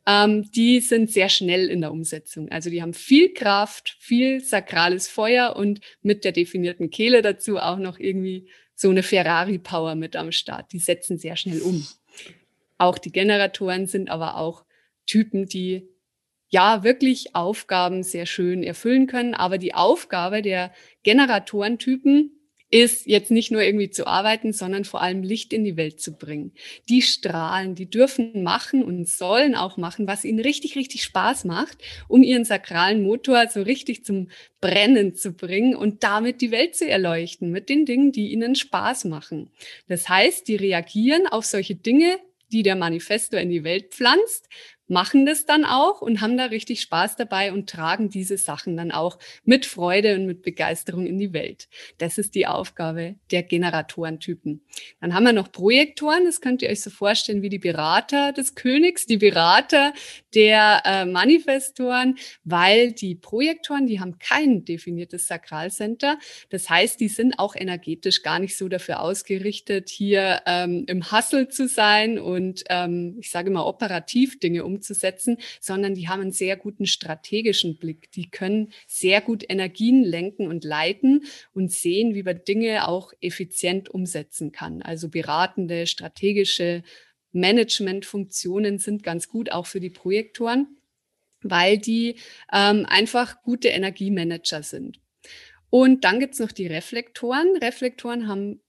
ähm, 0.08 0.50
die 0.52 0.80
sind 0.82 1.12
sehr 1.12 1.30
schnell 1.30 1.70
in 1.70 1.82
der 1.82 1.92
Umsetzung. 1.92 2.50
Also 2.50 2.70
die 2.70 2.82
haben 2.82 2.94
viel 2.94 3.34
Kraft, 3.34 3.96
viel 4.00 4.40
sakrales 4.40 5.08
Feuer 5.08 5.56
und 5.56 5.82
mit 6.02 6.24
der 6.24 6.32
definierten 6.32 6.90
Kehle 6.90 7.22
dazu 7.22 7.58
auch 7.58 7.78
noch 7.78 8.00
irgendwie 8.00 8.48
so 8.76 8.90
eine 8.90 9.04
Ferrari-Power 9.04 9.96
mit 9.96 10.16
am 10.16 10.32
Start. 10.32 10.72
Die 10.74 10.80
setzen 10.80 11.18
sehr 11.18 11.38
schnell 11.38 11.62
um. 11.62 11.88
Auch 12.78 12.98
die 12.98 13.12
Generatoren 13.12 13.88
sind 13.88 14.10
aber 14.10 14.38
auch 14.38 14.66
Typen, 15.06 15.46
die 15.48 15.88
ja 16.50 16.84
wirklich 16.84 17.36
Aufgaben 17.36 18.04
sehr 18.04 18.26
schön 18.26 18.64
erfüllen 18.64 19.08
können. 19.08 19.34
Aber 19.34 19.58
die 19.58 19.74
Aufgabe 19.74 20.42
der 20.42 20.72
Generatorentypen 21.04 22.35
ist 22.76 23.06
jetzt 23.06 23.32
nicht 23.32 23.52
nur 23.52 23.62
irgendwie 23.62 23.90
zu 23.90 24.06
arbeiten, 24.06 24.52
sondern 24.52 24.84
vor 24.84 25.02
allem 25.02 25.24
Licht 25.24 25.54
in 25.54 25.64
die 25.64 25.78
Welt 25.78 26.02
zu 26.02 26.18
bringen. 26.18 26.52
Die 26.90 27.02
strahlen, 27.02 27.74
die 27.74 27.90
dürfen 27.90 28.44
machen 28.44 28.84
und 28.84 29.08
sollen 29.08 29.56
auch 29.56 29.78
machen, 29.78 30.08
was 30.08 30.26
ihnen 30.26 30.42
richtig, 30.42 30.76
richtig 30.76 31.02
Spaß 31.04 31.46
macht, 31.46 31.78
um 32.10 32.22
ihren 32.22 32.44
sakralen 32.44 33.02
Motor 33.02 33.48
so 33.48 33.62
richtig 33.62 34.04
zum 34.04 34.28
Brennen 34.60 35.16
zu 35.16 35.32
bringen 35.32 35.74
und 35.74 36.04
damit 36.04 36.42
die 36.42 36.52
Welt 36.52 36.76
zu 36.76 36.86
erleuchten 36.86 37.50
mit 37.50 37.70
den 37.70 37.86
Dingen, 37.86 38.12
die 38.12 38.34
ihnen 38.34 38.56
Spaß 38.56 39.06
machen. 39.06 39.52
Das 39.88 40.10
heißt, 40.10 40.46
die 40.50 40.58
reagieren 40.58 41.28
auf 41.28 41.46
solche 41.46 41.76
Dinge, 41.76 42.20
die 42.52 42.62
der 42.62 42.76
Manifesto 42.76 43.38
in 43.38 43.50
die 43.50 43.64
Welt 43.64 43.94
pflanzt, 43.94 44.50
machen 44.88 45.26
das 45.26 45.46
dann 45.46 45.66
auch 45.66 46.02
und 46.02 46.22
haben 46.22 46.38
da 46.38 46.46
richtig 46.46 46.82
Spaß 46.82 47.16
dabei 47.16 47.52
und 47.52 47.70
tragen 47.70 48.10
diese 48.10 48.38
Sachen 48.38 48.78
dann 48.78 48.92
auch 48.92 49.18
mit 49.44 49.66
Freude 49.66 50.16
und 50.16 50.26
mit 50.26 50.42
Begeisterung 50.44 51.06
in 51.06 51.18
die 51.18 51.34
Welt. 51.34 51.68
Das 51.98 52.18
ist 52.18 52.36
die 52.36 52.48
Aufgabe 52.48 53.16
der 53.32 53.44
Generatorentypen. 53.44 54.62
Dann 55.02 55.14
haben 55.14 55.24
wir 55.24 55.34
noch 55.34 55.52
Projektoren, 55.52 56.26
das 56.26 56.42
könnt 56.42 56.62
ihr 56.62 56.70
euch 56.70 56.82
so 56.82 56.90
vorstellen 56.90 57.42
wie 57.42 57.50
die 57.50 57.60
Berater 57.60 58.32
des 58.32 58.56
Königs, 58.56 59.06
die 59.06 59.18
Berater 59.18 59.94
der 60.34 60.82
äh, 60.86 61.06
Manifestoren, 61.06 62.18
weil 62.44 62.92
die 62.92 63.16
Projektoren, 63.16 63.88
die 63.88 64.00
haben 64.00 64.20
kein 64.20 64.66
definiertes 64.66 65.28
Sakralcenter. 65.28 66.20
Das 66.50 66.70
heißt, 66.70 67.00
die 67.00 67.08
sind 67.08 67.40
auch 67.40 67.56
energetisch 67.56 68.22
gar 68.22 68.40
nicht 68.40 68.58
so 68.58 68.68
dafür 68.68 69.00
ausgerichtet, 69.00 69.90
hier 69.90 70.42
ähm, 70.46 70.86
im 70.88 71.12
Hustle 71.12 71.48
zu 71.48 71.68
sein 71.68 72.20
und 72.20 72.64
ähm, 72.70 73.16
ich 73.20 73.32
sage 73.32 73.50
immer 73.50 73.66
operativ 73.66 74.40
Dinge 74.40 74.66
um 74.66 74.75
umzusetzen, 74.76 75.38
sondern 75.60 75.96
die 75.96 76.08
haben 76.08 76.22
einen 76.22 76.32
sehr 76.32 76.58
guten 76.58 76.86
strategischen 76.86 77.78
Blick. 77.78 78.12
Die 78.12 78.30
können 78.30 78.72
sehr 78.88 79.22
gut 79.22 79.44
Energien 79.48 80.04
lenken 80.04 80.48
und 80.48 80.64
leiten 80.64 81.26
und 81.54 81.72
sehen, 81.72 82.14
wie 82.14 82.24
man 82.24 82.44
Dinge 82.44 82.88
auch 82.88 83.14
effizient 83.22 83.90
umsetzen 83.90 84.52
kann. 84.52 84.82
Also 84.82 85.10
beratende, 85.10 85.88
strategische 85.88 86.84
Managementfunktionen 87.32 88.80
sind 88.80 89.04
ganz 89.04 89.28
gut 89.28 89.52
auch 89.52 89.66
für 89.66 89.80
die 89.80 89.90
Projektoren, 89.90 90.78
weil 91.42 91.78
die 91.78 92.16
ähm, 92.52 92.86
einfach 92.88 93.42
gute 93.44 93.68
Energiemanager 93.68 94.64
sind. 94.64 95.00
Und 95.70 96.06
dann 96.06 96.22
gibt's 96.22 96.40
noch 96.40 96.54
die 96.54 96.68
Reflektoren. 96.68 97.58
Reflektoren 97.58 98.28
haben 98.28 98.62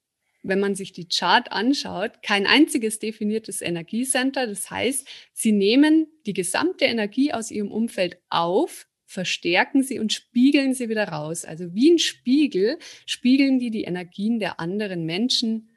wenn 0.47 0.61
man 0.61 0.75
sich 0.75 0.93
die 0.93 1.09
Chart 1.09 1.51
anschaut, 1.53 2.23
kein 2.23 2.47
einziges 2.47 2.99
definiertes 2.99 3.63
Energiecenter. 3.63 4.47
Das 4.47 4.71
heißt, 4.71 5.07
sie 5.33 5.53
nehmen 5.53 6.07
die 6.27 6.33
gesamte 6.33 6.85
Energie 6.85 7.33
aus 7.33 7.51
ihrem 7.51 7.71
Umfeld 7.71 8.19
auf, 8.31 8.87
verstärken 9.05 9.83
sie 9.83 9.99
und 9.99 10.13
spiegeln 10.13 10.75
sie 10.75 10.89
wieder 10.89 11.09
raus. 11.09 11.45
Also 11.45 11.75
wie 11.75 11.93
ein 11.93 11.99
Spiegel 11.99 12.79
spiegeln 13.07 13.59
die 13.59 13.71
die 13.71 13.85
Energien 13.85 14.39
der 14.39 14.61
anderen 14.61 15.05
Menschen 15.05 15.69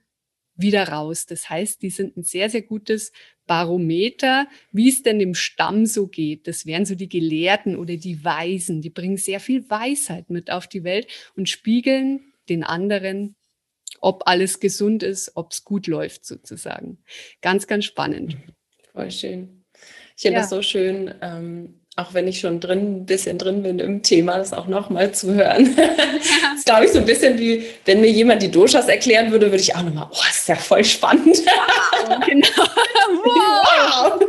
wieder 0.56 0.90
raus. 0.90 1.26
Das 1.26 1.50
heißt, 1.50 1.82
die 1.82 1.90
sind 1.90 2.18
ein 2.18 2.24
sehr, 2.24 2.50
sehr 2.50 2.64
gutes 2.64 3.12
Barometer, 3.48 4.48
wie 4.72 4.90
es 4.90 5.04
denn 5.04 5.20
im 5.22 5.34
Stamm 5.34 5.86
so 5.86 6.08
geht. 6.08 6.48
Das 6.48 6.66
wären 6.66 6.86
so 6.86 6.96
die 6.96 7.10
Gelehrten 7.10 7.76
oder 7.76 7.96
die 7.96 8.24
Weisen. 8.24 8.82
Die 8.82 8.90
bringen 8.90 9.18
sehr 9.18 9.40
viel 9.40 9.70
Weisheit 9.70 10.30
mit 10.30 10.52
auf 10.52 10.68
die 10.68 10.84
Welt 10.84 11.08
und 11.36 11.50
spiegeln 11.50 12.34
den 12.50 12.64
anderen, 12.64 13.36
ob 14.02 14.24
alles 14.28 14.60
gesund 14.60 15.04
ist, 15.04 15.32
ob 15.36 15.52
es 15.52 15.64
gut 15.64 15.88
läuft 15.88 16.26
sozusagen. 16.26 17.00
Ganz, 17.42 17.68
ganz 17.68 17.86
spannend. 17.86 18.38
Voll 18.92 19.12
schön. 19.12 19.64
Ich 20.16 20.24
finde 20.24 20.36
ja. 20.36 20.42
das 20.42 20.50
so 20.50 20.62
schön, 20.62 21.14
ähm, 21.22 21.82
auch 22.00 22.14
wenn 22.14 22.28
ich 22.28 22.40
schon 22.40 22.60
drin, 22.60 23.02
ein 23.02 23.06
bisschen 23.06 23.38
drin 23.38 23.64
bin 23.64 23.80
im 23.80 24.02
Thema, 24.04 24.38
das 24.38 24.54
auch 24.54 24.68
nochmal 24.68 25.12
zu 25.12 25.34
hören. 25.34 25.76
das 25.76 25.88
ist, 26.58 26.66
glaube 26.66 26.86
ich, 26.86 26.92
so 26.92 27.00
ein 27.00 27.06
bisschen 27.06 27.38
wie, 27.38 27.66
wenn 27.86 28.02
mir 28.02 28.10
jemand 28.10 28.42
die 28.42 28.52
Doshas 28.52 28.88
erklären 28.88 29.32
würde, 29.32 29.48
würde 29.48 29.62
ich 29.62 29.76
auch 29.76 29.84
nochmal, 29.84 30.08
oh, 30.10 30.18
das 30.28 30.40
ist 30.40 30.48
ja 30.48 30.56
voll 30.56 30.84
spannend. 30.84 31.38
Wow, 31.38 32.20
genau. 32.26 32.66
wow. 33.24 34.20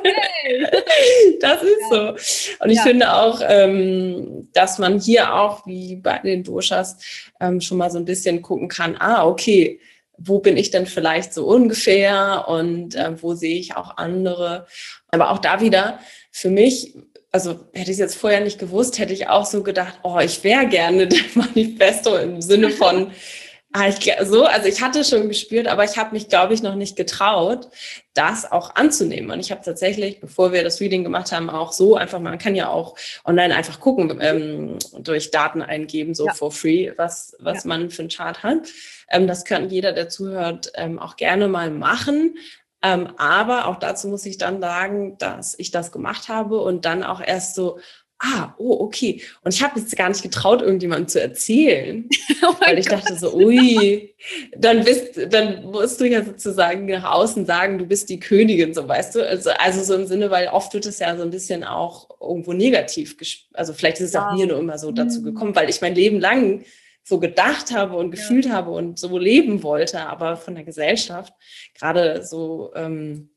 Das 1.40 1.62
ist 1.62 1.78
ja. 1.90 2.14
so. 2.16 2.64
Und 2.64 2.70
ich 2.70 2.78
ja. 2.78 2.83
finde 2.83 3.14
auch, 3.14 3.40
ähm, 3.46 4.48
dass 4.52 4.78
man 4.78 4.98
hier 4.98 5.35
auch, 5.35 5.66
wie 5.66 5.96
bei 5.96 6.18
den 6.18 6.42
Doshas, 6.42 6.98
ähm, 7.40 7.61
schon 7.61 7.78
mal 7.78 7.90
so 7.90 7.98
ein 7.98 8.04
bisschen 8.04 8.42
gucken 8.42 8.68
kann, 8.68 8.96
ah, 8.98 9.26
okay, 9.26 9.80
wo 10.18 10.38
bin 10.38 10.56
ich 10.56 10.70
denn 10.70 10.87
vielleicht 10.87 11.33
so 11.33 11.46
ungefähr 11.46 12.44
und 12.48 12.94
äh, 12.94 13.22
wo 13.22 13.35
sehe 13.35 13.59
ich 13.59 13.76
auch 13.76 13.96
andere. 13.96 14.66
Aber 15.09 15.30
auch 15.30 15.38
da 15.38 15.61
wieder, 15.61 15.98
für 16.30 16.50
mich 16.50 16.94
also 17.33 17.61
hätte 17.73 17.90
ich 17.90 17.97
es 17.97 17.99
jetzt 17.99 18.16
vorher 18.16 18.40
nicht 18.40 18.59
gewusst, 18.59 18.99
hätte 18.99 19.12
ich 19.12 19.29
auch 19.29 19.47
so 19.47 19.62
gedacht, 19.62 20.01
oh, 20.03 20.19
ich 20.19 20.43
wäre 20.43 20.66
gerne 20.66 21.07
der 21.07 21.23
Manifesto 21.35 22.16
im 22.16 22.43
Sinne 22.43 22.71
von, 22.71 23.12
ah, 23.73 23.88
ich, 23.88 24.12
so, 24.25 24.45
also 24.45 24.66
ich 24.66 24.83
hatte 24.83 25.05
schon 25.05 25.29
gespürt, 25.29 25.69
aber 25.69 25.85
ich 25.85 25.97
habe 25.97 26.12
mich, 26.12 26.29
glaube 26.29 26.55
ich, 26.55 26.62
noch 26.62 26.75
nicht 26.75 26.97
getraut, 26.97 27.69
das 28.14 28.51
auch 28.51 28.75
anzunehmen. 28.75 29.31
Und 29.31 29.38
ich 29.38 29.53
habe 29.53 29.62
tatsächlich, 29.64 30.21
bevor 30.21 30.53
wir 30.53 30.64
das 30.64 30.81
Reading 30.81 31.05
gemacht 31.05 31.31
haben, 31.31 31.49
auch 31.49 31.73
so 31.73 31.95
einfach, 31.95 32.19
man 32.19 32.38
kann 32.38 32.57
ja 32.57 32.69
auch 32.69 32.97
online 33.25 33.55
einfach 33.55 33.79
gucken, 33.79 34.19
ähm, 34.21 34.79
durch 34.99 35.31
Daten 35.31 35.62
eingeben, 35.62 36.14
so 36.14 36.27
ja. 36.27 36.35
for 36.35 36.51
free, 36.51 36.90
was, 36.97 37.37
was 37.38 37.64
ja. 37.64 37.69
man 37.69 37.90
für 37.90 38.03
einen 38.03 38.11
Chart 38.11 38.43
hat. 38.43 38.69
Ähm, 39.09 39.29
das 39.29 39.45
kann 39.45 39.71
jeder, 39.71 39.93
der 39.93 40.09
zuhört, 40.09 40.73
ähm, 40.75 40.99
auch 40.99 41.16
gerne 41.16 41.47
mal 41.47 41.71
machen. 41.71 42.37
Ähm, 42.83 43.09
aber 43.19 43.66
auch 43.66 43.79
dazu 43.79 44.09
muss 44.09 44.25
ich 44.27 44.38
dann 44.38 44.61
sagen, 44.61 45.19
dass 45.19 45.59
ich 45.59 45.71
das 45.71 45.93
gemacht 45.93 46.29
habe 46.29 46.61
und 46.61 46.85
dann 46.85 47.03
auch 47.03 47.21
erst 47.21 47.55
so, 47.55 47.79
ah, 48.21 48.55
oh, 48.59 48.77
okay. 48.81 49.23
Und 49.43 49.55
ich 49.55 49.62
habe 49.62 49.81
jetzt 49.81 49.97
gar 49.97 50.09
nicht 50.09 50.23
getraut, 50.23 50.61
irgendjemandem 50.61 51.09
zu 51.09 51.21
erzählen, 51.21 52.09
oh 52.43 52.55
weil 52.61 52.79
ich 52.79 52.88
Gott. 52.88 53.01
dachte 53.01 53.16
so, 53.16 53.35
ui, 53.35 54.14
dann 54.57 54.85
bist, 54.85 55.19
dann 55.31 55.64
musst 55.64 56.01
du 56.01 56.05
ja 56.07 56.23
sozusagen 56.23 56.87
nach 56.87 57.05
außen 57.05 57.47
sagen, 57.47 57.79
du 57.79 57.87
bist 57.87 58.09
die 58.11 58.21
Königin, 58.21 58.75
so 58.75 58.87
weißt 58.87 59.14
du. 59.14 59.27
Also, 59.27 59.51
also 59.51 59.83
so 59.83 59.95
im 59.95 60.07
Sinne, 60.07 60.31
weil 60.31 60.49
oft 60.49 60.75
wird 60.75 60.87
es 60.87 60.99
ja 60.99 61.16
so 61.16 61.23
ein 61.23 61.31
bisschen 61.31 61.64
auch 61.64 62.09
irgendwo 62.21 62.53
negativ, 62.53 63.16
also 63.55 63.73
vielleicht 63.73 64.01
ist 64.01 64.11
es 64.11 64.16
auch 64.16 64.35
mir 64.35 64.47
nur 64.47 64.59
immer 64.59 64.79
so 64.79 64.93
dazu 64.93 65.21
mhm. 65.21 65.25
gekommen, 65.25 65.57
weil 65.57 65.71
ich 65.71 65.81
mein 65.81 65.95
Leben 65.95 66.21
lang 66.21 66.64
so 67.11 67.18
gedacht 67.18 67.73
habe 67.73 67.96
und 67.96 68.12
gefühlt 68.12 68.46
ja. 68.46 68.53
habe 68.53 68.70
und 68.70 68.99
so 68.99 69.18
leben 69.18 69.62
wollte, 69.62 70.01
aber 70.01 70.37
von 70.37 70.55
der 70.55 70.64
Gesellschaft, 70.64 71.35
gerade 71.79 72.25
so, 72.25 72.73
ähm, 72.77 73.31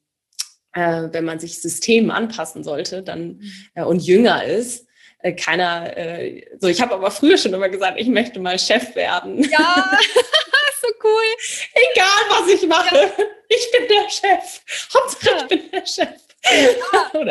äh, 0.74 1.10
wenn 1.12 1.26
man 1.26 1.40
sich 1.40 1.60
Systemen 1.60 2.12
anpassen 2.12 2.64
sollte 2.64 3.02
dann 3.04 3.38
mhm. 3.38 3.52
äh, 3.74 3.84
und 3.84 4.00
jünger 4.02 4.46
ist, 4.46 4.88
äh, 5.20 5.34
keiner, 5.34 5.98
äh, 5.98 6.46
so 6.60 6.68
ich 6.68 6.82
habe 6.82 6.94
aber 6.94 7.10
früher 7.10 7.38
schon 7.38 7.54
immer 7.54 7.70
gesagt, 7.70 8.00
ich 8.00 8.08
möchte 8.08 8.40
mal 8.40 8.60
Chef 8.60 8.96
werden. 8.96 9.44
Ja, 9.50 9.98
so 10.82 10.88
cool. 11.04 11.24
Egal, 11.94 12.24
was 12.30 12.54
ich 12.54 12.68
mache, 12.68 12.96
ja. 12.96 13.10
ich 13.50 13.72
bin 13.72 13.88
der 13.90 14.10
Chef. 14.10 14.62
Hauptsache, 14.94 15.36
ja. 15.36 15.42
ich 15.42 15.48
bin 15.48 15.72
der 15.72 15.86
Chef. 15.86 16.10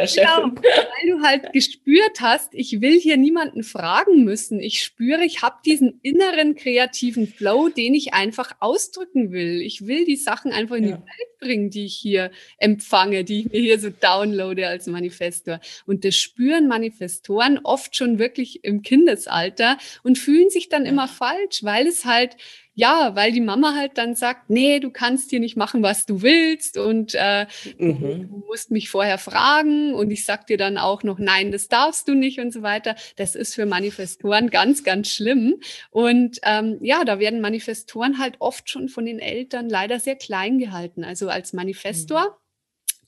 Ja, 0.06 0.38
Oder 0.38 0.46
Chefin. 0.46 0.54
Genau, 0.54 0.62
weil 0.62 1.10
du 1.10 1.22
halt 1.22 1.52
gespürt 1.52 2.20
hast, 2.20 2.54
ich 2.54 2.80
will 2.80 2.98
hier 2.98 3.16
niemanden 3.16 3.62
fragen 3.62 4.24
müssen. 4.24 4.60
Ich 4.60 4.82
spüre, 4.82 5.24
ich 5.24 5.42
habe 5.42 5.56
diesen 5.64 6.00
inneren 6.02 6.54
kreativen 6.54 7.26
Flow, 7.26 7.68
den 7.68 7.94
ich 7.94 8.14
einfach 8.14 8.52
ausdrücken 8.60 9.32
will. 9.32 9.60
Ich 9.60 9.86
will 9.86 10.04
die 10.04 10.16
Sachen 10.16 10.52
einfach 10.52 10.76
in 10.76 10.88
ja. 10.88 10.96
die 10.96 11.02
Welt 11.02 11.31
bringen, 11.42 11.70
die 11.70 11.84
ich 11.86 11.96
hier 11.96 12.30
empfange, 12.58 13.24
die 13.24 13.40
ich 13.40 13.52
mir 13.52 13.60
hier 13.60 13.78
so 13.78 13.90
downloade 13.90 14.66
als 14.66 14.86
Manifestor. 14.86 15.60
Und 15.86 16.04
das 16.04 16.16
spüren 16.16 16.68
Manifestoren 16.68 17.60
oft 17.62 17.96
schon 17.96 18.18
wirklich 18.18 18.64
im 18.64 18.82
Kindesalter 18.82 19.76
und 20.02 20.18
fühlen 20.18 20.48
sich 20.48 20.68
dann 20.68 20.86
immer 20.86 21.08
falsch, 21.08 21.62
weil 21.64 21.86
es 21.86 22.04
halt 22.04 22.36
ja, 22.74 23.14
weil 23.14 23.32
die 23.32 23.40
Mama 23.40 23.74
halt 23.74 23.98
dann 23.98 24.14
sagt, 24.14 24.48
nee, 24.48 24.80
du 24.80 24.90
kannst 24.90 25.28
hier 25.28 25.40
nicht 25.40 25.56
machen, 25.56 25.82
was 25.82 26.06
du 26.06 26.22
willst 26.22 26.78
und 26.78 27.14
äh, 27.14 27.46
mhm. 27.78 28.28
du 28.30 28.44
musst 28.46 28.70
mich 28.70 28.88
vorher 28.88 29.18
fragen 29.18 29.92
und 29.92 30.10
ich 30.10 30.24
sag 30.24 30.46
dir 30.46 30.56
dann 30.56 30.78
auch 30.78 31.02
noch, 31.02 31.18
nein, 31.18 31.52
das 31.52 31.68
darfst 31.68 32.08
du 32.08 32.14
nicht 32.14 32.40
und 32.40 32.50
so 32.50 32.62
weiter. 32.62 32.96
Das 33.16 33.34
ist 33.34 33.54
für 33.54 33.66
Manifestoren 33.66 34.48
ganz, 34.48 34.84
ganz 34.84 35.08
schlimm. 35.08 35.60
Und 35.90 36.38
ähm, 36.44 36.78
ja, 36.80 37.04
da 37.04 37.18
werden 37.18 37.42
Manifestoren 37.42 38.18
halt 38.18 38.36
oft 38.38 38.70
schon 38.70 38.88
von 38.88 39.04
den 39.04 39.18
Eltern 39.18 39.68
leider 39.68 40.00
sehr 40.00 40.16
klein 40.16 40.58
gehalten. 40.58 41.04
Also 41.04 41.28
als 41.32 41.52
Manifestor. 41.52 42.22
Mhm 42.22 42.42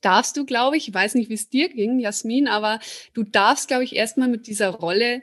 darfst 0.00 0.37
du, 0.37 0.44
glaube 0.44 0.76
ich, 0.76 0.88
ich 0.88 0.92
weiß 0.92 1.14
nicht, 1.14 1.30
wie 1.30 1.34
es 1.34 1.48
dir 1.48 1.70
ging, 1.70 1.98
Jasmin, 1.98 2.46
aber 2.46 2.78
du 3.14 3.22
darfst, 3.22 3.68
glaube 3.68 3.84
ich, 3.84 3.96
erstmal 3.96 4.28
mit 4.28 4.46
dieser 4.46 4.68
Rolle 4.68 5.22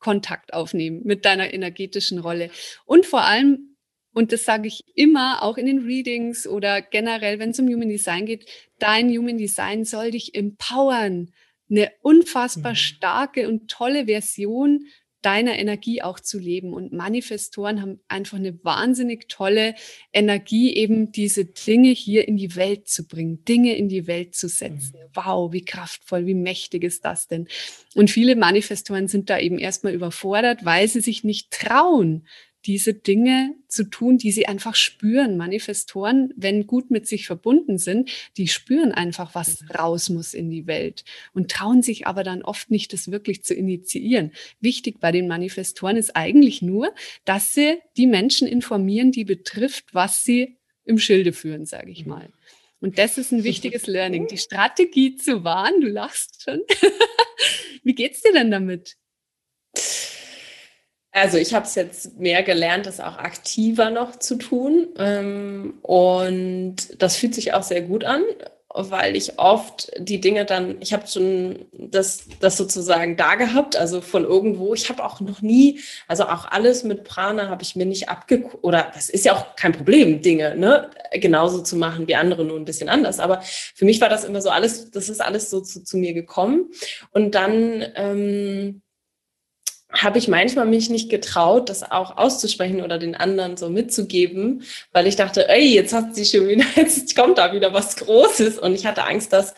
Kontakt 0.00 0.54
aufnehmen, 0.54 1.02
mit 1.04 1.24
deiner 1.24 1.54
energetischen 1.54 2.18
Rolle. 2.18 2.50
Und 2.84 3.06
vor 3.06 3.22
allem 3.22 3.76
und 4.14 4.32
das 4.32 4.44
sage 4.44 4.66
ich 4.66 4.82
immer, 4.96 5.44
auch 5.44 5.58
in 5.58 5.66
den 5.66 5.84
Readings 5.84 6.48
oder 6.48 6.82
generell, 6.82 7.38
wenn 7.38 7.50
es 7.50 7.60
um 7.60 7.68
Human 7.68 7.88
Design 7.88 8.26
geht, 8.26 8.46
dein 8.80 9.08
Human 9.10 9.38
Design 9.38 9.84
soll 9.84 10.10
dich 10.10 10.34
empowern, 10.34 11.32
eine 11.70 11.92
unfassbar 12.00 12.72
mhm. 12.72 12.76
starke 12.76 13.48
und 13.48 13.70
tolle 13.70 14.06
Version 14.06 14.86
deiner 15.22 15.58
Energie 15.58 16.02
auch 16.02 16.20
zu 16.20 16.38
leben. 16.38 16.72
Und 16.72 16.92
Manifestoren 16.92 17.82
haben 17.82 18.00
einfach 18.08 18.38
eine 18.38 18.62
wahnsinnig 18.64 19.28
tolle 19.28 19.74
Energie, 20.12 20.74
eben 20.74 21.12
diese 21.12 21.44
Dinge 21.44 21.90
hier 21.90 22.28
in 22.28 22.36
die 22.36 22.54
Welt 22.56 22.88
zu 22.88 23.06
bringen, 23.06 23.44
Dinge 23.44 23.76
in 23.76 23.88
die 23.88 24.06
Welt 24.06 24.34
zu 24.34 24.48
setzen. 24.48 24.94
Mhm. 24.94 25.10
Wow, 25.14 25.52
wie 25.52 25.64
kraftvoll, 25.64 26.26
wie 26.26 26.34
mächtig 26.34 26.84
ist 26.84 27.04
das 27.04 27.26
denn? 27.26 27.48
Und 27.94 28.10
viele 28.10 28.36
Manifestoren 28.36 29.08
sind 29.08 29.30
da 29.30 29.38
eben 29.38 29.58
erstmal 29.58 29.94
überfordert, 29.94 30.64
weil 30.64 30.88
sie 30.88 31.00
sich 31.00 31.24
nicht 31.24 31.50
trauen, 31.50 32.26
diese 32.64 32.94
Dinge 32.94 33.54
zu 33.68 33.84
tun, 33.84 34.18
die 34.18 34.32
sie 34.32 34.46
einfach 34.46 34.74
spüren. 34.74 35.36
Manifestoren, 35.36 36.32
wenn 36.36 36.66
gut 36.66 36.90
mit 36.90 37.06
sich 37.06 37.26
verbunden 37.26 37.78
sind, 37.78 38.10
die 38.36 38.48
spüren 38.48 38.92
einfach, 38.92 39.34
was 39.34 39.64
raus 39.78 40.08
muss 40.08 40.34
in 40.34 40.50
die 40.50 40.66
Welt 40.66 41.04
und 41.34 41.50
trauen 41.50 41.82
sich 41.82 42.06
aber 42.06 42.24
dann 42.24 42.42
oft 42.42 42.70
nicht, 42.70 42.92
das 42.92 43.10
wirklich 43.10 43.44
zu 43.44 43.54
initiieren. 43.54 44.32
Wichtig 44.60 45.00
bei 45.00 45.12
den 45.12 45.28
Manifestoren 45.28 45.96
ist 45.96 46.16
eigentlich 46.16 46.62
nur, 46.62 46.94
dass 47.24 47.52
sie 47.52 47.78
die 47.96 48.06
Menschen 48.06 48.48
informieren, 48.48 49.12
die 49.12 49.24
betrifft, 49.24 49.94
was 49.94 50.24
sie 50.24 50.56
im 50.84 50.98
Schilde 50.98 51.32
führen, 51.32 51.66
sage 51.66 51.90
ich 51.90 52.06
mal. 52.06 52.28
Und 52.80 52.98
das 52.98 53.18
ist 53.18 53.32
ein 53.32 53.44
wichtiges 53.44 53.86
Learning, 53.86 54.26
die 54.26 54.38
Strategie 54.38 55.16
zu 55.16 55.44
wahren. 55.44 55.80
Du 55.80 55.88
lachst 55.88 56.42
schon. 56.42 56.60
Wie 57.82 57.94
geht's 57.94 58.22
dir 58.22 58.32
denn 58.32 58.50
damit? 58.50 58.96
Also 61.12 61.38
ich 61.38 61.54
habe 61.54 61.64
es 61.64 61.74
jetzt 61.74 62.18
mehr 62.18 62.42
gelernt, 62.42 62.86
das 62.86 63.00
auch 63.00 63.16
aktiver 63.16 63.90
noch 63.90 64.16
zu 64.16 64.36
tun. 64.36 64.88
Ähm, 64.98 65.78
und 65.82 66.76
das 66.98 67.16
fühlt 67.16 67.34
sich 67.34 67.54
auch 67.54 67.62
sehr 67.62 67.80
gut 67.82 68.04
an, 68.04 68.22
weil 68.74 69.16
ich 69.16 69.38
oft 69.38 69.90
die 69.98 70.20
Dinge 70.20 70.44
dann, 70.44 70.76
ich 70.80 70.92
habe 70.92 71.06
schon 71.06 71.66
das, 71.72 72.28
das 72.40 72.58
sozusagen 72.58 73.16
da 73.16 73.34
gehabt, 73.36 73.74
also 73.74 74.02
von 74.02 74.24
irgendwo. 74.24 74.74
Ich 74.74 74.90
habe 74.90 75.02
auch 75.02 75.20
noch 75.20 75.40
nie, 75.40 75.80
also 76.06 76.24
auch 76.24 76.44
alles 76.44 76.84
mit 76.84 77.04
Prana 77.04 77.48
habe 77.48 77.62
ich 77.62 77.74
mir 77.74 77.86
nicht 77.86 78.10
abgeguckt, 78.10 78.62
oder 78.62 78.92
das 78.94 79.08
ist 79.08 79.24
ja 79.24 79.34
auch 79.34 79.56
kein 79.56 79.72
Problem, 79.72 80.20
Dinge 80.20 80.56
ne, 80.56 80.90
genauso 81.14 81.62
zu 81.62 81.76
machen 81.76 82.06
wie 82.06 82.16
andere, 82.16 82.44
nur 82.44 82.58
ein 82.58 82.66
bisschen 82.66 82.90
anders. 82.90 83.18
Aber 83.18 83.40
für 83.42 83.86
mich 83.86 84.00
war 84.02 84.10
das 84.10 84.24
immer 84.24 84.42
so 84.42 84.50
alles, 84.50 84.90
das 84.90 85.08
ist 85.08 85.22
alles 85.22 85.48
so 85.48 85.62
zu, 85.62 85.82
zu 85.82 85.96
mir 85.96 86.12
gekommen. 86.12 86.70
Und 87.12 87.34
dann... 87.34 87.84
Ähm, 87.96 88.82
habe 89.90 90.18
ich 90.18 90.28
manchmal 90.28 90.66
mich 90.66 90.90
nicht 90.90 91.08
getraut, 91.08 91.70
das 91.70 91.90
auch 91.90 92.18
auszusprechen 92.18 92.82
oder 92.82 92.98
den 92.98 93.14
anderen 93.14 93.56
so 93.56 93.70
mitzugeben, 93.70 94.62
weil 94.92 95.06
ich 95.06 95.16
dachte, 95.16 95.48
ey, 95.48 95.74
jetzt 95.74 95.94
hat 95.94 96.14
sie 96.14 96.26
schon 96.26 96.46
wieder, 96.46 96.64
jetzt 96.76 97.16
kommt 97.16 97.38
da 97.38 97.54
wieder 97.54 97.72
was 97.72 97.96
Großes 97.96 98.58
und 98.58 98.74
ich 98.74 98.84
hatte 98.84 99.04
Angst, 99.04 99.32
dass 99.32 99.54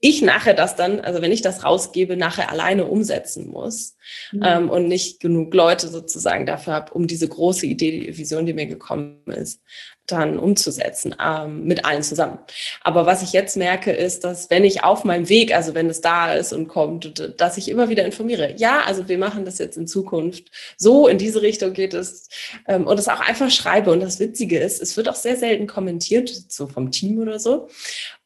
ich 0.00 0.22
nachher 0.22 0.54
das 0.54 0.76
dann, 0.76 1.00
also 1.00 1.22
wenn 1.22 1.32
ich 1.32 1.42
das 1.42 1.64
rausgebe, 1.64 2.16
nachher 2.16 2.50
alleine 2.50 2.86
umsetzen 2.86 3.48
muss 3.48 3.96
mhm. 4.32 4.42
ähm, 4.44 4.70
und 4.70 4.88
nicht 4.88 5.20
genug 5.20 5.52
Leute 5.54 5.88
sozusagen 5.88 6.46
dafür 6.46 6.74
habe, 6.74 6.92
um 6.94 7.06
diese 7.06 7.28
große 7.28 7.66
Idee, 7.66 8.00
die 8.00 8.18
Vision, 8.18 8.46
die 8.46 8.52
mir 8.52 8.66
gekommen 8.66 9.22
ist, 9.26 9.62
dann 10.06 10.38
umzusetzen, 10.38 11.14
ähm, 11.22 11.64
mit 11.64 11.84
allen 11.84 12.02
zusammen. 12.02 12.38
Aber 12.82 13.06
was 13.06 13.22
ich 13.22 13.32
jetzt 13.32 13.56
merke, 13.56 13.90
ist, 13.90 14.24
dass 14.24 14.50
wenn 14.50 14.64
ich 14.64 14.84
auf 14.84 15.04
meinem 15.04 15.28
Weg, 15.28 15.54
also 15.54 15.74
wenn 15.74 15.88
es 15.88 16.00
da 16.00 16.34
ist 16.34 16.52
und 16.52 16.68
kommt, 16.68 17.40
dass 17.40 17.56
ich 17.56 17.68
immer 17.68 17.88
wieder 17.88 18.04
informiere, 18.04 18.54
ja, 18.56 18.82
also 18.82 19.08
wir 19.08 19.18
machen 19.18 19.44
das 19.44 19.58
jetzt 19.58 19.76
in 19.76 19.86
Zukunft 19.86 20.50
so, 20.76 21.08
in 21.08 21.16
diese 21.16 21.40
Richtung 21.40 21.72
geht 21.72 21.94
es 21.94 22.28
ähm, 22.68 22.86
und 22.86 22.98
es 22.98 23.08
auch 23.08 23.20
einfach 23.20 23.50
schreibe. 23.50 23.92
Und 23.92 24.00
das 24.00 24.20
Witzige 24.20 24.58
ist, 24.58 24.82
es 24.82 24.96
wird 24.96 25.08
auch 25.08 25.14
sehr 25.14 25.36
selten 25.36 25.66
kommentiert, 25.66 26.28
so 26.48 26.66
vom 26.66 26.90
Team 26.90 27.18
oder 27.18 27.38
so. 27.38 27.68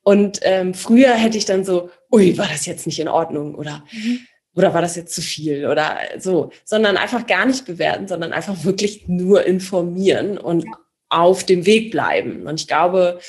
Und 0.03 0.41
ähm, 0.43 0.75
früher 0.75 1.13
hätte 1.15 1.39
ich 1.39 1.45
dann 1.45 1.65
so, 1.65 1.91
ui, 2.11 2.37
war 2.39 2.49
das 2.49 2.67
jetzt 2.67 2.87
nicht 2.87 2.99
in 2.99 3.09
Ordnung 3.09 3.55
oder 3.55 3.85
mhm 3.93 4.21
oder 4.55 4.75
war 4.75 4.83
das 4.83 4.97
jetzt 4.97 5.15
zu 5.15 5.21
viel 5.23 5.67
oder 5.67 5.99
so, 6.19 6.51
sondern 6.65 6.97
einfach 6.97 7.29
gar 7.29 7.47
nicht 7.47 7.65
bewerten, 7.65 8.09
sondern 8.09 8.33
einfach 8.33 8.65
wirklich 8.65 9.07
nur 9.07 9.47
informieren 9.47 10.37
und 10.37 10.65
ja 10.65 10.73
auf 11.09 11.45
dem 11.45 11.67
Weg 11.67 11.91
bleiben. 11.91 12.47
Und 12.47 12.61
ich 12.61 12.67
glaube, 12.67 13.21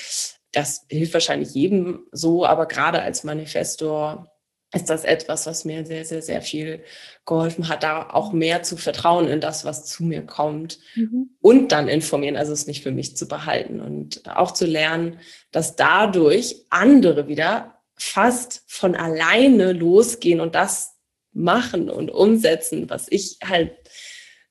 das 0.51 0.85
hilft 0.89 1.13
wahrscheinlich 1.13 1.53
jedem 1.53 2.07
so, 2.11 2.45
aber 2.45 2.65
gerade 2.65 3.01
als 3.01 3.23
Manifestor 3.23 4.31
ist 4.73 4.89
das 4.89 5.03
etwas, 5.03 5.47
was 5.47 5.65
mir 5.65 5.85
sehr, 5.85 6.05
sehr, 6.05 6.21
sehr 6.21 6.41
viel 6.41 6.83
geholfen 7.25 7.69
hat, 7.69 7.83
da 7.83 8.09
auch 8.11 8.33
mehr 8.33 8.61
zu 8.61 8.77
vertrauen 8.77 9.27
in 9.27 9.41
das, 9.41 9.65
was 9.65 9.85
zu 9.85 10.03
mir 10.03 10.23
kommt 10.23 10.79
mhm. 10.95 11.31
und 11.41 11.71
dann 11.71 11.87
informieren, 11.87 12.37
also 12.37 12.53
es 12.53 12.67
nicht 12.67 12.83
für 12.83 12.91
mich 12.91 13.17
zu 13.17 13.27
behalten 13.27 13.79
und 13.81 14.21
auch 14.29 14.51
zu 14.51 14.65
lernen, 14.65 15.19
dass 15.51 15.75
dadurch 15.75 16.65
andere 16.69 17.27
wieder 17.27 17.79
fast 17.95 18.63
von 18.67 18.95
alleine 18.95 19.73
losgehen 19.73 20.39
und 20.39 20.53
das 20.53 20.95
machen 21.31 21.89
und 21.89 22.11
umsetzen, 22.11 22.89
was 22.89 23.07
ich 23.09 23.37
halt 23.43 23.71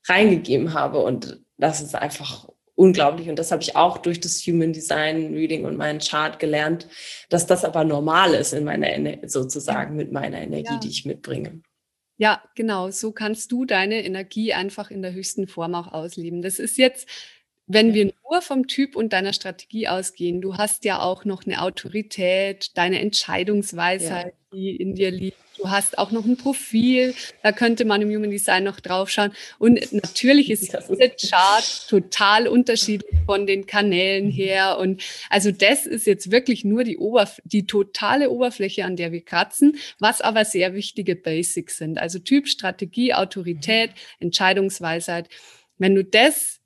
reingegeben 0.08 0.74
habe. 0.74 0.98
Und 0.98 1.40
das 1.56 1.80
ist 1.80 1.94
einfach 1.94 2.48
unglaublich. 2.78 3.28
Und 3.28 3.38
das 3.38 3.50
habe 3.50 3.62
ich 3.62 3.74
auch 3.74 3.98
durch 3.98 4.20
das 4.20 4.40
Human 4.46 4.72
Design 4.72 5.34
Reading 5.34 5.64
und 5.64 5.76
meinen 5.76 5.98
Chart 5.98 6.38
gelernt, 6.38 6.86
dass 7.28 7.46
das 7.46 7.64
aber 7.64 7.82
normal 7.82 8.34
ist 8.34 8.52
in 8.52 8.64
meiner, 8.64 9.28
sozusagen 9.28 9.96
mit 9.96 10.12
meiner 10.12 10.40
Energie, 10.40 10.74
ja. 10.74 10.78
die 10.78 10.88
ich 10.88 11.04
mitbringe. 11.04 11.60
Ja, 12.18 12.42
genau. 12.54 12.90
So 12.90 13.12
kannst 13.12 13.50
du 13.50 13.64
deine 13.64 14.04
Energie 14.04 14.52
einfach 14.52 14.90
in 14.90 15.02
der 15.02 15.12
höchsten 15.12 15.48
Form 15.48 15.74
auch 15.74 15.88
ausleben. 15.88 16.40
Das 16.40 16.60
ist 16.60 16.78
jetzt, 16.78 17.08
wenn 17.68 17.94
wir 17.94 18.12
nur 18.28 18.42
vom 18.42 18.66
Typ 18.66 18.96
und 18.96 19.12
deiner 19.12 19.32
Strategie 19.32 19.88
ausgehen, 19.88 20.40
du 20.40 20.56
hast 20.56 20.84
ja 20.84 21.00
auch 21.00 21.24
noch 21.24 21.46
eine 21.46 21.62
Autorität, 21.62 22.76
deine 22.76 23.00
Entscheidungsweisheit, 23.00 24.26
ja. 24.26 24.32
die 24.52 24.76
in 24.76 24.94
dir 24.94 25.10
liegt 25.10 25.38
Du 25.58 25.70
hast 25.70 25.98
auch 25.98 26.12
noch 26.12 26.24
ein 26.24 26.36
Profil, 26.36 27.14
da 27.42 27.50
könnte 27.50 27.84
man 27.84 28.00
im 28.00 28.10
Human 28.10 28.30
Design 28.30 28.62
noch 28.62 28.78
draufschauen. 28.78 29.32
Und 29.58 29.92
natürlich 29.92 30.50
ist 30.50 30.62
dieser 30.88 31.08
Chart 31.08 31.88
total 31.88 32.46
unterschiedlich 32.46 33.18
von 33.26 33.46
den 33.46 33.66
Kanälen 33.66 34.26
mhm. 34.26 34.30
her. 34.30 34.78
Und 34.78 35.02
also 35.30 35.50
das 35.50 35.84
ist 35.84 36.06
jetzt 36.06 36.30
wirklich 36.30 36.64
nur 36.64 36.84
die, 36.84 36.96
Oberf 36.96 37.40
die 37.44 37.66
totale 37.66 38.30
Oberfläche, 38.30 38.84
an 38.84 38.94
der 38.94 39.10
wir 39.10 39.24
kratzen, 39.24 39.78
was 39.98 40.20
aber 40.20 40.44
sehr 40.44 40.74
wichtige 40.74 41.16
Basics 41.16 41.76
sind. 41.76 41.98
Also 41.98 42.20
Typ, 42.20 42.46
Strategie, 42.46 43.14
Autorität, 43.14 43.90
Entscheidungsweisheit. 44.20 45.28
Wenn 45.76 45.96
du 45.96 46.04
das 46.04 46.57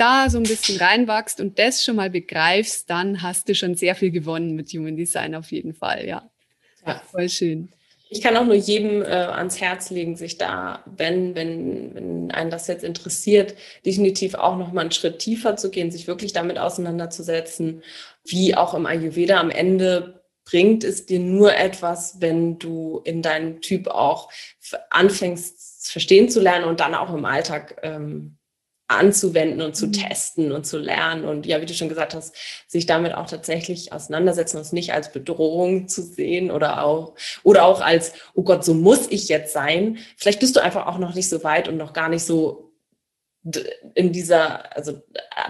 da 0.00 0.30
so 0.30 0.38
ein 0.38 0.44
bisschen 0.44 0.78
reinwachst 0.78 1.40
und 1.40 1.58
das 1.58 1.84
schon 1.84 1.96
mal 1.96 2.10
begreifst, 2.10 2.88
dann 2.88 3.22
hast 3.22 3.48
du 3.48 3.54
schon 3.54 3.74
sehr 3.74 3.94
viel 3.94 4.10
gewonnen 4.10 4.54
mit 4.54 4.70
Human 4.70 4.96
Design 4.96 5.34
auf 5.34 5.50
jeden 5.52 5.74
Fall, 5.74 6.06
ja. 6.06 6.28
Ja, 6.86 7.02
voll 7.10 7.28
schön. 7.28 7.68
Ich 8.12 8.22
kann 8.22 8.36
auch 8.36 8.44
nur 8.44 8.56
jedem 8.56 9.02
äh, 9.02 9.06
ans 9.06 9.60
Herz 9.60 9.90
legen, 9.90 10.16
sich 10.16 10.36
da, 10.36 10.82
wenn, 10.84 11.36
wenn, 11.36 11.94
wenn 11.94 12.30
einen 12.32 12.50
das 12.50 12.66
jetzt 12.66 12.82
interessiert, 12.82 13.54
definitiv 13.86 14.34
auch 14.34 14.56
noch 14.56 14.72
mal 14.72 14.80
einen 14.80 14.90
Schritt 14.90 15.20
tiefer 15.20 15.56
zu 15.56 15.70
gehen, 15.70 15.92
sich 15.92 16.08
wirklich 16.08 16.32
damit 16.32 16.58
auseinanderzusetzen, 16.58 17.84
wie 18.24 18.56
auch 18.56 18.74
im 18.74 18.86
Ayurveda 18.86 19.38
am 19.38 19.50
Ende 19.50 20.20
bringt 20.44 20.82
es 20.82 21.06
dir 21.06 21.20
nur 21.20 21.54
etwas, 21.54 22.20
wenn 22.20 22.58
du 22.58 23.00
in 23.04 23.22
deinem 23.22 23.60
Typ 23.60 23.86
auch 23.86 24.32
anfängst, 24.90 25.88
verstehen 25.92 26.28
zu 26.28 26.40
lernen 26.40 26.64
und 26.64 26.80
dann 26.80 26.96
auch 26.96 27.14
im 27.14 27.24
Alltag 27.24 27.78
ähm, 27.82 28.39
anzuwenden 28.90 29.62
und 29.62 29.76
zu 29.76 29.86
mhm. 29.86 29.92
testen 29.92 30.52
und 30.52 30.66
zu 30.66 30.78
lernen 30.78 31.24
und 31.24 31.46
ja, 31.46 31.60
wie 31.60 31.66
du 31.66 31.74
schon 31.74 31.88
gesagt 31.88 32.14
hast, 32.14 32.34
sich 32.66 32.86
damit 32.86 33.14
auch 33.14 33.26
tatsächlich 33.26 33.92
auseinandersetzen 33.92 34.56
und 34.56 34.62
es 34.62 34.72
nicht 34.72 34.92
als 34.92 35.12
Bedrohung 35.12 35.86
zu 35.86 36.02
sehen 36.02 36.50
oder 36.50 36.84
auch 36.84 37.14
oder 37.44 37.64
auch 37.64 37.80
als 37.80 38.12
oh 38.34 38.42
Gott, 38.42 38.64
so 38.64 38.74
muss 38.74 39.06
ich 39.08 39.28
jetzt 39.28 39.52
sein. 39.52 39.98
Vielleicht 40.16 40.40
bist 40.40 40.56
du 40.56 40.60
einfach 40.60 40.86
auch 40.86 40.98
noch 40.98 41.14
nicht 41.14 41.28
so 41.28 41.44
weit 41.44 41.68
und 41.68 41.76
noch 41.76 41.92
gar 41.92 42.08
nicht 42.08 42.24
so 42.24 42.72
in 43.94 44.12
dieser, 44.12 44.76
also 44.76 45.00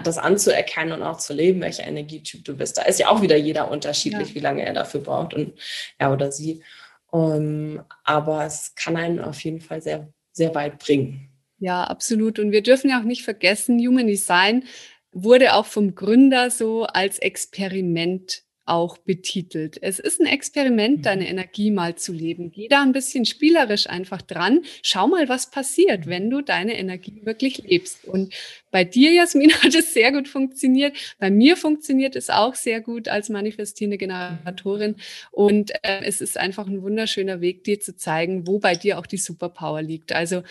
das 0.03 0.17
anzuerkennen 0.17 0.93
und 0.93 1.03
auch 1.03 1.17
zu 1.17 1.33
leben, 1.33 1.59
welcher 1.59 1.85
Energietyp 1.85 2.45
du 2.45 2.55
bist. 2.55 2.77
Da 2.77 2.83
ist 2.83 2.99
ja 2.99 3.09
auch 3.09 3.21
wieder 3.21 3.35
jeder 3.35 3.69
unterschiedlich, 3.69 4.29
ja. 4.29 4.35
wie 4.35 4.39
lange 4.39 4.65
er 4.65 4.73
dafür 4.73 5.01
braucht 5.01 5.33
und 5.33 5.53
er 5.97 6.13
oder 6.13 6.31
sie. 6.31 6.63
Um, 7.09 7.83
aber 8.05 8.45
es 8.45 8.73
kann 8.75 8.95
einen 8.95 9.19
auf 9.19 9.41
jeden 9.41 9.59
Fall 9.59 9.81
sehr, 9.81 10.07
sehr 10.31 10.55
weit 10.55 10.79
bringen. 10.79 11.30
Ja, 11.61 11.83
absolut. 11.83 12.39
Und 12.39 12.51
wir 12.51 12.63
dürfen 12.63 12.89
ja 12.89 12.99
auch 12.99 13.05
nicht 13.05 13.23
vergessen, 13.23 13.77
Human 13.77 14.07
Design 14.07 14.63
wurde 15.11 15.53
auch 15.53 15.67
vom 15.67 15.93
Gründer 15.93 16.49
so 16.49 16.85
als 16.85 17.19
Experiment 17.19 18.41
auch 18.65 18.97
betitelt. 18.97 19.77
Es 19.81 19.99
ist 19.99 20.19
ein 20.19 20.25
Experiment, 20.25 20.99
mhm. 20.99 21.01
deine 21.03 21.29
Energie 21.29 21.69
mal 21.69 21.95
zu 21.95 22.13
leben. 22.13 22.51
Geh 22.51 22.67
da 22.67 22.81
ein 22.81 22.93
bisschen 22.93 23.25
spielerisch 23.25 23.87
einfach 23.87 24.23
dran. 24.23 24.61
Schau 24.81 25.07
mal, 25.07 25.29
was 25.29 25.51
passiert, 25.51 26.07
wenn 26.07 26.31
du 26.31 26.41
deine 26.41 26.79
Energie 26.79 27.21
wirklich 27.25 27.59
lebst. 27.59 28.05
Und 28.05 28.33
bei 28.71 28.83
dir, 28.83 29.11
Jasmin, 29.11 29.51
hat 29.61 29.75
es 29.75 29.93
sehr 29.93 30.11
gut 30.11 30.27
funktioniert. 30.27 30.95
Bei 31.19 31.29
mir 31.29 31.57
funktioniert 31.57 32.15
es 32.15 32.31
auch 32.31 32.55
sehr 32.55 32.81
gut 32.81 33.07
als 33.07 33.29
manifestierende 33.29 33.99
Generatorin. 33.99 34.95
Und 35.29 35.71
äh, 35.83 36.05
es 36.05 36.21
ist 36.21 36.39
einfach 36.39 36.65
ein 36.65 36.81
wunderschöner 36.81 37.39
Weg, 37.39 37.63
dir 37.65 37.79
zu 37.79 37.95
zeigen, 37.95 38.47
wo 38.47 38.57
bei 38.57 38.73
dir 38.73 38.97
auch 38.97 39.05
die 39.05 39.17
Superpower 39.17 39.83
liegt. 39.83 40.11
Also 40.11 40.41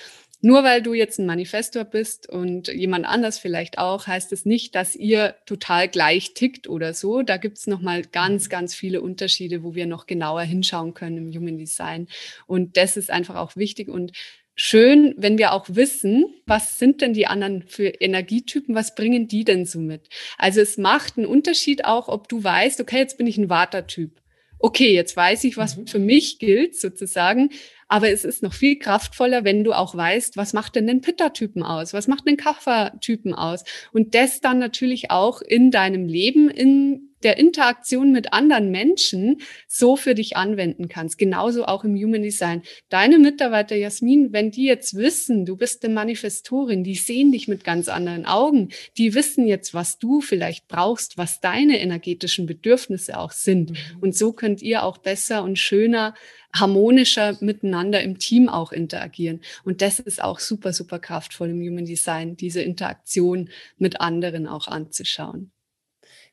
nur 0.40 0.64
weil 0.64 0.82
du 0.82 0.94
jetzt 0.94 1.18
ein 1.18 1.26
Manifestor 1.26 1.84
bist 1.84 2.28
und 2.28 2.68
jemand 2.68 3.06
anders 3.06 3.38
vielleicht 3.38 3.78
auch, 3.78 4.06
heißt 4.06 4.32
es 4.32 4.46
nicht, 4.46 4.74
dass 4.74 4.96
ihr 4.96 5.34
total 5.46 5.88
gleich 5.88 6.34
tickt 6.34 6.68
oder 6.68 6.94
so. 6.94 7.22
Da 7.22 7.36
gibt's 7.36 7.66
noch 7.66 7.80
mal 7.82 8.02
ganz, 8.02 8.46
mhm. 8.46 8.50
ganz 8.50 8.74
viele 8.74 9.02
Unterschiede, 9.02 9.62
wo 9.62 9.74
wir 9.74 9.86
noch 9.86 10.06
genauer 10.06 10.42
hinschauen 10.42 10.94
können 10.94 11.18
im 11.18 11.32
Human 11.32 11.58
Design. 11.58 12.08
Und 12.46 12.76
das 12.76 12.96
ist 12.96 13.10
einfach 13.10 13.36
auch 13.36 13.56
wichtig 13.56 13.88
und 13.88 14.12
schön, 14.54 15.14
wenn 15.16 15.38
wir 15.38 15.52
auch 15.52 15.66
wissen, 15.68 16.26
was 16.46 16.78
sind 16.78 17.00
denn 17.00 17.14
die 17.14 17.26
anderen 17.26 17.62
für 17.62 17.88
Energietypen, 17.88 18.74
was 18.74 18.94
bringen 18.94 19.28
die 19.28 19.44
denn 19.44 19.64
so 19.64 19.78
mit? 19.78 20.08
Also 20.38 20.60
es 20.60 20.76
macht 20.76 21.16
einen 21.16 21.26
Unterschied 21.26 21.84
auch, 21.84 22.08
ob 22.08 22.28
du 22.28 22.44
weißt, 22.44 22.80
okay, 22.80 22.98
jetzt 22.98 23.16
bin 23.16 23.26
ich 23.26 23.38
ein 23.38 23.48
Watertyp. 23.48 24.20
Okay, 24.58 24.92
jetzt 24.92 25.16
weiß 25.16 25.44
ich, 25.44 25.56
was 25.56 25.76
mhm. 25.76 25.86
für 25.86 25.98
mich 25.98 26.38
gilt 26.38 26.78
sozusagen. 26.78 27.50
Aber 27.90 28.08
es 28.08 28.24
ist 28.24 28.42
noch 28.44 28.54
viel 28.54 28.78
kraftvoller, 28.78 29.42
wenn 29.42 29.64
du 29.64 29.72
auch 29.72 29.96
weißt, 29.96 30.36
was 30.36 30.52
macht 30.52 30.76
denn 30.76 30.86
den 30.86 31.00
Pitta-Typen 31.00 31.64
aus? 31.64 31.92
Was 31.92 32.06
macht 32.06 32.24
den 32.24 32.36
Kaffer-Typen 32.36 33.34
aus? 33.34 33.64
Und 33.92 34.14
das 34.14 34.40
dann 34.40 34.60
natürlich 34.60 35.10
auch 35.10 35.42
in 35.42 35.72
deinem 35.72 36.06
Leben, 36.06 36.48
in 36.48 37.10
der 37.24 37.36
Interaktion 37.36 38.12
mit 38.12 38.32
anderen 38.32 38.70
Menschen 38.70 39.42
so 39.66 39.96
für 39.96 40.14
dich 40.14 40.36
anwenden 40.36 40.88
kannst. 40.88 41.18
Genauso 41.18 41.66
auch 41.66 41.84
im 41.84 41.96
Human 41.96 42.22
Design. 42.22 42.62
Deine 42.88 43.18
Mitarbeiter, 43.18 43.76
Jasmin, 43.76 44.32
wenn 44.32 44.52
die 44.52 44.64
jetzt 44.64 44.96
wissen, 44.96 45.44
du 45.44 45.56
bist 45.56 45.84
eine 45.84 45.92
Manifestorin, 45.92 46.84
die 46.84 46.94
sehen 46.94 47.32
dich 47.32 47.48
mit 47.48 47.64
ganz 47.64 47.88
anderen 47.88 48.24
Augen, 48.24 48.70
die 48.96 49.14
wissen 49.14 49.46
jetzt, 49.46 49.74
was 49.74 49.98
du 49.98 50.20
vielleicht 50.20 50.68
brauchst, 50.68 51.18
was 51.18 51.40
deine 51.40 51.80
energetischen 51.80 52.46
Bedürfnisse 52.46 53.18
auch 53.18 53.32
sind. 53.32 53.72
Mhm. 53.72 53.76
Und 54.00 54.16
so 54.16 54.32
könnt 54.32 54.62
ihr 54.62 54.84
auch 54.84 54.98
besser 54.98 55.42
und 55.42 55.58
schöner 55.58 56.14
harmonischer 56.54 57.36
miteinander 57.40 58.02
im 58.02 58.18
Team 58.18 58.48
auch 58.48 58.72
interagieren. 58.72 59.40
Und 59.64 59.82
das 59.82 60.00
ist 60.00 60.22
auch 60.22 60.38
super, 60.38 60.72
super 60.72 60.98
kraftvoll 60.98 61.50
im 61.50 61.60
Human 61.60 61.84
Design, 61.84 62.36
diese 62.36 62.62
Interaktion 62.62 63.50
mit 63.78 64.00
anderen 64.00 64.46
auch 64.46 64.68
anzuschauen. 64.68 65.52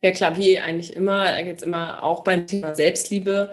Ja 0.01 0.11
klar, 0.11 0.37
wie 0.37 0.59
eigentlich 0.59 0.95
immer, 0.95 1.25
da 1.25 1.41
geht 1.41 1.57
es 1.57 1.63
immer 1.63 2.03
auch 2.03 2.23
beim 2.23 2.45
Thema 2.45 2.75
Selbstliebe, 2.75 3.51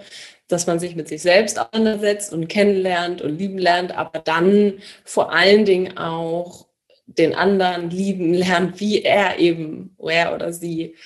dass 0.49 0.67
man 0.67 0.79
sich 0.79 0.95
mit 0.95 1.09
sich 1.09 1.23
selbst 1.23 1.59
auseinandersetzt 1.59 2.33
und 2.33 2.49
kennenlernt 2.49 3.23
und 3.23 3.39
lieben 3.39 3.59
lernt, 3.59 3.93
aber 3.93 4.19
dann 4.19 4.75
vor 5.05 5.33
allen 5.33 5.65
Dingen 5.65 5.97
auch 5.97 6.67
den 7.07 7.35
anderen 7.35 7.91
lieben 7.91 8.35
lernt, 8.35 8.81
wie 8.81 9.03
er 9.03 9.39
eben, 9.39 9.97
er 9.99 10.35
oder 10.35 10.53
sie 10.53 10.97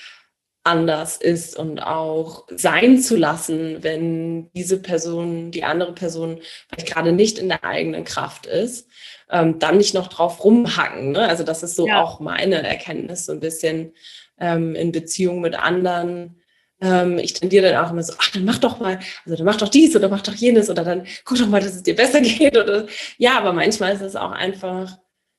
anders 0.69 1.17
ist 1.17 1.57
und 1.57 1.79
auch 1.79 2.45
sein 2.55 2.99
zu 2.99 3.17
lassen, 3.17 3.81
wenn 3.81 4.51
diese 4.53 4.79
Person, 4.79 5.51
die 5.51 5.63
andere 5.63 5.93
Person 5.93 6.39
vielleicht 6.67 6.93
gerade 6.93 7.11
nicht 7.11 7.39
in 7.39 7.49
der 7.49 7.63
eigenen 7.63 8.03
Kraft 8.03 8.45
ist, 8.45 8.87
ähm, 9.31 9.57
dann 9.59 9.77
nicht 9.77 9.93
noch 9.93 10.07
drauf 10.07 10.43
rumhacken. 10.43 11.11
Ne? 11.11 11.27
Also 11.27 11.43
das 11.43 11.63
ist 11.63 11.75
so 11.75 11.87
ja. 11.87 12.01
auch 12.01 12.19
meine 12.19 12.61
Erkenntnis, 12.61 13.25
so 13.25 13.31
ein 13.31 13.39
bisschen 13.39 13.93
ähm, 14.39 14.75
in 14.75 14.91
Beziehung 14.91 15.41
mit 15.41 15.55
anderen. 15.55 16.41
Ähm, 16.81 17.17
ich 17.17 17.33
tendiere 17.33 17.71
dann 17.71 17.85
auch 17.85 17.91
immer 17.91 18.03
so, 18.03 18.13
ach, 18.19 18.31
dann 18.31 18.45
mach 18.45 18.59
doch 18.59 18.79
mal, 18.79 18.99
also 19.25 19.35
dann 19.35 19.45
mach 19.45 19.57
doch 19.57 19.69
dies 19.69 19.95
oder 19.95 20.07
mach 20.07 20.21
doch 20.21 20.35
jenes 20.35 20.69
oder 20.69 20.83
dann 20.83 21.05
guck 21.25 21.37
doch 21.37 21.47
mal, 21.47 21.61
dass 21.61 21.75
es 21.75 21.83
dir 21.83 21.95
besser 21.95 22.21
geht 22.21 22.55
oder 22.55 22.85
ja, 23.17 23.37
aber 23.37 23.53
manchmal 23.53 23.93
ist 23.93 24.01
es 24.01 24.15
auch 24.15 24.31
einfach, 24.31 24.97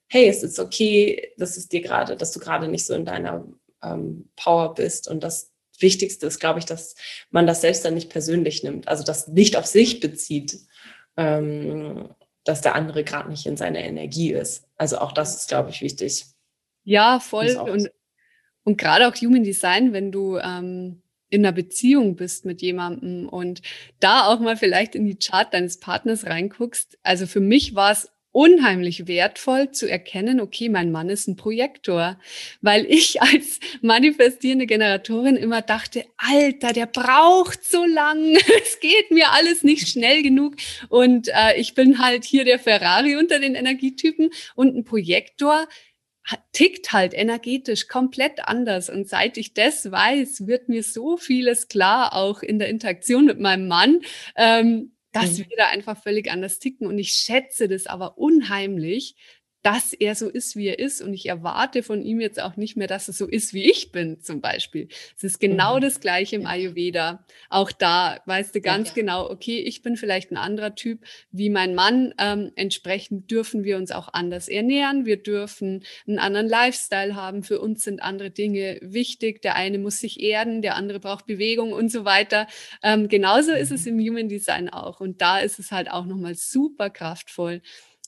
hey, 0.08 0.28
es 0.28 0.42
ist 0.42 0.58
okay, 0.58 1.32
dass 1.38 1.56
es 1.56 1.68
dir 1.68 1.80
gerade, 1.80 2.16
dass 2.16 2.32
du 2.32 2.40
gerade 2.40 2.66
nicht 2.66 2.84
so 2.84 2.94
in 2.94 3.04
deiner 3.04 3.46
ähm, 3.82 4.28
Power 4.36 4.74
bist. 4.74 5.08
Und 5.08 5.22
das 5.22 5.52
Wichtigste 5.78 6.26
ist, 6.26 6.40
glaube 6.40 6.58
ich, 6.58 6.64
dass 6.64 6.94
man 7.30 7.46
das 7.46 7.60
selbst 7.60 7.84
dann 7.84 7.94
nicht 7.94 8.10
persönlich 8.10 8.62
nimmt, 8.62 8.88
also 8.88 9.02
das 9.02 9.28
nicht 9.28 9.56
auf 9.56 9.66
sich 9.66 10.00
bezieht, 10.00 10.58
ähm, 11.16 12.14
dass 12.44 12.60
der 12.60 12.74
andere 12.74 13.04
gerade 13.04 13.30
nicht 13.30 13.46
in 13.46 13.56
seiner 13.56 13.80
Energie 13.80 14.32
ist. 14.32 14.64
Also 14.76 14.98
auch 14.98 15.12
das 15.12 15.36
ist, 15.36 15.48
glaube 15.48 15.70
ich, 15.70 15.82
wichtig. 15.82 16.26
Ja, 16.84 17.20
voll. 17.20 17.56
Und, 17.56 17.90
und 18.64 18.78
gerade 18.78 19.08
auch 19.08 19.14
Human 19.14 19.44
Design, 19.44 19.92
wenn 19.92 20.10
du 20.10 20.38
ähm, 20.38 21.02
in 21.28 21.44
einer 21.44 21.52
Beziehung 21.52 22.16
bist 22.16 22.44
mit 22.44 22.60
jemandem 22.60 23.28
und 23.28 23.62
da 24.00 24.26
auch 24.26 24.40
mal 24.40 24.56
vielleicht 24.56 24.94
in 24.94 25.06
die 25.06 25.18
Chart 25.18 25.52
deines 25.52 25.78
Partners 25.78 26.26
reinguckst. 26.26 26.98
Also 27.02 27.26
für 27.26 27.40
mich 27.40 27.74
war 27.74 27.92
es 27.92 28.10
unheimlich 28.32 29.08
wertvoll 29.08 29.72
zu 29.72 29.90
erkennen, 29.90 30.40
okay, 30.40 30.68
mein 30.68 30.92
Mann 30.92 31.08
ist 31.08 31.26
ein 31.26 31.36
Projektor, 31.36 32.18
weil 32.60 32.86
ich 32.86 33.20
als 33.22 33.60
manifestierende 33.82 34.66
Generatorin 34.66 35.36
immer 35.36 35.62
dachte, 35.62 36.04
Alter, 36.16 36.72
der 36.72 36.86
braucht 36.86 37.64
so 37.64 37.84
lang, 37.84 38.36
es 38.62 38.80
geht 38.80 39.10
mir 39.10 39.32
alles 39.32 39.62
nicht 39.62 39.88
schnell 39.88 40.22
genug. 40.22 40.56
Und 40.88 41.28
äh, 41.28 41.58
ich 41.58 41.74
bin 41.74 41.98
halt 41.98 42.24
hier 42.24 42.44
der 42.44 42.58
Ferrari 42.58 43.16
unter 43.16 43.38
den 43.38 43.54
Energietypen. 43.54 44.30
Und 44.54 44.76
ein 44.76 44.84
Projektor 44.84 45.66
tickt 46.52 46.92
halt 46.92 47.14
energetisch 47.14 47.88
komplett 47.88 48.46
anders. 48.46 48.90
Und 48.90 49.08
seit 49.08 49.36
ich 49.36 49.54
das 49.54 49.90
weiß, 49.90 50.46
wird 50.46 50.68
mir 50.68 50.82
so 50.82 51.16
vieles 51.16 51.68
klar, 51.68 52.14
auch 52.14 52.42
in 52.42 52.58
der 52.58 52.68
Interaktion 52.68 53.24
mit 53.24 53.40
meinem 53.40 53.66
Mann, 53.66 54.00
ähm, 54.36 54.92
dass 55.12 55.38
mhm. 55.38 55.50
wir 55.50 55.56
da 55.56 55.66
einfach 55.68 56.00
völlig 56.00 56.30
anders 56.30 56.58
ticken. 56.58 56.86
Und 56.86 56.98
ich 56.98 57.12
schätze 57.12 57.68
das 57.68 57.86
aber 57.86 58.18
unheimlich, 58.18 59.16
dass 59.62 59.92
er 59.92 60.14
so 60.14 60.28
ist, 60.28 60.56
wie 60.56 60.68
er 60.68 60.78
ist. 60.78 61.02
Und 61.02 61.12
ich 61.12 61.26
erwarte 61.26 61.82
von 61.82 62.02
ihm 62.02 62.20
jetzt 62.20 62.40
auch 62.40 62.56
nicht 62.56 62.76
mehr, 62.76 62.86
dass 62.86 63.08
er 63.08 63.14
so 63.14 63.26
ist, 63.26 63.52
wie 63.52 63.70
ich 63.70 63.92
bin, 63.92 64.20
zum 64.20 64.40
Beispiel. 64.40 64.88
Es 65.16 65.24
ist 65.24 65.38
genau 65.38 65.76
mhm. 65.76 65.80
das 65.82 66.00
Gleiche 66.00 66.36
im 66.36 66.46
Ayurveda. 66.46 67.24
Auch 67.50 67.70
da 67.70 68.20
weißt 68.26 68.54
du 68.54 68.61
ganz 68.61 68.88
ja, 68.88 68.94
genau, 68.94 69.30
okay, 69.30 69.58
ich 69.58 69.82
bin 69.82 69.96
vielleicht 69.96 70.30
ein 70.30 70.36
anderer 70.36 70.74
Typ 70.74 71.00
wie 71.30 71.50
mein 71.50 71.74
Mann. 71.74 72.14
Ähm, 72.18 72.52
entsprechend 72.56 73.30
dürfen 73.30 73.64
wir 73.64 73.76
uns 73.76 73.90
auch 73.90 74.08
anders 74.12 74.48
ernähren. 74.48 75.04
Wir 75.04 75.22
dürfen 75.22 75.84
einen 76.06 76.18
anderen 76.18 76.48
Lifestyle 76.48 77.14
haben. 77.14 77.42
Für 77.42 77.61
uns 77.61 77.84
sind 77.84 78.02
andere 78.02 78.30
Dinge 78.30 78.78
wichtig. 78.80 79.42
Der 79.42 79.56
eine 79.56 79.78
muss 79.78 79.98
sich 79.98 80.20
erden, 80.20 80.62
der 80.62 80.76
andere 80.76 81.00
braucht 81.00 81.26
Bewegung 81.26 81.72
und 81.72 81.92
so 81.92 82.04
weiter. 82.04 82.46
Ähm, 82.82 83.08
genauso 83.08 83.52
ist 83.52 83.72
es 83.72 83.84
mhm. 83.84 83.98
im 83.98 84.08
Human 84.08 84.28
Design 84.28 84.70
auch. 84.70 85.00
Und 85.00 85.20
da 85.20 85.38
ist 85.38 85.58
es 85.58 85.70
halt 85.70 85.90
auch 85.90 86.06
nochmal 86.06 86.34
super 86.34 86.88
kraftvoll 86.88 87.61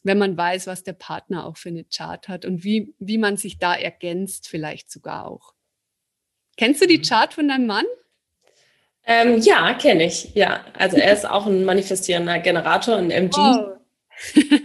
wenn 0.03 0.19
man 0.19 0.37
weiß, 0.37 0.67
was 0.67 0.83
der 0.83 0.95
Partner 0.95 1.47
auch 1.47 1.57
für 1.57 1.69
eine 1.69 1.85
Chart 1.85 2.29
hat 2.29 2.45
und 2.45 2.65
wie, 2.65 2.95
wie 2.99 3.19
man 3.19 3.37
sich 3.37 3.59
da 3.59 3.75
ergänzt, 3.75 4.49
vielleicht 4.49 4.91
sogar 4.91 5.31
auch. 5.31 5.55
Kennst 6.57 6.83
du 6.83 6.87
die 6.87 6.99
mhm. 6.99 7.03
Chart 7.03 7.33
von 7.33 7.49
deinem 7.49 7.67
Mann? 7.67 7.87
Ähm, 9.05 9.39
ja, 9.39 9.75
kenne 9.75 10.05
ich. 10.05 10.35
Ja, 10.35 10.65
also 10.79 10.97
er 10.97 11.13
ist 11.13 11.29
auch 11.29 11.47
ein 11.47 11.65
manifestierender 11.65 12.39
Generator, 12.39 12.97
ein 12.97 13.11
MG. 13.11 13.37
Wow. 13.37 13.79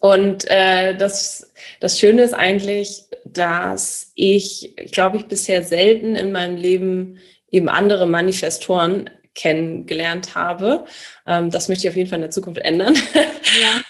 Und 0.00 0.48
äh, 0.48 0.96
das, 0.96 1.52
das 1.80 1.98
Schöne 1.98 2.22
ist 2.22 2.34
eigentlich, 2.34 3.04
dass 3.24 4.12
ich, 4.14 4.74
glaube 4.92 5.16
ich, 5.16 5.26
bisher 5.26 5.64
selten 5.64 6.16
in 6.16 6.32
meinem 6.32 6.56
Leben 6.56 7.18
eben 7.50 7.68
andere 7.68 8.06
Manifestoren 8.06 9.10
kennengelernt 9.38 10.34
habe. 10.34 10.84
Ähm, 11.24 11.50
das 11.50 11.68
möchte 11.68 11.86
ich 11.86 11.90
auf 11.90 11.96
jeden 11.96 12.10
Fall 12.10 12.18
in 12.18 12.22
der 12.22 12.32
Zukunft 12.32 12.60
ändern. 12.60 12.96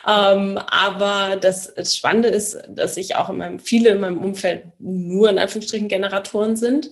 Ja. 0.04 0.34
ähm, 0.34 0.58
aber 0.58 1.36
das, 1.36 1.74
das, 1.74 1.96
Spannende 1.96 2.28
ist, 2.28 2.58
dass 2.68 2.98
ich 2.98 3.16
auch 3.16 3.30
in 3.30 3.38
meinem, 3.38 3.58
viele 3.58 3.90
in 3.90 4.00
meinem 4.00 4.18
Umfeld 4.18 4.66
nur 4.78 5.30
in 5.30 5.38
Anführungsstrichen 5.38 5.88
Generatoren 5.88 6.54
sind. 6.54 6.90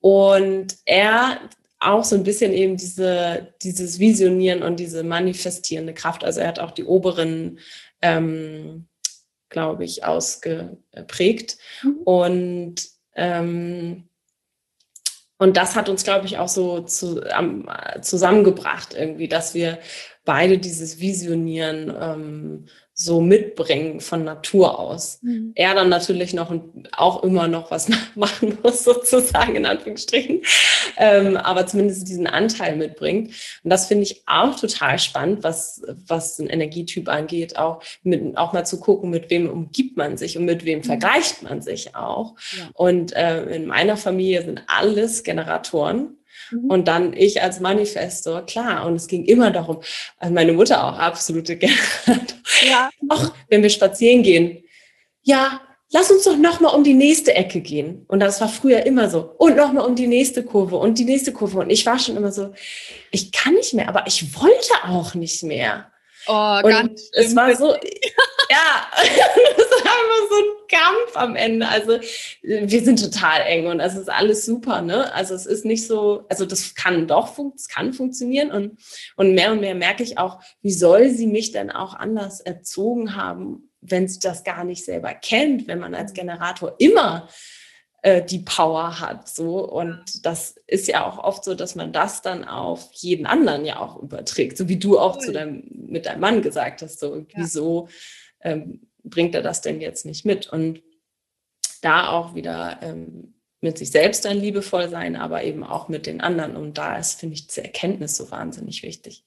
Und 0.00 0.76
er 0.84 1.38
auch 1.78 2.02
so 2.02 2.16
ein 2.16 2.24
bisschen 2.24 2.52
eben 2.52 2.76
diese, 2.76 3.54
dieses 3.62 4.00
Visionieren 4.00 4.64
und 4.64 4.80
diese 4.80 5.04
manifestierende 5.04 5.94
Kraft. 5.94 6.24
Also 6.24 6.40
er 6.40 6.48
hat 6.48 6.58
auch 6.58 6.72
die 6.72 6.84
oberen, 6.84 7.60
ähm, 8.02 8.88
glaube 9.50 9.84
ich, 9.84 10.04
ausgeprägt. 10.04 11.58
Mhm. 11.82 11.96
Und 12.04 12.88
ähm, 13.14 14.08
und 15.44 15.58
das 15.58 15.76
hat 15.76 15.90
uns, 15.90 16.04
glaube 16.04 16.24
ich, 16.24 16.38
auch 16.38 16.48
so 16.48 16.80
zu, 16.80 17.22
um, 17.38 17.68
zusammengebracht 18.00 18.94
irgendwie, 18.94 19.28
dass 19.28 19.52
wir 19.52 19.78
beide 20.24 20.56
dieses 20.56 21.00
Visionieren 21.00 21.94
ähm, 22.00 22.66
so 22.96 23.20
mitbringen 23.20 24.00
von 24.00 24.22
Natur 24.22 24.78
aus. 24.78 25.18
Mhm. 25.22 25.50
Er 25.56 25.74
dann 25.74 25.88
natürlich 25.88 26.32
noch 26.32 26.54
auch 26.92 27.24
immer 27.24 27.48
noch 27.48 27.72
was 27.72 27.88
machen 28.14 28.56
muss, 28.62 28.84
sozusagen 28.84 29.56
in 29.56 29.66
Anführungsstrichen, 29.66 30.42
ähm, 30.96 31.36
aber 31.36 31.66
zumindest 31.66 32.08
diesen 32.08 32.28
Anteil 32.28 32.76
mitbringt. 32.76 33.34
Und 33.64 33.70
das 33.70 33.86
finde 33.86 34.04
ich 34.04 34.22
auch 34.26 34.58
total 34.58 35.00
spannend, 35.00 35.42
was, 35.42 35.82
was 36.06 36.38
ein 36.38 36.46
Energietyp 36.46 37.08
angeht, 37.08 37.58
auch, 37.58 37.82
mit, 38.04 38.36
auch 38.36 38.52
mal 38.52 38.64
zu 38.64 38.78
gucken, 38.78 39.10
mit 39.10 39.28
wem 39.28 39.50
umgibt 39.50 39.96
man 39.96 40.16
sich 40.16 40.38
und 40.38 40.44
mit 40.44 40.64
wem 40.64 40.78
mhm. 40.78 40.84
vergleicht 40.84 41.42
man 41.42 41.62
sich 41.62 41.96
auch. 41.96 42.36
Ja. 42.56 42.70
Und 42.74 43.12
äh, 43.16 43.44
in 43.46 43.66
meiner 43.66 43.96
Familie 43.96 44.44
sind 44.44 44.62
alles 44.68 45.24
Generatoren. 45.24 46.16
Mhm. 46.54 46.70
Und 46.70 46.88
dann 46.88 47.12
ich 47.12 47.42
als 47.42 47.60
Manifestor, 47.60 48.42
klar. 48.46 48.86
Und 48.86 48.96
es 48.96 49.06
ging 49.06 49.24
immer 49.24 49.50
darum, 49.50 49.80
also 50.18 50.34
meine 50.34 50.52
Mutter 50.52 50.84
auch 50.84 50.98
absolute 50.98 51.56
Generatorin. 51.58 52.34
Ja. 52.68 52.90
Auch 53.08 53.32
wenn 53.48 53.62
wir 53.62 53.70
spazieren 53.70 54.22
gehen. 54.22 54.62
Ja, 55.22 55.60
lass 55.90 56.10
uns 56.10 56.24
doch 56.24 56.36
nochmal 56.36 56.74
um 56.74 56.84
die 56.84 56.94
nächste 56.94 57.34
Ecke 57.34 57.60
gehen. 57.60 58.04
Und 58.08 58.20
das 58.20 58.40
war 58.40 58.48
früher 58.48 58.84
immer 58.86 59.08
so. 59.10 59.34
Und 59.38 59.56
nochmal 59.56 59.86
um 59.86 59.96
die 59.96 60.06
nächste 60.06 60.44
Kurve 60.44 60.76
und 60.76 60.98
die 60.98 61.04
nächste 61.04 61.32
Kurve. 61.32 61.58
Und 61.58 61.70
ich 61.70 61.86
war 61.86 61.98
schon 61.98 62.16
immer 62.16 62.32
so, 62.32 62.52
ich 63.10 63.32
kann 63.32 63.54
nicht 63.54 63.74
mehr, 63.74 63.88
aber 63.88 64.06
ich 64.06 64.34
wollte 64.40 64.74
auch 64.84 65.14
nicht 65.14 65.42
mehr. 65.42 65.90
Oh, 66.26 66.60
und 66.62 66.70
ganz 66.70 67.10
es 67.12 67.36
war 67.36 67.54
so, 67.54 67.74
ja, 68.54 68.86
es 69.02 69.84
war 69.84 69.94
immer 70.04 70.28
so 70.28 70.36
ein 70.36 70.68
Kampf 70.68 71.16
am 71.16 71.36
Ende. 71.36 71.68
Also 71.68 71.98
wir 72.42 72.84
sind 72.84 73.00
total 73.00 73.42
eng 73.42 73.66
und 73.66 73.80
es 73.80 73.94
ist 73.94 74.08
alles 74.08 74.44
super, 74.44 74.82
ne? 74.82 75.12
Also 75.12 75.34
es 75.34 75.46
ist 75.46 75.64
nicht 75.64 75.86
so, 75.86 76.24
also 76.28 76.46
das 76.46 76.74
kann 76.74 77.06
doch, 77.06 77.36
es 77.54 77.68
kann 77.68 77.92
funktionieren 77.92 78.50
und, 78.50 78.78
und 79.16 79.34
mehr 79.34 79.52
und 79.52 79.60
mehr 79.60 79.74
merke 79.74 80.02
ich 80.02 80.18
auch, 80.18 80.40
wie 80.62 80.72
soll 80.72 81.10
sie 81.10 81.26
mich 81.26 81.52
denn 81.52 81.70
auch 81.70 81.94
anders 81.94 82.40
erzogen 82.40 83.16
haben, 83.16 83.70
wenn 83.80 84.08
sie 84.08 84.20
das 84.20 84.44
gar 84.44 84.64
nicht 84.64 84.84
selber 84.84 85.14
kennt, 85.14 85.66
wenn 85.68 85.78
man 85.78 85.94
als 85.94 86.12
Generator 86.12 86.74
immer 86.78 87.28
äh, 88.02 88.22
die 88.22 88.40
Power 88.40 89.00
hat. 89.00 89.28
So. 89.28 89.60
Und 89.68 90.26
das 90.26 90.56
ist 90.66 90.88
ja 90.88 91.06
auch 91.06 91.18
oft 91.18 91.44
so, 91.44 91.54
dass 91.54 91.74
man 91.74 91.92
das 91.92 92.22
dann 92.22 92.44
auf 92.44 92.90
jeden 92.92 93.26
anderen 93.26 93.64
ja 93.64 93.78
auch 93.78 94.02
überträgt. 94.02 94.56
So 94.56 94.68
wie 94.68 94.78
du 94.78 94.98
auch 94.98 95.18
zu 95.18 95.32
deinem, 95.32 95.64
mit 95.70 96.06
deinem 96.06 96.20
Mann 96.20 96.42
gesagt 96.42 96.82
hast. 96.82 97.00
So, 97.00 97.16
ja. 97.16 97.24
wieso 97.34 97.88
ähm, 98.44 98.88
bringt 99.02 99.34
er 99.34 99.42
das 99.42 99.60
denn 99.60 99.80
jetzt 99.80 100.06
nicht 100.06 100.24
mit? 100.24 100.46
Und 100.46 100.82
da 101.82 102.08
auch 102.08 102.34
wieder 102.34 102.78
ähm, 102.82 103.34
mit 103.60 103.78
sich 103.78 103.90
selbst 103.90 104.24
dann 104.24 104.38
liebevoll 104.38 104.88
sein, 104.88 105.16
aber 105.16 105.42
eben 105.42 105.64
auch 105.64 105.88
mit 105.88 106.06
den 106.06 106.20
anderen. 106.20 106.56
Und 106.56 106.78
da 106.78 106.96
ist, 106.96 107.20
finde 107.20 107.34
ich, 107.34 107.46
diese 107.46 107.64
Erkenntnis 107.64 108.16
so 108.16 108.30
wahnsinnig 108.30 108.82
wichtig. 108.82 109.24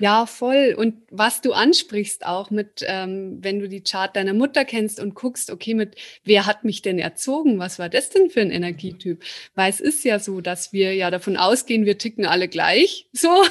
Ja, 0.00 0.26
voll. 0.26 0.74
Und 0.78 0.94
was 1.10 1.40
du 1.40 1.52
ansprichst 1.52 2.24
auch 2.24 2.50
mit, 2.50 2.84
ähm, 2.86 3.38
wenn 3.40 3.58
du 3.58 3.68
die 3.68 3.82
Chart 3.82 4.14
deiner 4.14 4.32
Mutter 4.32 4.64
kennst 4.64 5.00
und 5.00 5.16
guckst, 5.16 5.50
okay, 5.50 5.74
mit 5.74 5.96
wer 6.22 6.46
hat 6.46 6.62
mich 6.64 6.82
denn 6.82 7.00
erzogen? 7.00 7.58
Was 7.58 7.80
war 7.80 7.88
das 7.88 8.08
denn 8.10 8.30
für 8.30 8.40
ein 8.40 8.52
Energietyp? 8.52 9.24
Weil 9.56 9.70
es 9.70 9.80
ist 9.80 10.04
ja 10.04 10.20
so, 10.20 10.40
dass 10.40 10.72
wir 10.72 10.94
ja 10.94 11.10
davon 11.10 11.36
ausgehen, 11.36 11.84
wir 11.84 11.98
ticken 11.98 12.26
alle 12.26 12.46
gleich 12.46 13.08
so. 13.12 13.42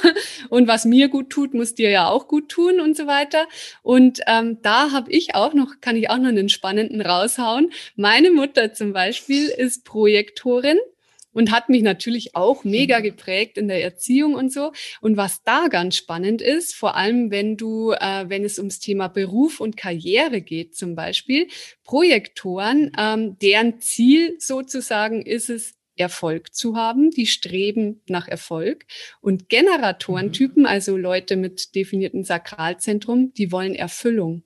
Und 0.48 0.68
was 0.68 0.86
mir 0.86 1.08
gut 1.08 1.28
tut, 1.28 1.52
muss 1.52 1.74
dir 1.74 1.90
ja 1.90 2.08
auch 2.08 2.28
gut 2.28 2.48
tun 2.48 2.80
und 2.80 2.96
so 2.96 3.06
weiter. 3.06 3.46
Und 3.82 4.20
ähm, 4.26 4.58
da 4.62 4.90
habe 4.92 5.10
ich 5.10 5.34
auch 5.34 5.52
noch, 5.52 5.80
kann 5.82 5.96
ich 5.96 6.08
auch 6.08 6.16
noch 6.16 6.28
einen 6.28 6.48
spannenden 6.48 7.02
raushauen. 7.02 7.70
Meine 7.94 8.30
Mutter 8.30 8.72
zum 8.72 8.94
Beispiel 8.94 9.48
ist 9.48 9.84
Projektorin 9.84 10.78
und 11.38 11.52
hat 11.52 11.68
mich 11.68 11.82
natürlich 11.82 12.34
auch 12.34 12.64
mega 12.64 12.98
mhm. 12.98 13.04
geprägt 13.04 13.58
in 13.58 13.68
der 13.68 13.80
Erziehung 13.80 14.34
und 14.34 14.52
so. 14.52 14.72
Und 15.00 15.16
was 15.16 15.44
da 15.44 15.68
ganz 15.68 15.94
spannend 15.94 16.42
ist, 16.42 16.74
vor 16.74 16.96
allem 16.96 17.30
wenn 17.30 17.56
du, 17.56 17.92
äh, 17.92 18.24
wenn 18.26 18.44
es 18.44 18.58
ums 18.58 18.80
Thema 18.80 19.06
Beruf 19.06 19.60
und 19.60 19.76
Karriere 19.76 20.40
geht 20.40 20.74
zum 20.74 20.96
Beispiel, 20.96 21.46
Projektoren, 21.84 22.90
ähm, 22.98 23.38
deren 23.38 23.80
Ziel 23.80 24.34
sozusagen 24.40 25.22
ist 25.22 25.48
es, 25.48 25.74
Erfolg 25.96 26.54
zu 26.54 26.76
haben, 26.76 27.10
die 27.10 27.26
streben 27.26 28.02
nach 28.08 28.28
Erfolg. 28.28 28.86
Und 29.20 29.48
Generatorentypen, 29.48 30.62
mhm. 30.62 30.68
also 30.68 30.96
Leute 30.96 31.36
mit 31.36 31.74
definiertem 31.74 32.24
Sakralzentrum, 32.24 33.32
die 33.34 33.52
wollen 33.52 33.74
Erfüllung. 33.74 34.42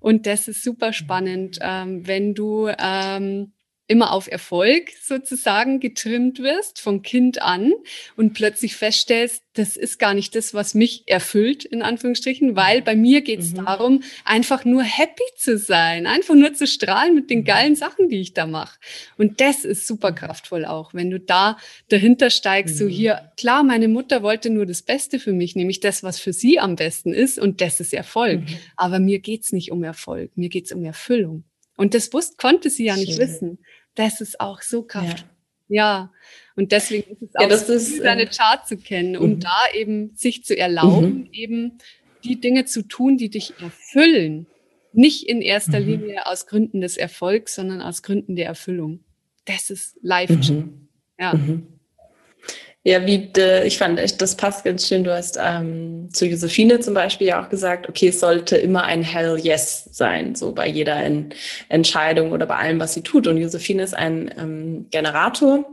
Und 0.00 0.26
das 0.26 0.48
ist 0.48 0.62
super 0.62 0.92
spannend, 0.92 1.56
mhm. 1.56 1.62
ähm, 1.62 2.06
wenn 2.06 2.34
du 2.34 2.68
ähm, 2.78 3.52
immer 3.88 4.12
auf 4.12 4.30
Erfolg 4.30 4.90
sozusagen 5.02 5.80
getrimmt 5.80 6.40
wirst, 6.40 6.78
von 6.78 7.02
Kind 7.02 7.40
an 7.40 7.72
und 8.16 8.34
plötzlich 8.34 8.76
feststellst, 8.76 9.42
das 9.54 9.76
ist 9.76 9.98
gar 9.98 10.14
nicht 10.14 10.34
das, 10.34 10.54
was 10.54 10.74
mich 10.74 11.04
erfüllt, 11.06 11.64
in 11.64 11.82
Anführungsstrichen, 11.82 12.54
weil 12.54 12.82
bei 12.82 12.94
mir 12.94 13.22
geht 13.22 13.40
es 13.40 13.52
mhm. 13.52 13.64
darum, 13.64 14.02
einfach 14.24 14.64
nur 14.64 14.82
happy 14.82 15.24
zu 15.36 15.56
sein, 15.58 16.06
einfach 16.06 16.34
nur 16.34 16.52
zu 16.52 16.66
strahlen 16.66 17.14
mit 17.14 17.30
den 17.30 17.40
mhm. 17.40 17.44
geilen 17.44 17.76
Sachen, 17.76 18.08
die 18.08 18.20
ich 18.20 18.34
da 18.34 18.46
mache. 18.46 18.78
Und 19.16 19.40
das 19.40 19.64
ist 19.64 19.86
super 19.86 20.12
kraftvoll 20.12 20.66
auch, 20.66 20.92
wenn 20.92 21.10
du 21.10 21.18
da 21.18 21.56
dahinter 21.88 22.28
steigst, 22.28 22.74
mhm. 22.74 22.78
so 22.78 22.88
hier, 22.88 23.32
klar, 23.38 23.64
meine 23.64 23.88
Mutter 23.88 24.22
wollte 24.22 24.50
nur 24.50 24.66
das 24.66 24.82
Beste 24.82 25.18
für 25.18 25.32
mich, 25.32 25.56
nämlich 25.56 25.80
das, 25.80 26.02
was 26.02 26.20
für 26.20 26.34
sie 26.34 26.60
am 26.60 26.76
besten 26.76 27.14
ist 27.14 27.38
und 27.38 27.62
das 27.62 27.80
ist 27.80 27.94
Erfolg. 27.94 28.42
Mhm. 28.42 28.58
Aber 28.76 29.00
mir 29.00 29.18
geht's 29.18 29.50
nicht 29.50 29.72
um 29.72 29.82
Erfolg, 29.82 30.36
mir 30.36 30.50
geht's 30.50 30.72
um 30.72 30.84
Erfüllung. 30.84 31.44
Und 31.78 31.94
das 31.94 32.12
wusste, 32.12 32.36
konnte 32.36 32.70
sie 32.70 32.86
ja 32.86 32.96
nicht 32.96 33.14
Schön. 33.14 33.18
wissen. 33.18 33.58
Das 33.94 34.20
ist 34.20 34.40
auch 34.40 34.62
so 34.62 34.82
kraftvoll. 34.82 35.28
Ja. 35.68 35.84
ja. 36.08 36.12
Und 36.56 36.72
deswegen 36.72 37.12
ist 37.12 37.22
es 37.22 37.34
auch 37.36 37.42
ja, 37.42 37.48
das 37.48 37.68
ist, 37.68 37.98
seine 37.98 38.22
äh, 38.22 38.30
Chart 38.30 38.66
zu 38.66 38.76
kennen, 38.76 39.16
um 39.16 39.30
mhm. 39.30 39.40
da 39.40 39.56
eben 39.74 40.14
sich 40.16 40.44
zu 40.44 40.56
erlauben, 40.56 41.20
mhm. 41.20 41.28
eben 41.32 41.78
die 42.24 42.40
Dinge 42.40 42.64
zu 42.64 42.82
tun, 42.82 43.16
die 43.16 43.30
dich 43.30 43.54
erfüllen. 43.60 44.46
Nicht 44.92 45.28
in 45.28 45.42
erster 45.42 45.80
mhm. 45.80 45.86
Linie 45.86 46.26
aus 46.26 46.46
Gründen 46.46 46.80
des 46.80 46.96
Erfolgs, 46.96 47.54
sondern 47.54 47.80
aus 47.80 48.02
Gründen 48.02 48.36
der 48.36 48.46
Erfüllung. 48.46 49.04
Das 49.44 49.70
ist 49.70 49.96
live. 50.02 50.30
Mhm. 50.30 50.88
Ja. 51.18 51.34
Ja, 52.88 53.04
wie 53.04 53.30
ich 53.66 53.76
fand 53.76 54.00
echt, 54.00 54.22
das 54.22 54.34
passt 54.34 54.64
ganz 54.64 54.88
schön. 54.88 55.04
Du 55.04 55.14
hast 55.14 55.38
ähm, 55.38 56.08
zu 56.10 56.24
Josephine 56.24 56.80
zum 56.80 56.94
Beispiel 56.94 57.26
ja 57.26 57.44
auch 57.44 57.50
gesagt, 57.50 57.86
okay, 57.86 58.08
es 58.08 58.18
sollte 58.18 58.56
immer 58.56 58.84
ein 58.84 59.02
Hell 59.02 59.38
Yes 59.38 59.90
sein, 59.92 60.34
so 60.34 60.52
bei 60.52 60.66
jeder 60.66 60.96
Entscheidung 61.68 62.32
oder 62.32 62.46
bei 62.46 62.56
allem, 62.56 62.80
was 62.80 62.94
sie 62.94 63.02
tut. 63.02 63.26
Und 63.26 63.36
Josephine 63.36 63.82
ist 63.82 63.94
ein 63.94 64.34
ähm, 64.38 64.86
Generator 64.90 65.66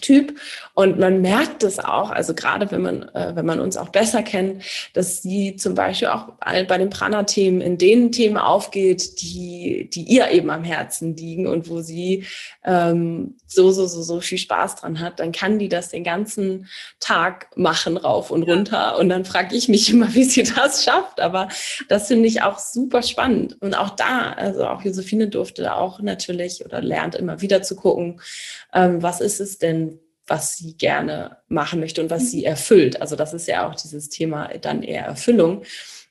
Typ. 0.00 0.38
Und 0.74 0.98
man 0.98 1.20
merkt 1.20 1.62
es 1.62 1.78
auch, 1.78 2.10
also 2.10 2.34
gerade 2.34 2.70
wenn 2.70 2.82
man, 2.82 3.02
äh, 3.10 3.32
wenn 3.34 3.46
man 3.46 3.60
uns 3.60 3.76
auch 3.76 3.90
besser 3.90 4.22
kennt, 4.22 4.62
dass 4.94 5.22
sie 5.22 5.56
zum 5.56 5.74
Beispiel 5.74 6.08
auch 6.08 6.32
bei 6.40 6.78
den 6.78 6.90
Prana-Themen 6.90 7.60
in 7.60 7.78
den 7.78 8.12
Themen 8.12 8.36
aufgeht, 8.36 9.20
die, 9.20 9.88
die 9.92 10.02
ihr 10.02 10.30
eben 10.30 10.50
am 10.50 10.64
Herzen 10.64 11.16
liegen 11.16 11.46
und 11.46 11.68
wo 11.68 11.80
sie 11.80 12.24
ähm, 12.64 13.36
so, 13.46 13.70
so, 13.70 13.86
so, 13.86 14.02
so 14.02 14.20
viel 14.20 14.38
Spaß 14.38 14.76
dran 14.76 15.00
hat, 15.00 15.18
dann 15.18 15.32
kann 15.32 15.58
die 15.58 15.68
das 15.68 15.88
den 15.88 16.04
ganzen 16.04 16.68
Tag 17.00 17.48
machen, 17.56 17.96
rauf 17.96 18.30
und 18.30 18.44
runter. 18.44 18.98
Und 18.98 19.08
dann 19.08 19.24
frage 19.24 19.56
ich 19.56 19.68
mich 19.68 19.90
immer, 19.90 20.14
wie 20.14 20.24
sie 20.24 20.44
das 20.44 20.84
schafft. 20.84 21.20
Aber 21.20 21.48
das 21.88 22.08
finde 22.08 22.28
ich 22.28 22.42
auch 22.42 22.58
super 22.58 23.02
spannend. 23.02 23.56
Und 23.60 23.74
auch 23.74 23.90
da, 23.90 24.32
also 24.32 24.66
auch 24.66 24.82
Josephine 24.82 25.28
durfte 25.28 25.74
auch 25.74 26.00
natürlich 26.00 26.64
oder 26.64 26.80
lernt 26.80 27.14
immer 27.14 27.40
wieder 27.40 27.62
zu 27.62 27.76
gucken, 27.76 28.20
ähm, 28.72 29.02
was 29.02 29.20
ist 29.20 29.40
es 29.40 29.58
denn, 29.58 29.89
was 30.30 30.56
sie 30.56 30.76
gerne 30.76 31.38
machen 31.48 31.80
möchte 31.80 32.00
und 32.00 32.08
was 32.08 32.22
mhm. 32.22 32.26
sie 32.26 32.44
erfüllt. 32.44 33.02
Also 33.02 33.16
das 33.16 33.34
ist 33.34 33.48
ja 33.48 33.68
auch 33.68 33.74
dieses 33.74 34.08
Thema 34.10 34.48
dann 34.60 34.84
eher 34.84 35.04
Erfüllung. 35.04 35.64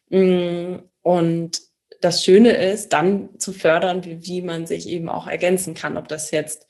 Mm, 0.10 0.76
und 1.02 1.62
das 2.02 2.24
Schöne 2.24 2.52
ist, 2.52 2.92
dann 2.92 3.30
zu 3.40 3.54
fördern, 3.54 4.04
wie, 4.04 4.26
wie 4.26 4.42
man 4.42 4.68
sich 4.68 4.90
eben 4.90 5.08
auch 5.08 5.26
ergänzen 5.26 5.74
kann, 5.74 5.96
ob 5.96 6.10
das 6.10 6.32
jetzt 6.32 6.68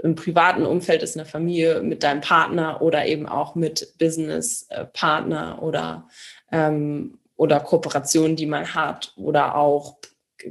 im 0.00 0.14
privaten 0.14 0.64
Umfeld 0.64 1.02
ist, 1.02 1.16
in 1.16 1.20
der 1.20 1.26
Familie, 1.26 1.82
mit 1.82 2.04
deinem 2.04 2.20
Partner 2.20 2.80
oder 2.82 3.04
eben 3.04 3.26
auch 3.28 3.56
mit 3.56 3.98
Business-Partner 3.98 5.58
äh, 5.58 5.64
oder, 5.64 6.08
ähm, 6.52 7.18
oder 7.34 7.58
Kooperationen, 7.58 8.36
die 8.36 8.46
man 8.46 8.74
hat 8.74 9.12
oder 9.16 9.56
auch 9.56 9.98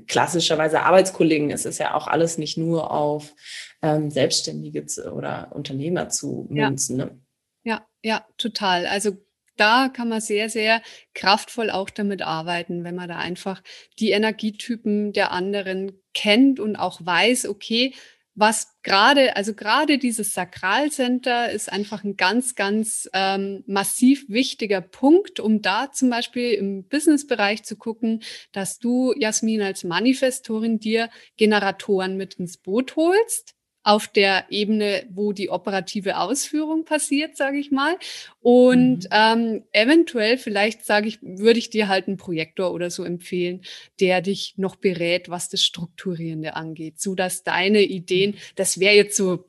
klassischerweise 0.08 0.82
Arbeitskollegen. 0.82 1.50
Es 1.50 1.66
ist 1.66 1.78
ja 1.78 1.94
auch 1.94 2.08
alles 2.08 2.38
nicht 2.38 2.58
nur 2.58 2.92
auf 2.92 3.34
ähm, 3.82 4.12
Selbstständige 4.12 4.86
zu, 4.86 5.14
oder 5.14 5.52
Unternehmer 5.54 6.10
zu 6.10 6.48
münzen. 6.50 7.00
Ja. 7.00 7.06
Ne? 7.06 7.22
ja, 7.64 7.88
ja, 8.04 8.26
total. 8.38 8.86
Also 8.86 9.18
da 9.58 9.90
kann 9.90 10.10
man 10.10 10.22
sehr, 10.22 10.50
sehr 10.50 10.82
kraftvoll 11.14 11.70
auch 11.70 11.90
damit 11.90 12.22
arbeiten, 12.22 12.84
wenn 12.84 12.96
man 12.96 13.10
da 13.10 13.18
einfach 13.18 13.62
die 14.00 14.12
Energietypen 14.12 15.14
der 15.14 15.32
anderen 15.32 15.92
kennt 16.14 16.60
und 16.60 16.76
auch 16.76 17.06
weiß, 17.06 17.48
okay, 17.48 17.94
was 18.34 18.80
gerade, 18.82 19.36
also 19.36 19.54
gerade 19.54 19.98
dieses 19.98 20.34
Sakralcenter 20.34 21.52
ist 21.52 21.72
einfach 21.72 22.04
ein 22.06 22.16
ganz, 22.16 22.56
ganz 22.56 23.10
ähm, 23.14 23.64
massiv 23.68 24.26
wichtiger 24.30 24.80
Punkt, 24.80 25.42
um 25.42 25.62
da 25.62 25.92
zum 25.92 26.10
Beispiel 26.10 26.54
im 26.54 26.88
Businessbereich 26.88 27.64
zu 27.64 27.76
gucken, 27.76 28.24
dass 28.54 28.80
du, 28.80 29.14
Jasmin, 29.18 29.62
als 29.62 29.84
Manifestorin 29.84 30.80
dir 30.80 31.10
Generatoren 31.36 32.16
mit 32.16 32.36
ins 32.36 32.58
Boot 32.58 32.96
holst 32.96 33.54
auf 33.84 34.08
der 34.08 34.46
Ebene, 34.50 35.04
wo 35.10 35.34
die 35.34 35.50
operative 35.50 36.18
Ausführung 36.18 36.86
passiert, 36.86 37.36
sage 37.36 37.58
ich 37.58 37.72
mal. 37.72 37.98
Und 38.42 39.04
mhm. 39.04 39.10
ähm, 39.12 39.64
eventuell, 39.72 40.38
vielleicht 40.38 40.86
sage 40.86 41.08
ich, 41.08 41.20
würde 41.22 41.60
ich 41.60 41.70
dir 41.70 41.88
halt 41.88 42.08
einen 42.08 42.18
Projektor 42.18 42.74
oder 42.74 42.92
so 42.92 43.04
empfehlen, 43.04 43.62
der 44.00 44.22
dich 44.22 44.56
noch 44.58 44.76
berät, 44.76 45.30
was 45.30 45.50
das 45.50 45.64
Strukturierende 45.64 46.56
angeht, 46.56 47.00
so 47.00 47.16
dass 47.16 47.44
deine 47.44 47.82
Ideen, 47.82 48.32
mhm. 48.32 48.38
das 48.56 48.80
wäre 48.80 48.96
jetzt 48.96 49.18
so 49.18 49.46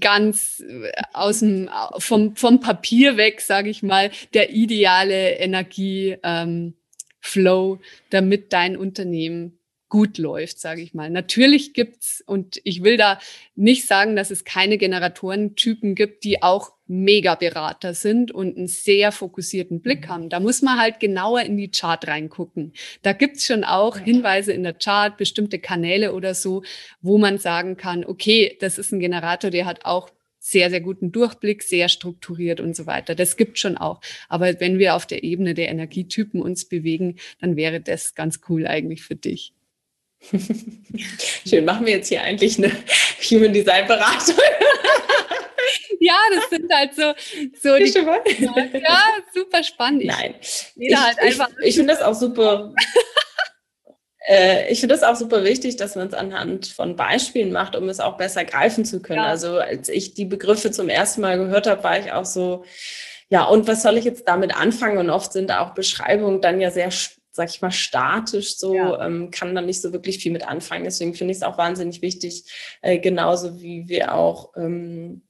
ganz 0.00 0.60
äh, 0.60 0.90
aus 1.12 1.40
dem 1.40 1.68
vom 1.98 2.34
vom 2.34 2.60
Papier 2.60 3.16
weg, 3.16 3.40
sage 3.40 3.70
ich 3.70 3.82
mal, 3.82 4.10
der 4.34 4.50
ideale 4.50 5.36
Energie. 5.38 6.16
Ähm, 6.22 6.74
damit 8.10 8.52
dein 8.52 8.76
Unternehmen 8.76 9.58
gut 9.88 10.18
läuft, 10.18 10.58
sage 10.58 10.82
ich 10.82 10.94
mal. 10.94 11.10
Natürlich 11.10 11.72
gibt's 11.72 12.22
und 12.26 12.60
ich 12.64 12.82
will 12.82 12.96
da 12.96 13.18
nicht 13.54 13.86
sagen, 13.86 14.16
dass 14.16 14.30
es 14.30 14.44
keine 14.44 14.78
Generatorentypen 14.78 15.94
gibt, 15.94 16.24
die 16.24 16.42
auch 16.42 16.72
Mega-Berater 16.88 17.94
sind 17.94 18.30
und 18.32 18.56
einen 18.56 18.68
sehr 18.68 19.12
fokussierten 19.12 19.80
Blick 19.80 20.06
mhm. 20.06 20.08
haben. 20.08 20.28
Da 20.28 20.40
muss 20.40 20.62
man 20.62 20.78
halt 20.78 21.00
genauer 21.00 21.42
in 21.42 21.56
die 21.56 21.70
Chart 21.70 22.06
reingucken. 22.06 22.72
Da 23.02 23.12
gibt's 23.12 23.46
schon 23.46 23.64
auch 23.64 23.98
Hinweise 23.98 24.52
in 24.52 24.62
der 24.62 24.74
Chart, 24.74 25.16
bestimmte 25.16 25.58
Kanäle 25.58 26.12
oder 26.12 26.34
so, 26.34 26.62
wo 27.00 27.18
man 27.18 27.38
sagen 27.38 27.76
kann, 27.76 28.04
okay, 28.04 28.56
das 28.60 28.78
ist 28.78 28.92
ein 28.92 29.00
Generator, 29.00 29.50
der 29.50 29.66
hat 29.66 29.84
auch 29.84 30.10
sehr, 30.38 30.70
sehr 30.70 30.80
guten 30.80 31.10
Durchblick, 31.10 31.64
sehr 31.64 31.88
strukturiert 31.88 32.60
und 32.60 32.76
so 32.76 32.86
weiter. 32.86 33.16
Das 33.16 33.36
gibt 33.36 33.58
schon 33.58 33.76
auch. 33.76 34.00
Aber 34.28 34.60
wenn 34.60 34.78
wir 34.78 34.94
auf 34.94 35.04
der 35.04 35.24
Ebene 35.24 35.54
der 35.54 35.68
Energietypen 35.70 36.40
uns 36.40 36.66
bewegen, 36.66 37.16
dann 37.40 37.56
wäre 37.56 37.80
das 37.80 38.14
ganz 38.14 38.40
cool 38.48 38.64
eigentlich 38.64 39.02
für 39.02 39.16
dich. 39.16 39.55
Schön, 41.48 41.64
machen 41.64 41.86
wir 41.86 41.94
jetzt 41.94 42.08
hier 42.08 42.22
eigentlich 42.22 42.58
eine 42.58 42.72
Human 43.30 43.52
Design 43.52 43.86
Beratung? 43.86 44.36
ja, 46.00 46.14
das 46.34 46.50
sind 46.50 46.72
halt 46.72 46.94
so, 46.94 47.12
so 47.60 47.76
die, 47.76 47.92
ja, 48.80 49.02
super 49.34 49.62
spannend. 49.62 50.04
Nein, 50.04 50.34
ich, 50.76 50.96
halt 50.96 51.16
ich, 51.24 51.38
ich 51.62 51.76
finde 51.76 51.94
das 51.94 52.02
auch 52.02 52.14
super. 52.14 52.74
Äh, 54.28 54.72
ich 54.72 54.80
finde 54.80 54.96
das 54.96 55.04
auch 55.04 55.14
super 55.14 55.44
wichtig, 55.44 55.76
dass 55.76 55.94
man 55.94 56.08
es 56.08 56.14
anhand 56.14 56.66
von 56.66 56.96
Beispielen 56.96 57.52
macht, 57.52 57.76
um 57.76 57.88
es 57.88 58.00
auch 58.00 58.16
besser 58.16 58.44
greifen 58.44 58.84
zu 58.84 59.00
können. 59.00 59.20
Ja. 59.20 59.26
Also 59.26 59.58
als 59.58 59.88
ich 59.88 60.14
die 60.14 60.24
Begriffe 60.24 60.72
zum 60.72 60.88
ersten 60.88 61.20
Mal 61.20 61.38
gehört 61.38 61.68
habe, 61.68 61.84
war 61.84 61.96
ich 62.00 62.10
auch 62.10 62.24
so, 62.24 62.64
ja, 63.28 63.44
und 63.44 63.68
was 63.68 63.84
soll 63.84 63.96
ich 63.98 64.04
jetzt 64.04 64.26
damit 64.26 64.52
anfangen? 64.56 64.98
Und 64.98 65.10
oft 65.10 65.32
sind 65.32 65.52
auch 65.52 65.74
Beschreibungen 65.74 66.40
dann 66.40 66.60
ja 66.60 66.72
sehr 66.72 66.90
sag 67.36 67.50
ich 67.50 67.62
mal, 67.62 67.70
statisch 67.70 68.56
so, 68.56 68.74
ja. 68.74 69.06
ähm, 69.06 69.30
kann 69.30 69.54
dann 69.54 69.66
nicht 69.66 69.80
so 69.80 69.92
wirklich 69.92 70.18
viel 70.18 70.32
mit 70.32 70.46
anfangen. 70.46 70.84
Deswegen 70.84 71.14
finde 71.14 71.32
ich 71.32 71.38
es 71.38 71.42
auch 71.44 71.58
wahnsinnig 71.58 72.02
wichtig, 72.02 72.44
äh, 72.82 72.98
genauso 72.98 73.60
wie 73.60 73.88
wir 73.88 74.14
auch 74.14 74.52
ähm, 74.56 75.22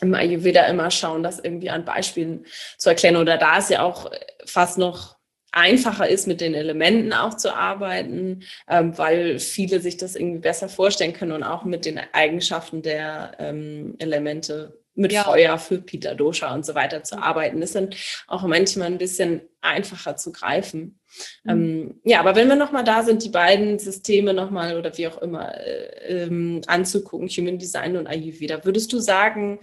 im 0.00 0.14
Ayurveda 0.14 0.64
immer 0.66 0.90
schauen, 0.90 1.22
das 1.22 1.38
irgendwie 1.38 1.70
an 1.70 1.84
Beispielen 1.84 2.46
zu 2.78 2.88
erklären. 2.88 3.16
Oder 3.16 3.36
da 3.36 3.58
ist 3.58 3.70
ja 3.70 3.82
auch 3.82 4.10
fast 4.46 4.78
noch 4.78 5.16
einfacher 5.52 6.08
ist, 6.08 6.26
mit 6.26 6.40
den 6.40 6.54
Elementen 6.54 7.12
auch 7.12 7.34
zu 7.34 7.54
arbeiten, 7.54 8.42
ähm, 8.68 8.96
weil 8.96 9.38
viele 9.38 9.80
sich 9.80 9.98
das 9.98 10.16
irgendwie 10.16 10.40
besser 10.40 10.68
vorstellen 10.68 11.12
können 11.12 11.32
und 11.32 11.42
auch 11.42 11.64
mit 11.64 11.84
den 11.84 12.00
Eigenschaften 12.12 12.82
der 12.82 13.32
ähm, 13.38 13.94
Elemente 13.98 14.80
mit 14.94 15.12
ja. 15.12 15.24
Feuer 15.24 15.58
für 15.58 15.78
Peter 15.78 16.14
Dosha 16.14 16.54
und 16.54 16.66
so 16.66 16.74
weiter 16.74 17.02
zu 17.02 17.18
arbeiten. 17.18 17.60
Das 17.60 17.72
sind 17.72 17.96
auch 18.26 18.42
manchmal 18.42 18.88
ein 18.88 18.98
bisschen 18.98 19.42
einfacher 19.62 20.16
zu 20.16 20.32
greifen. 20.32 21.00
Mhm. 21.44 21.50
Ähm, 21.50 22.00
ja, 22.04 22.20
aber 22.20 22.36
wenn 22.36 22.48
wir 22.48 22.56
nochmal 22.56 22.84
da 22.84 23.02
sind, 23.02 23.24
die 23.24 23.30
beiden 23.30 23.78
Systeme 23.78 24.34
nochmal 24.34 24.76
oder 24.76 24.96
wie 24.98 25.08
auch 25.08 25.18
immer 25.22 25.56
äh, 25.58 26.24
ähm, 26.24 26.60
anzugucken, 26.66 27.28
Human 27.28 27.58
Design 27.58 27.96
und 27.96 28.06
Ayurveda, 28.06 28.64
würdest 28.64 28.92
du 28.92 28.98
sagen, 28.98 29.60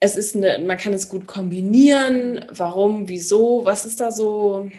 es 0.00 0.16
ist 0.16 0.34
eine, 0.34 0.58
man 0.58 0.78
kann 0.78 0.92
es 0.92 1.08
gut 1.08 1.26
kombinieren. 1.26 2.44
Warum, 2.50 3.08
wieso? 3.08 3.64
Was 3.64 3.84
ist 3.84 4.00
da 4.00 4.10
so? 4.10 4.70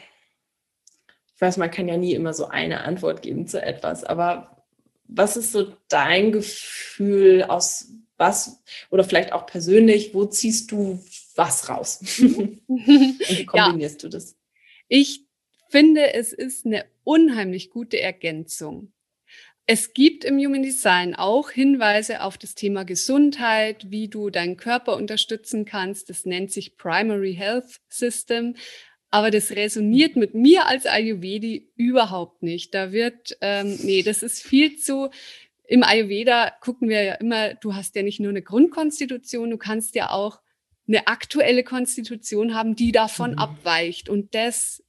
Ich 1.36 1.42
weiß, 1.42 1.58
man 1.58 1.72
kann 1.72 1.88
ja 1.88 1.98
nie 1.98 2.14
immer 2.14 2.34
so 2.34 2.48
eine 2.48 2.82
Antwort 2.82 3.22
geben 3.22 3.48
zu 3.48 3.62
etwas, 3.62 4.04
aber 4.04 4.66
was 5.06 5.38
ist 5.38 5.52
so 5.52 5.74
dein 5.88 6.32
Gefühl 6.32 7.44
aus 7.44 7.90
was 8.18 8.62
oder 8.90 9.04
vielleicht 9.04 9.34
auch 9.34 9.46
persönlich, 9.46 10.14
wo 10.14 10.26
ziehst 10.26 10.72
du 10.72 11.02
was 11.36 11.70
raus? 11.70 12.00
Wie 12.04 13.46
kombinierst 13.46 14.04
ja. 14.04 14.10
du 14.10 14.16
das? 14.16 14.36
Ich 14.88 15.26
finde, 15.70 16.14
es 16.14 16.34
ist 16.34 16.66
eine 16.66 16.86
unheimlich 17.04 17.70
gute 17.70 18.00
Ergänzung. 18.00 18.94
es 19.66 19.94
gibt 19.94 20.26
im 20.26 20.38
Human 20.38 20.62
Design 20.62 21.16
auch 21.16 21.50
Hinweise 21.50 22.22
auf 22.22 22.38
das 22.38 22.54
Thema 22.54 22.84
Gesundheit, 22.84 23.90
wie 23.90 24.10
du 24.10 24.30
deinen 24.30 24.58
Körper 24.58 24.98
unterstützen 24.98 25.64
kannst. 25.66 26.10
Das 26.10 26.26
nennt 26.26 26.52
sich 26.52 26.78
Primary 26.78 27.34
Health 27.34 27.80
System. 27.88 28.56
Aber 29.10 29.32
das 29.32 29.52
resoniert 29.52 30.16
mit 30.16 30.34
mir 30.34 30.66
als 30.66 30.86
Ayurvedi 30.86 31.72
überhaupt 31.76 32.44
nicht. 32.44 32.74
Da 32.74 32.92
wird, 32.92 33.38
ähm, 33.42 33.78
nee, 33.84 34.02
das 34.02 34.22
ist 34.24 34.42
viel 34.42 34.76
zu, 34.78 35.12
im 35.66 35.84
Ayurveda 35.84 36.52
gucken 36.60 36.90
wir 36.90 37.04
ja 37.04 37.14
immer, 37.16 37.54
du 37.54 37.74
hast 37.74 37.96
ja 37.96 38.04
nicht 38.04 38.20
nur 38.20 38.32
eine 38.32 38.42
Grundkonstitution, 38.42 39.50
du 39.50 39.58
kannst 39.58 39.96
ja 39.96 40.10
auch 40.10 40.43
eine 40.88 41.08
aktuelle 41.08 41.64
Konstitution 41.64 42.54
haben, 42.54 42.76
die 42.76 42.92
davon 42.92 43.32
mhm. 43.32 43.38
abweicht. 43.38 44.10
Und 44.10 44.36
das 44.36 44.84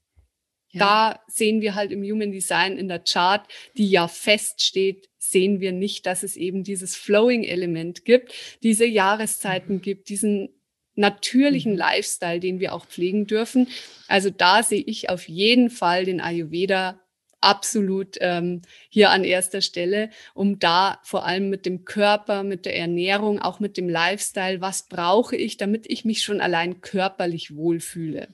ja. 0.74 0.80
Da 0.80 1.20
sehen 1.28 1.60
wir 1.60 1.76
halt 1.76 1.92
im 1.92 2.02
Human 2.02 2.32
Design 2.32 2.76
in 2.76 2.88
der 2.88 2.98
Chart, 2.98 3.46
die 3.76 3.88
ja 3.88 4.08
feststeht, 4.08 5.08
sehen 5.18 5.60
wir 5.60 5.70
nicht, 5.70 6.04
dass 6.04 6.24
es 6.24 6.36
eben 6.36 6.64
dieses 6.64 6.96
Flowing-Element 6.96 8.04
gibt, 8.04 8.34
diese 8.64 8.84
Jahreszeiten 8.84 9.76
mhm. 9.76 9.80
gibt, 9.82 10.08
diesen 10.08 10.48
natürlichen 10.96 11.72
mhm. 11.72 11.78
Lifestyle, 11.78 12.40
den 12.40 12.58
wir 12.58 12.74
auch 12.74 12.86
pflegen 12.86 13.26
dürfen. 13.26 13.68
Also 14.08 14.30
da 14.30 14.64
sehe 14.64 14.82
ich 14.84 15.10
auf 15.10 15.28
jeden 15.28 15.70
Fall 15.70 16.04
den 16.04 16.20
Ayurveda 16.20 17.00
absolut 17.44 18.16
ähm, 18.20 18.62
hier 18.88 19.10
an 19.10 19.24
erster 19.24 19.60
Stelle, 19.60 20.10
um 20.34 20.58
da 20.58 20.98
vor 21.02 21.26
allem 21.26 21.50
mit 21.50 21.66
dem 21.66 21.84
Körper, 21.84 22.42
mit 22.42 22.66
der 22.66 22.76
Ernährung, 22.76 23.40
auch 23.40 23.60
mit 23.60 23.76
dem 23.76 23.88
Lifestyle, 23.88 24.60
was 24.60 24.88
brauche 24.88 25.36
ich, 25.36 25.56
damit 25.56 25.86
ich 25.88 26.04
mich 26.04 26.22
schon 26.22 26.40
allein 26.40 26.80
körperlich 26.80 27.54
wohlfühle 27.54 28.28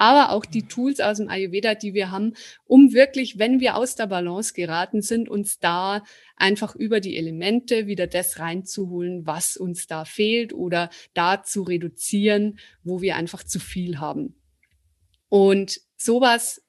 aber 0.00 0.32
auch 0.32 0.46
die 0.46 0.66
Tools 0.66 0.98
aus 1.00 1.18
dem 1.18 1.28
Ayurveda, 1.28 1.74
die 1.74 1.92
wir 1.92 2.10
haben, 2.10 2.32
um 2.64 2.94
wirklich, 2.94 3.38
wenn 3.38 3.60
wir 3.60 3.76
aus 3.76 3.96
der 3.96 4.06
Balance 4.06 4.54
geraten 4.54 5.02
sind, 5.02 5.28
uns 5.28 5.58
da 5.58 6.02
einfach 6.36 6.74
über 6.74 7.00
die 7.00 7.18
Elemente 7.18 7.86
wieder 7.86 8.06
das 8.06 8.38
reinzuholen, 8.38 9.26
was 9.26 9.58
uns 9.58 9.86
da 9.88 10.06
fehlt 10.06 10.54
oder 10.54 10.88
da 11.12 11.42
zu 11.42 11.64
reduzieren, 11.64 12.58
wo 12.82 13.02
wir 13.02 13.16
einfach 13.16 13.44
zu 13.44 13.60
viel 13.60 13.98
haben. 13.98 14.40
Und 15.28 15.82
sowas 15.98 16.62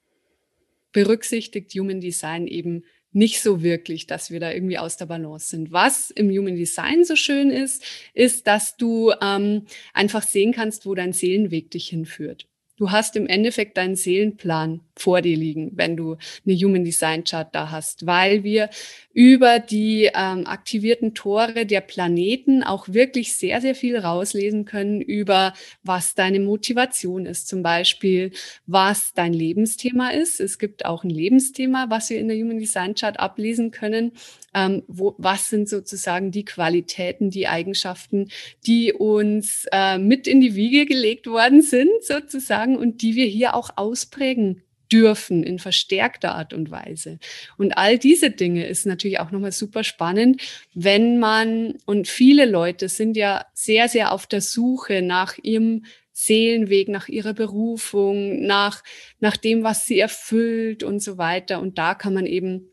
berücksichtigt 0.92 1.72
Human 1.74 2.00
Design 2.00 2.46
eben 2.46 2.84
nicht 3.12 3.42
so 3.42 3.62
wirklich, 3.62 4.06
dass 4.06 4.30
wir 4.30 4.40
da 4.40 4.50
irgendwie 4.52 4.78
aus 4.78 4.96
der 4.96 5.06
Balance 5.06 5.48
sind. 5.48 5.70
Was 5.70 6.10
im 6.10 6.30
Human 6.30 6.56
Design 6.56 7.04
so 7.04 7.14
schön 7.14 7.50
ist, 7.50 7.84
ist, 8.14 8.46
dass 8.46 8.76
du 8.76 9.12
ähm, 9.20 9.66
einfach 9.92 10.22
sehen 10.22 10.52
kannst, 10.52 10.86
wo 10.86 10.94
dein 10.94 11.12
Seelenweg 11.12 11.70
dich 11.70 11.88
hinführt. 11.88 12.48
Du 12.82 12.90
hast 12.90 13.14
im 13.14 13.28
Endeffekt 13.28 13.76
deinen 13.76 13.94
Seelenplan 13.94 14.80
vor 14.96 15.22
dir 15.22 15.36
liegen, 15.36 15.70
wenn 15.76 15.96
du 15.96 16.16
eine 16.44 16.56
Human 16.56 16.82
Design 16.82 17.22
Chart 17.22 17.46
da 17.54 17.70
hast, 17.70 18.06
weil 18.06 18.42
wir 18.42 18.70
über 19.12 19.60
die 19.60 20.10
ähm, 20.12 20.48
aktivierten 20.48 21.14
Tore 21.14 21.64
der 21.64 21.80
Planeten 21.80 22.64
auch 22.64 22.88
wirklich 22.88 23.36
sehr, 23.36 23.60
sehr 23.60 23.76
viel 23.76 23.96
rauslesen 23.96 24.64
können 24.64 25.00
über, 25.00 25.52
was 25.84 26.16
deine 26.16 26.40
Motivation 26.40 27.24
ist, 27.24 27.46
zum 27.46 27.62
Beispiel, 27.62 28.32
was 28.66 29.12
dein 29.12 29.32
Lebensthema 29.32 30.10
ist. 30.10 30.40
Es 30.40 30.58
gibt 30.58 30.84
auch 30.84 31.04
ein 31.04 31.10
Lebensthema, 31.10 31.86
was 31.88 32.10
wir 32.10 32.18
in 32.18 32.26
der 32.26 32.36
Human 32.36 32.58
Design 32.58 32.96
Chart 32.96 33.20
ablesen 33.20 33.70
können. 33.70 34.10
Ähm, 34.54 34.82
wo, 34.86 35.14
was 35.18 35.48
sind 35.48 35.68
sozusagen 35.68 36.30
die 36.30 36.44
Qualitäten, 36.44 37.30
die 37.30 37.48
Eigenschaften, 37.48 38.28
die 38.66 38.92
uns 38.92 39.66
äh, 39.72 39.98
mit 39.98 40.26
in 40.26 40.40
die 40.40 40.54
Wiege 40.54 40.84
gelegt 40.84 41.26
worden 41.26 41.62
sind, 41.62 41.90
sozusagen, 42.02 42.76
und 42.76 43.02
die 43.02 43.14
wir 43.14 43.26
hier 43.26 43.54
auch 43.54 43.70
ausprägen 43.76 44.62
dürfen 44.92 45.42
in 45.42 45.58
verstärkter 45.58 46.34
Art 46.34 46.52
und 46.52 46.70
Weise. 46.70 47.18
Und 47.56 47.78
all 47.78 47.98
diese 47.98 48.30
Dinge 48.30 48.66
ist 48.66 48.84
natürlich 48.84 49.20
auch 49.20 49.30
nochmal 49.30 49.52
super 49.52 49.84
spannend, 49.84 50.42
wenn 50.74 51.18
man, 51.18 51.78
und 51.86 52.08
viele 52.08 52.44
Leute 52.44 52.88
sind 52.88 53.16
ja 53.16 53.46
sehr, 53.54 53.88
sehr 53.88 54.12
auf 54.12 54.26
der 54.26 54.42
Suche 54.42 55.00
nach 55.00 55.38
ihrem 55.42 55.84
Seelenweg, 56.12 56.88
nach 56.88 57.08
ihrer 57.08 57.32
Berufung, 57.32 58.44
nach, 58.44 58.84
nach 59.18 59.38
dem, 59.38 59.62
was 59.62 59.86
sie 59.86 59.98
erfüllt 59.98 60.82
und 60.82 61.00
so 61.02 61.16
weiter. 61.16 61.60
Und 61.60 61.78
da 61.78 61.94
kann 61.94 62.12
man 62.12 62.26
eben 62.26 62.71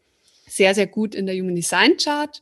sehr, 0.50 0.76
sehr 0.76 0.88
gut 0.88 1.16
in 1.16 1.26
der 1.26 1.36
Human 1.36 1.56
Design 1.56 1.98
Chart 1.98 2.42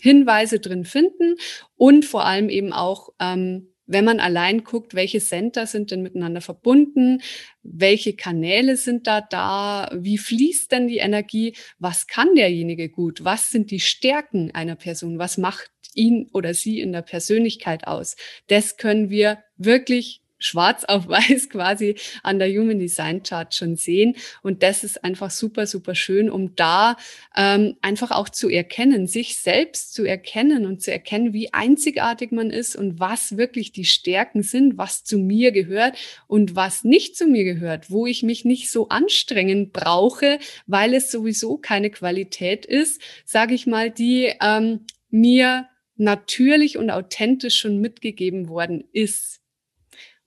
Hinweise 0.00 0.60
drin 0.60 0.84
finden 0.84 1.36
und 1.76 2.04
vor 2.04 2.24
allem 2.24 2.48
eben 2.48 2.72
auch 2.72 3.10
ähm, 3.20 3.70
wenn 3.90 4.04
man 4.04 4.20
allein 4.20 4.62
guckt, 4.62 4.94
welche 4.94 5.18
Center 5.18 5.66
sind 5.66 5.90
denn 5.90 6.00
miteinander 6.00 6.40
verbunden, 6.40 7.22
welche 7.62 8.14
Kanäle 8.14 8.76
sind 8.76 9.08
da 9.08 9.20
da, 9.20 9.90
wie 9.92 10.16
fließt 10.16 10.70
denn 10.70 10.86
die 10.86 10.98
Energie, 10.98 11.56
was 11.80 12.06
kann 12.06 12.36
derjenige 12.36 12.88
gut, 12.88 13.24
was 13.24 13.50
sind 13.50 13.72
die 13.72 13.80
Stärken 13.80 14.52
einer 14.52 14.76
Person, 14.76 15.18
was 15.18 15.38
macht 15.38 15.72
ihn 15.94 16.30
oder 16.32 16.54
sie 16.54 16.78
in 16.78 16.92
der 16.92 17.02
Persönlichkeit 17.02 17.88
aus. 17.88 18.14
Das 18.46 18.76
können 18.76 19.10
wir 19.10 19.42
wirklich 19.56 20.19
schwarz 20.40 20.84
auf 20.84 21.06
weiß 21.08 21.48
quasi 21.50 21.94
an 22.24 22.40
der 22.40 22.48
Human 22.48 22.80
Design 22.80 23.22
Chart 23.22 23.54
schon 23.54 23.76
sehen. 23.76 24.16
Und 24.42 24.64
das 24.64 24.82
ist 24.82 25.04
einfach 25.04 25.30
super, 25.30 25.66
super 25.66 25.94
schön, 25.94 26.28
um 26.30 26.56
da 26.56 26.96
ähm, 27.36 27.76
einfach 27.82 28.10
auch 28.10 28.28
zu 28.28 28.48
erkennen, 28.48 29.06
sich 29.06 29.36
selbst 29.36 29.94
zu 29.94 30.04
erkennen 30.04 30.66
und 30.66 30.82
zu 30.82 30.90
erkennen, 30.90 31.32
wie 31.32 31.52
einzigartig 31.52 32.32
man 32.32 32.50
ist 32.50 32.74
und 32.74 32.98
was 32.98 33.36
wirklich 33.36 33.70
die 33.70 33.84
Stärken 33.84 34.42
sind, 34.42 34.78
was 34.78 35.04
zu 35.04 35.18
mir 35.18 35.52
gehört 35.52 35.96
und 36.26 36.56
was 36.56 36.82
nicht 36.82 37.16
zu 37.16 37.26
mir 37.26 37.44
gehört, 37.44 37.90
wo 37.90 38.06
ich 38.06 38.22
mich 38.22 38.44
nicht 38.44 38.70
so 38.70 38.88
anstrengen 38.88 39.70
brauche, 39.70 40.38
weil 40.66 40.94
es 40.94 41.10
sowieso 41.10 41.58
keine 41.58 41.90
Qualität 41.90 42.66
ist, 42.66 43.00
sage 43.24 43.54
ich 43.54 43.66
mal, 43.66 43.90
die 43.90 44.32
ähm, 44.40 44.86
mir 45.10 45.68
natürlich 45.96 46.78
und 46.78 46.90
authentisch 46.90 47.58
schon 47.58 47.80
mitgegeben 47.80 48.48
worden 48.48 48.84
ist. 48.92 49.39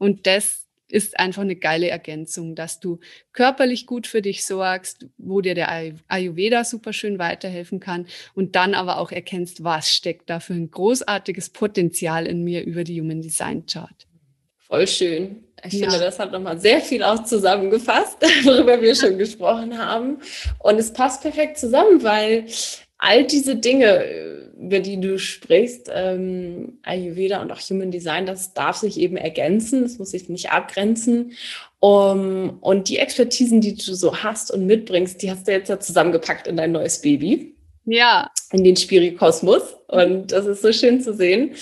Und 0.04 0.28
das 0.28 0.68
ist 0.90 1.18
einfach 1.18 1.44
eine 1.44 1.56
geile 1.56 1.88
Ergänzung, 1.88 2.56
dass 2.56 2.82
du 2.82 3.00
körperlich 3.32 3.86
gut 3.86 4.06
für 4.06 4.22
dich 4.22 4.46
sorgst, 4.46 5.06
wo 5.18 5.40
dir 5.40 5.56
der 5.56 5.72
Ayurveda 6.10 6.66
super 6.66 6.92
schön 6.92 7.20
weiterhelfen 7.20 7.80
kann 7.80 8.06
und 8.36 8.58
dann 8.58 8.74
aber 8.74 8.98
auch 8.98 9.14
erkennst, 9.14 9.64
was 9.64 9.94
steckt 9.94 10.30
da 10.30 10.42
für 10.42 10.56
ein 10.56 10.70
großartiges 10.70 11.52
Potenzial 11.52 12.28
in 12.28 12.44
mir 12.44 12.66
über 12.66 12.84
die 12.84 13.00
Human 13.00 13.22
Design 13.22 13.66
Chart. 13.66 14.06
Voll 14.58 14.88
schön. 14.88 15.46
Ich 15.66 15.72
ja. 15.72 15.90
finde, 15.90 16.04
das 16.04 16.20
hat 16.20 16.34
nochmal 16.34 16.60
sehr 16.60 16.82
viel 16.82 17.02
auch 17.02 17.24
zusammengefasst, 17.24 18.18
worüber 18.44 18.82
wir 18.82 18.94
schon 18.94 19.18
gesprochen 19.18 19.78
haben. 19.78 20.18
Und 20.60 20.80
es 20.80 20.92
passt 20.92 21.22
perfekt 21.22 21.58
zusammen, 21.58 22.04
weil 22.04 22.46
all 23.04 23.26
diese 23.26 23.58
Dinge, 23.58 24.06
über 24.58 24.80
die 24.80 25.00
du 25.00 25.20
sprichst, 25.20 25.92
ähm, 25.94 26.80
Ayurveda 26.84 27.42
und 27.42 27.52
auch 27.52 27.60
Human 27.60 27.92
Design, 27.92 28.26
das 28.26 28.54
darf 28.54 28.78
sich 28.78 28.98
eben 28.98 29.18
ergänzen, 29.18 29.84
es 29.84 30.00
muss 30.00 30.12
sich 30.12 30.30
nicht 30.30 30.52
abgrenzen. 30.52 31.34
Um, 31.80 32.60
und 32.62 32.88
die 32.88 32.98
Expertisen, 32.98 33.60
die 33.60 33.76
du 33.76 33.94
so 33.94 34.24
hast 34.24 34.52
und 34.52 34.66
mitbringst, 34.66 35.22
die 35.22 35.30
hast 35.30 35.48
du 35.48 35.52
jetzt 35.52 35.68
ja 35.68 35.82
zusammengepackt 35.82 36.48
in 36.48 36.56
dein 36.56 36.72
neues 36.72 37.02
Baby. 37.02 37.58
Ja. 37.84 38.32
In 38.54 38.64
den 38.64 38.78
Spirikosmos. 38.78 39.76
Und 39.90 40.32
das 40.32 40.46
ist 40.46 40.62
so 40.62 40.72
schön 40.72 41.02
zu 41.02 41.14
sehen, 41.14 41.56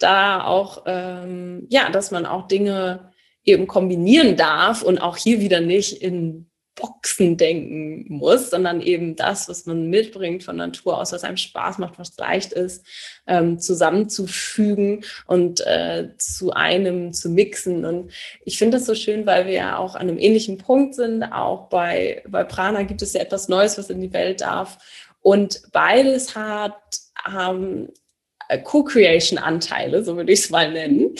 da 0.00 0.42
auch, 0.42 0.82
ähm, 0.86 1.66
ja, 1.70 1.90
dass 1.90 2.10
man 2.10 2.26
auch 2.26 2.48
Dinge 2.48 3.12
eben 3.44 3.68
kombinieren 3.68 4.36
darf 4.36 4.82
und 4.82 4.98
auch 4.98 5.16
hier 5.16 5.40
wieder 5.40 5.60
nicht 5.60 6.02
in 6.02 6.47
Boxen 6.78 7.36
denken 7.36 8.06
muss, 8.08 8.50
sondern 8.50 8.80
eben 8.80 9.16
das, 9.16 9.48
was 9.48 9.66
man 9.66 9.90
mitbringt 9.90 10.44
von 10.44 10.56
Natur 10.56 10.98
aus, 10.98 11.12
was 11.12 11.24
einem 11.24 11.36
Spaß 11.36 11.78
macht, 11.78 11.98
was 11.98 12.16
leicht 12.16 12.52
ist, 12.52 12.86
ähm, 13.26 13.58
zusammenzufügen 13.58 15.04
und 15.26 15.60
äh, 15.66 16.10
zu 16.18 16.52
einem 16.52 17.12
zu 17.12 17.30
mixen. 17.30 17.84
Und 17.84 18.12
ich 18.44 18.58
finde 18.58 18.76
das 18.78 18.86
so 18.86 18.94
schön, 18.94 19.26
weil 19.26 19.46
wir 19.46 19.54
ja 19.54 19.78
auch 19.78 19.94
an 19.94 20.02
einem 20.02 20.18
ähnlichen 20.18 20.58
Punkt 20.58 20.94
sind. 20.94 21.24
Auch 21.24 21.68
bei, 21.68 22.22
bei 22.28 22.44
Prana 22.44 22.84
gibt 22.84 23.02
es 23.02 23.12
ja 23.12 23.20
etwas 23.20 23.48
Neues, 23.48 23.76
was 23.76 23.90
in 23.90 24.00
die 24.00 24.12
Welt 24.12 24.40
darf. 24.40 24.78
Und 25.20 25.62
beides 25.72 26.36
hat 26.36 26.76
ähm, 27.26 27.88
Co-Creation-Anteile, 28.64 30.04
so 30.04 30.16
würde 30.16 30.32
ich 30.32 30.40
es 30.40 30.50
mal 30.50 30.72
nennen. 30.72 31.14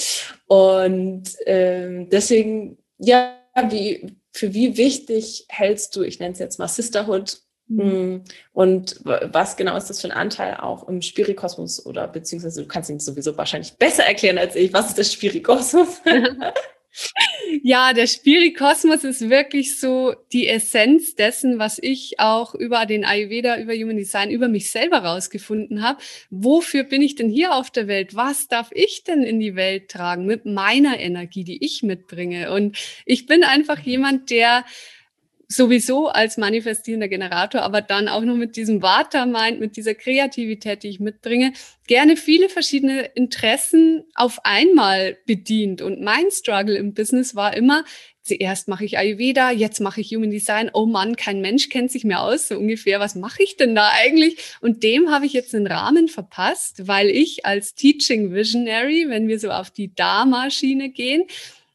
Und 0.47 1.25
ähm, 1.47 2.09
deswegen, 2.11 2.79
ja, 2.99 3.35
wie, 3.69 4.18
für 4.39 4.55
wie 4.55 4.77
wichtig 4.77 5.47
hältst 5.49 5.97
du, 5.97 6.03
ich 6.03 6.21
nenne 6.21 6.33
es 6.33 6.39
jetzt 6.39 6.59
mal 6.59 6.69
Sisterhood, 6.69 7.39
mhm. 7.67 7.85
Mm, 7.85 8.25
und 8.53 9.01
was 9.05 9.57
genau 9.57 9.77
ist 9.77 9.91
das 9.91 10.01
für 10.01 10.09
ein 10.09 10.17
Anteil 10.17 10.57
auch 10.57 10.89
im 10.89 11.03
Spirikosmos 11.03 11.85
oder 11.85 12.09
beziehungsweise 12.09 12.63
du 12.63 12.69
kannst 12.69 12.89
ihn 12.89 13.01
sowieso 13.01 13.37
wahrscheinlich 13.37 13.75
besser 13.75 14.05
erklären 14.05 14.39
als 14.39 14.57
ich. 14.57 14.73
Was 14.73 14.89
ist 14.89 14.99
der 14.99 15.05
Spirikosmos? 15.05 16.01
Ja, 17.63 17.93
der 17.93 18.07
Spirikosmos 18.07 19.05
ist 19.05 19.29
wirklich 19.29 19.79
so 19.79 20.15
die 20.33 20.49
Essenz 20.49 21.15
dessen, 21.15 21.59
was 21.59 21.79
ich 21.81 22.19
auch 22.19 22.55
über 22.55 22.87
den 22.87 23.05
Ayurveda, 23.05 23.59
über 23.59 23.75
Human 23.75 23.97
Design, 23.97 24.31
über 24.31 24.49
mich 24.49 24.71
selber 24.71 24.99
rausgefunden 24.99 25.83
habe. 25.83 26.01
Wofür 26.31 26.85
bin 26.85 27.03
ich 27.03 27.15
denn 27.15 27.29
hier 27.29 27.55
auf 27.55 27.71
der 27.71 27.87
Welt? 27.89 28.15
Was 28.15 28.49
darf 28.49 28.71
ich 28.73 29.05
denn 29.05 29.23
in 29.23 29.41
die 29.41 29.55
Welt 29.55 29.91
tragen 29.91 30.27
mit 30.27 30.45
meiner 30.45 30.99
Energie, 30.99 31.45
die 31.45 31.65
ich 31.65 31.83
mitbringe? 31.83 32.53
Und 32.53 32.77
ich 33.05 33.27
bin 33.27 33.45
einfach 33.45 33.79
jemand, 33.81 34.31
der 34.31 34.65
sowieso 35.49 36.09
als 36.09 36.37
manifestierender 36.37 37.09
Generator, 37.09 37.63
aber 37.63 37.81
dann 37.81 38.07
auch 38.09 38.21
noch 38.21 38.37
mit 38.37 38.55
diesem 38.57 38.83
Vata-Mind, 38.83 39.61
mit 39.61 39.77
dieser 39.77 39.95
Kreativität, 39.95 40.83
die 40.83 40.91
ich 40.91 41.01
mitbringe, 41.01 41.55
gerne 41.87 42.17
viele 42.17 42.51
verschiedene 42.51 43.07
Interessen 43.15 44.05
auf 44.15 44.41
einmal 44.45 45.17
bedient. 45.25 45.81
Und 45.81 46.03
mein 46.03 46.31
Struggle 46.31 46.77
im 46.77 46.93
Business 46.93 47.35
war 47.35 47.57
immer, 47.57 47.85
zuerst 48.21 48.69
mache 48.69 48.85
ich 48.85 48.99
Ayurveda, 48.99 49.51
jetzt 49.51 49.81
mache 49.81 50.03
ich 50.03 50.15
Human 50.15 50.31
Design. 50.31 50.71
Oh 50.75 50.85
Mann, 50.85 51.17
kein 51.17 51.41
Mensch 51.41 51.71
kennt 51.71 51.91
sich 51.91 52.05
mehr 52.05 52.23
aus, 52.23 52.49
so 52.49 52.59
ungefähr. 52.59 53.01
Was 53.01 53.15
mache 53.15 53.43
ich 53.43 53.57
denn 53.57 53.75
da 53.75 53.91
eigentlich? 53.95 54.37
Und 54.61 54.83
dem 54.83 55.11
habe 55.11 55.25
ich 55.25 55.33
jetzt 55.33 55.55
einen 55.55 55.67
Rahmen 55.67 56.09
verpasst, 56.09 56.87
weil 56.87 57.09
ich 57.09 57.47
als 57.47 57.75
Teaching 57.75 58.35
Visionary, 58.35 59.07
wenn 59.09 59.29
wir 59.29 59.41
so 59.41 59.51
auf 59.51 59.71
die 59.71 59.95
Dharma-Schiene 59.95 60.91
gehen, 60.91 61.25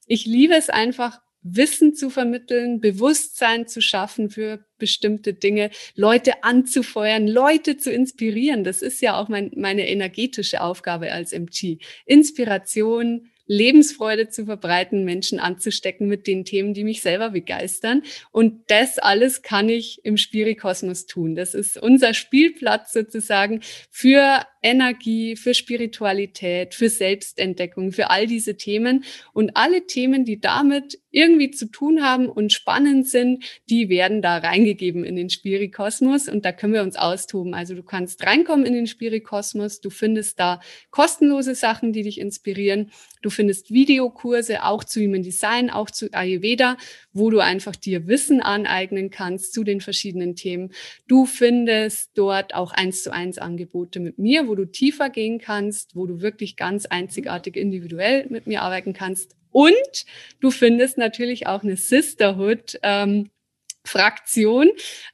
ich 0.06 0.28
liebe 0.28 0.54
es 0.54 0.70
einfach, 0.70 1.23
Wissen 1.44 1.94
zu 1.94 2.10
vermitteln, 2.10 2.80
Bewusstsein 2.80 3.68
zu 3.68 3.82
schaffen 3.82 4.30
für 4.30 4.66
bestimmte 4.78 5.34
Dinge, 5.34 5.70
Leute 5.96 6.44
anzufeuern, 6.44 7.28
Leute 7.28 7.78
zu 7.78 7.92
inspirieren. 7.92 8.64
Das 8.64 8.82
ist 8.82 9.02
ja 9.02 9.20
auch 9.20 9.30
mein, 9.30 9.52
meine 9.56 9.88
energetische 9.88 10.62
Aufgabe 10.62 11.12
als 11.12 11.34
MG. 11.34 11.78
Inspiration, 12.06 13.30
Lebensfreude 13.46 14.30
zu 14.30 14.46
verbreiten, 14.46 15.04
Menschen 15.04 15.40
anzustecken 15.40 16.08
mit 16.08 16.28
den 16.28 16.46
Themen, 16.46 16.74
die 16.74 16.84
mich 16.84 17.02
selber 17.02 17.32
begeistern. 17.32 18.04
Und 18.32 18.62
das 18.68 19.00
alles 19.00 19.42
kann 19.42 19.70
ich 19.70 20.04
im 20.04 20.18
Spirikosmos 20.18 21.06
tun. 21.06 21.36
Das 21.36 21.54
ist 21.54 21.78
unser 21.78 22.14
Spielplatz 22.14 22.94
sozusagen 22.94 23.62
für 23.92 24.46
Energie, 24.64 25.36
für 25.36 25.54
Spiritualität, 25.54 26.74
für 26.74 26.90
Selbstentdeckung, 26.90 27.92
für 27.92 28.10
all 28.10 28.26
diese 28.26 28.58
Themen. 28.58 29.04
Und 29.34 29.56
alle 29.56 29.86
Themen, 29.86 30.26
die 30.26 30.40
damit 30.40 31.00
irgendwie 31.14 31.52
zu 31.52 31.68
tun 31.68 32.04
haben 32.04 32.28
und 32.28 32.52
spannend 32.52 33.08
sind, 33.08 33.44
die 33.70 33.88
werden 33.88 34.22
da 34.22 34.38
reingegeben 34.38 35.06
in 35.06 35.16
den 35.16 35.30
Spirikosmos 35.30 36.28
und 36.28 36.44
da 36.44 36.52
können 36.52 36.74
wir 36.74 36.82
uns 36.82 36.96
austoben. 36.96 37.54
Also 37.54 37.76
du 37.76 37.84
kannst 37.84 38.26
reinkommen 38.26 38.66
in 38.66 38.74
den 38.74 38.88
Spirikosmos, 38.88 39.80
du 39.80 39.92
findest 39.92 40.40
da 40.40 40.60
kostenlose 40.90 41.54
Sachen, 41.54 41.94
die 41.94 42.02
dich 42.02 42.20
inspirieren. 42.20 42.92
Du 43.22 43.30
findest 43.30 43.72
Videokurse 43.72 44.66
auch 44.66 44.84
zu 44.84 45.00
Human 45.02 45.22
Design, 45.22 45.70
auch 45.70 45.90
zu 45.90 46.12
Ayurveda, 46.12 46.78
wo 47.14 47.30
du 47.30 47.40
einfach 47.40 47.76
dir 47.76 48.08
Wissen 48.08 48.42
aneignen 48.42 49.12
kannst 49.12 49.54
zu 49.54 49.64
den 49.64 49.82
verschiedenen 49.82 50.36
Themen. 50.36 50.74
Du 51.08 51.26
findest 51.26 52.12
dort 52.16 52.56
auch 52.56 52.72
eins 52.72 53.04
zu 53.04 53.14
eins 53.14 53.38
Angebote 53.38 54.00
mit 54.00 54.18
mir, 54.18 54.48
wo 54.48 54.53
du 54.56 54.66
tiefer 54.66 55.10
gehen 55.10 55.40
kannst, 55.40 55.96
wo 55.96 56.06
du 56.06 56.22
wirklich 56.22 56.56
ganz 56.56 56.86
einzigartig 56.86 57.56
individuell 57.56 58.28
mit 58.30 58.48
mir 58.48 58.62
arbeiten 58.62 58.94
kannst. 58.94 59.36
Und 59.52 60.06
du 60.40 60.52
findest 60.52 60.98
natürlich 60.98 61.48
auch 61.48 61.64
eine 61.64 61.78
Sisterhood 61.78 62.80
ähm, 62.82 63.30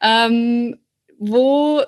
ähm, 0.01 0.79
wo 1.17 1.83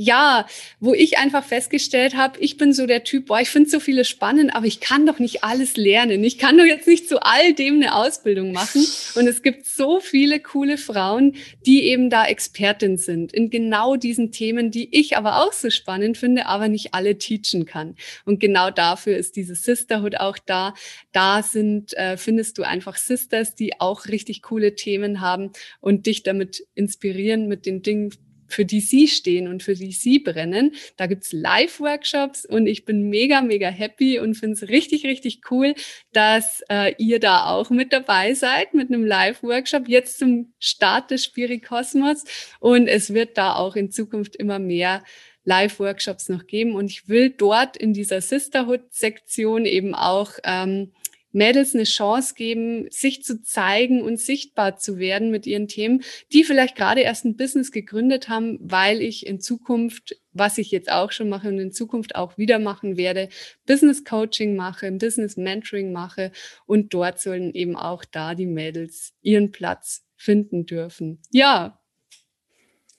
ja, 0.00 0.46
wo 0.78 0.94
ich 0.94 1.18
einfach 1.18 1.42
festgestellt 1.44 2.14
habe, 2.14 2.38
ich 2.38 2.56
bin 2.56 2.72
so 2.72 2.86
der 2.86 3.02
Typ, 3.02 3.26
boah, 3.26 3.40
ich 3.40 3.50
finde 3.50 3.68
so 3.68 3.80
viele 3.80 4.04
spannend, 4.04 4.54
aber 4.54 4.66
ich 4.66 4.78
kann 4.78 5.06
doch 5.06 5.18
nicht 5.18 5.42
alles 5.42 5.76
lernen. 5.76 6.22
Ich 6.22 6.38
kann 6.38 6.56
doch 6.56 6.64
jetzt 6.64 6.86
nicht 6.86 7.08
zu 7.08 7.20
all 7.20 7.52
dem 7.52 7.82
eine 7.82 7.96
Ausbildung 7.96 8.52
machen. 8.52 8.86
Und 9.16 9.26
es 9.26 9.42
gibt 9.42 9.66
so 9.66 9.98
viele 9.98 10.38
coole 10.38 10.78
Frauen, 10.78 11.34
die 11.66 11.82
eben 11.82 12.10
da 12.10 12.26
Expertin 12.26 12.96
sind 12.96 13.32
in 13.32 13.50
genau 13.50 13.96
diesen 13.96 14.30
Themen, 14.30 14.70
die 14.70 14.88
ich 14.96 15.16
aber 15.16 15.42
auch 15.42 15.52
so 15.52 15.68
spannend 15.68 16.16
finde, 16.16 16.46
aber 16.46 16.68
nicht 16.68 16.94
alle 16.94 17.18
teachen 17.18 17.64
kann. 17.64 17.96
Und 18.24 18.38
genau 18.38 18.70
dafür 18.70 19.16
ist 19.16 19.34
diese 19.34 19.56
Sisterhood 19.56 20.20
auch 20.20 20.38
da. 20.38 20.74
Da 21.10 21.42
sind, 21.42 21.92
äh, 21.94 22.16
findest 22.16 22.58
du 22.58 22.62
einfach 22.62 22.96
Sisters, 22.96 23.56
die 23.56 23.80
auch 23.80 24.06
richtig 24.06 24.42
coole 24.42 24.76
Themen 24.76 25.20
haben 25.20 25.50
und 25.80 26.06
dich 26.06 26.22
damit 26.22 26.68
inspirieren 26.76 27.48
mit 27.48 27.66
den 27.66 27.82
Dingen, 27.82 28.12
für 28.48 28.64
die 28.64 28.80
Sie 28.80 29.06
stehen 29.06 29.46
und 29.46 29.62
für 29.62 29.74
die 29.74 29.92
Sie 29.92 30.18
brennen. 30.18 30.74
Da 30.96 31.06
gibt's 31.06 31.32
Live-Workshops 31.32 32.44
und 32.44 32.66
ich 32.66 32.84
bin 32.84 33.08
mega, 33.08 33.40
mega 33.42 33.68
happy 33.68 34.18
und 34.18 34.34
finde 34.34 34.54
es 34.54 34.68
richtig, 34.68 35.04
richtig 35.04 35.42
cool, 35.50 35.74
dass 36.12 36.62
äh, 36.68 36.94
ihr 36.98 37.20
da 37.20 37.46
auch 37.46 37.70
mit 37.70 37.92
dabei 37.92 38.34
seid 38.34 38.74
mit 38.74 38.88
einem 38.88 39.04
Live-Workshop 39.04 39.88
jetzt 39.88 40.18
zum 40.18 40.52
Start 40.58 41.10
des 41.10 41.24
Spirikosmos. 41.24 42.24
Und 42.60 42.88
es 42.88 43.12
wird 43.14 43.38
da 43.38 43.54
auch 43.54 43.76
in 43.76 43.90
Zukunft 43.90 44.36
immer 44.36 44.58
mehr 44.58 45.04
Live-Workshops 45.44 46.28
noch 46.28 46.46
geben. 46.46 46.74
Und 46.74 46.90
ich 46.90 47.08
will 47.08 47.30
dort 47.30 47.76
in 47.76 47.92
dieser 47.92 48.20
Sisterhood-Sektion 48.20 49.64
eben 49.64 49.94
auch 49.94 50.32
ähm, 50.44 50.92
Mädels 51.32 51.74
eine 51.74 51.84
Chance 51.84 52.34
geben, 52.34 52.86
sich 52.90 53.22
zu 53.22 53.42
zeigen 53.42 54.02
und 54.02 54.18
sichtbar 54.18 54.78
zu 54.78 54.98
werden 54.98 55.30
mit 55.30 55.46
ihren 55.46 55.68
Themen, 55.68 56.02
die 56.32 56.44
vielleicht 56.44 56.76
gerade 56.76 57.02
erst 57.02 57.24
ein 57.24 57.36
Business 57.36 57.70
gegründet 57.70 58.28
haben, 58.28 58.58
weil 58.60 59.02
ich 59.02 59.26
in 59.26 59.40
Zukunft, 59.40 60.16
was 60.32 60.58
ich 60.58 60.70
jetzt 60.70 60.90
auch 60.90 61.12
schon 61.12 61.28
mache 61.28 61.48
und 61.48 61.58
in 61.58 61.72
Zukunft 61.72 62.16
auch 62.16 62.38
wieder 62.38 62.58
machen 62.58 62.96
werde, 62.96 63.28
Business 63.66 64.04
Coaching 64.04 64.56
mache, 64.56 64.90
Business 64.92 65.36
Mentoring 65.36 65.92
mache 65.92 66.32
und 66.66 66.94
dort 66.94 67.20
sollen 67.20 67.54
eben 67.54 67.76
auch 67.76 68.04
da 68.04 68.34
die 68.34 68.46
Mädels 68.46 69.12
ihren 69.20 69.52
Platz 69.52 70.04
finden 70.16 70.66
dürfen. 70.66 71.20
Ja. 71.30 71.80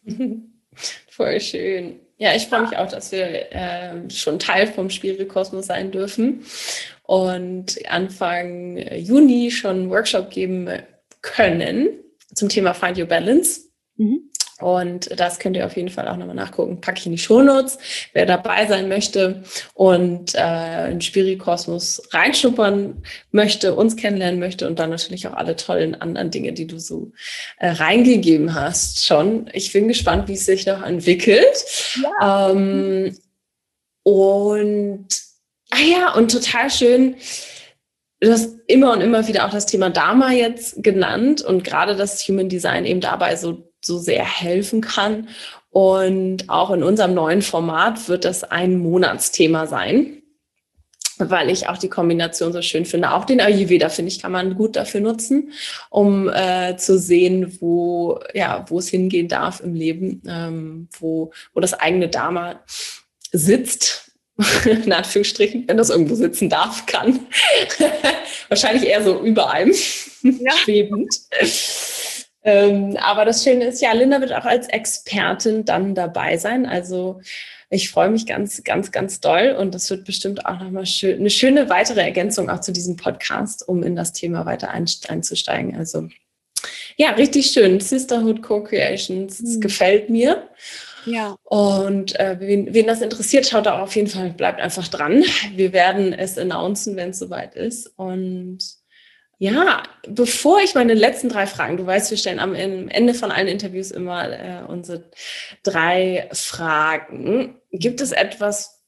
Voll 1.09 1.39
schön. 1.41 1.99
Ja, 2.21 2.35
ich 2.35 2.47
freue 2.47 2.63
mich 2.63 2.75
auch, 2.77 2.89
dass 2.89 3.13
wir 3.13 3.51
äh, 3.53 4.09
schon 4.09 4.39
Teil 4.39 4.67
vom 4.67 4.89
Spielkosmos 4.89 5.67
sein 5.67 5.89
dürfen 5.89 6.45
und 7.03 7.79
Anfang 7.89 8.77
Juni 8.77 9.51
schon 9.51 9.77
einen 9.77 9.89
Workshop 9.89 10.29
geben 10.29 10.69
können 11.21 11.87
zum 12.33 12.49
Thema 12.49 12.73
Find 12.73 12.97
Your 12.97 13.05
Balance. 13.05 13.61
Mhm. 13.95 14.28
Und 14.59 15.19
das 15.19 15.39
könnt 15.39 15.55
ihr 15.55 15.65
auf 15.65 15.75
jeden 15.75 15.89
Fall 15.89 16.07
auch 16.07 16.17
nochmal 16.17 16.35
nachgucken. 16.35 16.81
Packe 16.81 16.99
ich 16.99 17.05
in 17.05 17.11
die 17.13 17.17
Shownotes, 17.17 17.77
wer 18.13 18.25
dabei 18.25 18.65
sein 18.67 18.89
möchte 18.89 19.43
und 19.73 20.35
äh, 20.35 20.91
in 20.91 21.01
Spirikosmos 21.01 22.01
reinschnuppern 22.11 23.03
möchte, 23.31 23.75
uns 23.75 23.95
kennenlernen 23.95 24.39
möchte 24.39 24.67
und 24.67 24.79
dann 24.79 24.89
natürlich 24.89 25.27
auch 25.27 25.33
alle 25.33 25.55
tollen 25.55 25.99
anderen 25.99 26.31
Dinge, 26.31 26.53
die 26.53 26.67
du 26.67 26.79
so 26.79 27.11
äh, 27.57 27.69
reingegeben 27.69 28.53
hast 28.53 29.05
schon. 29.05 29.49
Ich 29.53 29.71
bin 29.73 29.87
gespannt, 29.87 30.27
wie 30.27 30.33
es 30.33 30.45
sich 30.45 30.65
noch 30.65 30.83
entwickelt. 30.83 31.65
Ja. 32.01 32.51
Ähm, 32.51 33.17
und 34.03 35.07
Ah 35.71 35.81
ja, 35.81 36.13
und 36.13 36.31
total 36.31 36.69
schön, 36.71 37.15
du 38.21 38.31
hast 38.31 38.57
immer 38.67 38.91
und 38.93 39.01
immer 39.01 39.27
wieder 39.27 39.45
auch 39.45 39.51
das 39.51 39.67
Thema 39.67 39.91
Dharma 39.91 40.31
jetzt 40.31 40.81
genannt 40.81 41.41
und 41.41 41.63
gerade 41.63 41.95
das 41.95 42.27
Human 42.27 42.49
Design 42.49 42.85
eben 42.85 43.01
dabei 43.01 43.35
so, 43.35 43.68
so 43.81 43.97
sehr 43.97 44.23
helfen 44.23 44.81
kann. 44.81 45.29
Und 45.69 46.49
auch 46.49 46.71
in 46.71 46.83
unserem 46.83 47.13
neuen 47.13 47.41
Format 47.41 48.09
wird 48.09 48.25
das 48.25 48.43
ein 48.43 48.79
Monatsthema 48.79 49.67
sein, 49.67 50.23
weil 51.19 51.49
ich 51.49 51.67
auch 51.69 51.77
die 51.77 51.89
Kombination 51.89 52.53
so 52.53 52.61
schön 52.61 52.85
finde. 52.85 53.11
Auch 53.11 53.25
den 53.25 53.41
Ayurveda, 53.41 53.89
finde 53.89 54.11
ich, 54.11 54.19
kann 54.19 54.31
man 54.31 54.55
gut 54.55 54.75
dafür 54.75 55.01
nutzen, 55.01 55.51
um 55.89 56.29
äh, 56.29 56.75
zu 56.77 56.97
sehen, 56.97 57.57
wo, 57.59 58.19
ja, 58.33 58.65
wo 58.69 58.79
es 58.79 58.89
hingehen 58.89 59.27
darf 59.27 59.59
im 59.59 59.75
Leben, 59.75 60.23
ähm, 60.27 60.87
wo, 60.99 61.31
wo 61.53 61.59
das 61.59 61.73
eigene 61.73 62.07
Dharma 62.07 62.61
sitzt 63.31 64.09
in 64.65 64.93
Anführungsstrichen, 64.93 65.65
wenn 65.67 65.77
das 65.77 65.89
irgendwo 65.89 66.15
sitzen 66.15 66.49
darf, 66.49 66.85
kann. 66.85 67.19
Wahrscheinlich 68.47 68.87
eher 68.87 69.03
so 69.03 69.21
über 69.21 69.51
einem, 69.51 69.73
ja. 70.23 70.51
schwebend. 70.63 71.13
Ähm, 72.43 72.97
aber 73.01 73.25
das 73.25 73.43
Schöne 73.43 73.65
ist, 73.65 73.81
ja, 73.81 73.91
Linda 73.91 74.21
wird 74.21 74.33
auch 74.33 74.45
als 74.45 74.67
Expertin 74.67 75.65
dann 75.65 75.93
dabei 75.93 76.37
sein. 76.37 76.65
Also 76.65 77.21
ich 77.69 77.89
freue 77.89 78.09
mich 78.09 78.25
ganz, 78.25 78.63
ganz, 78.63 78.91
ganz 78.91 79.19
doll 79.19 79.55
und 79.59 79.75
das 79.75 79.89
wird 79.89 80.05
bestimmt 80.05 80.45
auch 80.45 80.59
nochmal 80.59 80.85
schön, 80.85 81.19
eine 81.19 81.29
schöne 81.29 81.69
weitere 81.69 82.01
Ergänzung 82.01 82.49
auch 82.49 82.61
zu 82.61 82.71
diesem 82.71 82.95
Podcast, 82.95 83.67
um 83.67 83.83
in 83.83 83.95
das 83.95 84.13
Thema 84.13 84.45
weiter 84.45 84.71
einzusteigen. 84.71 85.75
Also 85.75 86.09
ja, 86.97 87.11
richtig 87.11 87.51
schön. 87.51 87.79
Sisterhood 87.79 88.41
Co-Creations, 88.41 89.39
mhm. 89.39 89.61
gefällt 89.61 90.09
mir. 90.09 90.49
Ja. 91.05 91.35
Und 91.43 92.19
äh, 92.19 92.37
wen, 92.39 92.73
wen 92.73 92.87
das 92.87 93.01
interessiert, 93.01 93.47
schaut 93.47 93.65
da 93.65 93.81
auf 93.81 93.95
jeden 93.95 94.09
Fall, 94.09 94.31
bleibt 94.31 94.59
einfach 94.59 94.87
dran. 94.87 95.23
Wir 95.55 95.71
werden 95.73 96.13
es 96.13 96.37
announcen, 96.37 96.95
wenn 96.95 97.11
es 97.11 97.19
soweit 97.19 97.55
ist. 97.55 97.93
Und 97.95 98.59
ja, 99.41 99.83
bevor 100.05 100.59
ich 100.59 100.75
meine 100.75 100.93
letzten 100.93 101.29
drei 101.29 101.47
Fragen, 101.47 101.77
du 101.77 101.85
weißt, 101.85 102.11
wir 102.11 102.17
stellen 102.17 102.39
am 102.39 102.53
Ende 102.53 103.13
von 103.13 103.31
allen 103.31 103.47
Interviews 103.47 103.89
immer 103.89 104.29
äh, 104.29 104.63
unsere 104.67 105.09
drei 105.63 106.29
Fragen. 106.33 107.55
Gibt 107.71 108.01
es 108.01 108.11
etwas, 108.11 108.83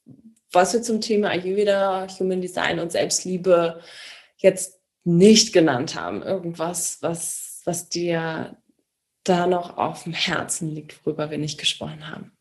was 0.51 0.73
wir 0.73 0.81
zum 0.81 0.99
Thema 0.99 1.29
Ayurveda, 1.29 2.05
Human 2.19 2.41
Design 2.41 2.79
und 2.79 2.91
Selbstliebe 2.91 3.79
jetzt 4.35 4.81
nicht 5.05 5.53
genannt 5.53 5.95
haben? 5.95 6.21
Irgendwas, 6.21 6.97
was, 7.01 7.61
was 7.63 7.87
dir 7.87 8.57
da 9.23 9.47
noch 9.47 9.77
auf 9.77 10.03
dem 10.03 10.13
Herzen 10.13 10.75
liegt, 10.75 11.05
worüber 11.05 11.31
wir 11.31 11.37
nicht 11.37 11.61
gesprochen 11.61 12.09
haben? 12.09 12.33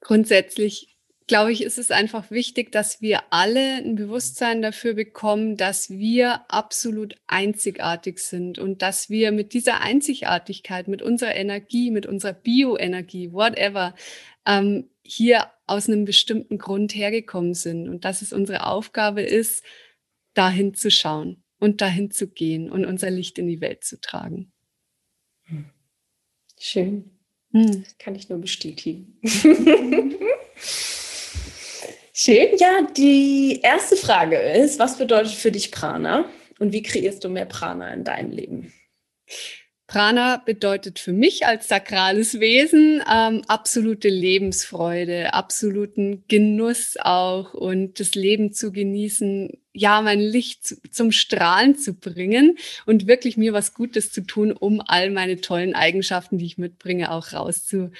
Grundsätzlich 0.00 0.91
glaube 1.26 1.52
ich, 1.52 1.62
ist 1.62 1.78
es 1.78 1.90
einfach 1.90 2.30
wichtig, 2.30 2.72
dass 2.72 3.00
wir 3.00 3.22
alle 3.30 3.76
ein 3.76 3.94
Bewusstsein 3.94 4.62
dafür 4.62 4.94
bekommen, 4.94 5.56
dass 5.56 5.90
wir 5.90 6.50
absolut 6.50 7.16
einzigartig 7.26 8.18
sind 8.18 8.58
und 8.58 8.82
dass 8.82 9.10
wir 9.10 9.32
mit 9.32 9.52
dieser 9.52 9.80
Einzigartigkeit, 9.80 10.88
mit 10.88 11.02
unserer 11.02 11.34
Energie, 11.34 11.90
mit 11.90 12.06
unserer 12.06 12.32
Bioenergie, 12.32 13.32
whatever, 13.32 13.94
ähm, 14.46 14.90
hier 15.02 15.50
aus 15.66 15.88
einem 15.88 16.04
bestimmten 16.04 16.58
Grund 16.58 16.94
hergekommen 16.94 17.54
sind 17.54 17.88
und 17.88 18.04
dass 18.04 18.22
es 18.22 18.32
unsere 18.32 18.66
Aufgabe 18.66 19.22
ist, 19.22 19.64
dahin 20.34 20.74
zu 20.74 20.90
schauen 20.90 21.42
und 21.58 21.80
dahin 21.80 22.10
zu 22.10 22.28
gehen 22.28 22.70
und 22.70 22.84
unser 22.84 23.10
Licht 23.10 23.38
in 23.38 23.46
die 23.46 23.60
Welt 23.60 23.84
zu 23.84 24.00
tragen. 24.00 24.52
Schön. 26.58 27.10
Hm. 27.52 27.84
Kann 27.98 28.14
ich 28.14 28.28
nur 28.28 28.38
bestätigen. 28.38 29.18
Schön. 32.24 32.56
Ja, 32.56 32.86
die 32.96 33.58
erste 33.64 33.96
Frage 33.96 34.36
ist, 34.36 34.78
was 34.78 34.96
bedeutet 34.96 35.32
für 35.32 35.50
dich 35.50 35.72
Prana 35.72 36.24
und 36.60 36.72
wie 36.72 36.84
kreierst 36.84 37.24
du 37.24 37.28
mehr 37.28 37.46
Prana 37.46 37.92
in 37.92 38.04
deinem 38.04 38.30
Leben? 38.30 38.72
Prana 39.88 40.36
bedeutet 40.36 41.00
für 41.00 41.12
mich 41.12 41.46
als 41.46 41.66
sakrales 41.66 42.38
Wesen 42.38 43.02
ähm, 43.12 43.42
absolute 43.48 44.08
Lebensfreude, 44.08 45.34
absoluten 45.34 46.22
Genuss 46.28 46.96
auch 46.96 47.54
und 47.54 47.98
das 47.98 48.14
Leben 48.14 48.52
zu 48.52 48.70
genießen, 48.70 49.58
ja, 49.72 50.00
mein 50.00 50.20
Licht 50.20 50.64
zu, 50.64 50.76
zum 50.92 51.10
Strahlen 51.10 51.76
zu 51.76 51.94
bringen 51.94 52.56
und 52.86 53.08
wirklich 53.08 53.36
mir 53.36 53.52
was 53.52 53.74
Gutes 53.74 54.12
zu 54.12 54.20
tun, 54.20 54.52
um 54.52 54.80
all 54.86 55.10
meine 55.10 55.40
tollen 55.40 55.74
Eigenschaften, 55.74 56.38
die 56.38 56.46
ich 56.46 56.56
mitbringe, 56.56 57.10
auch 57.10 57.32
rauszu 57.32 57.90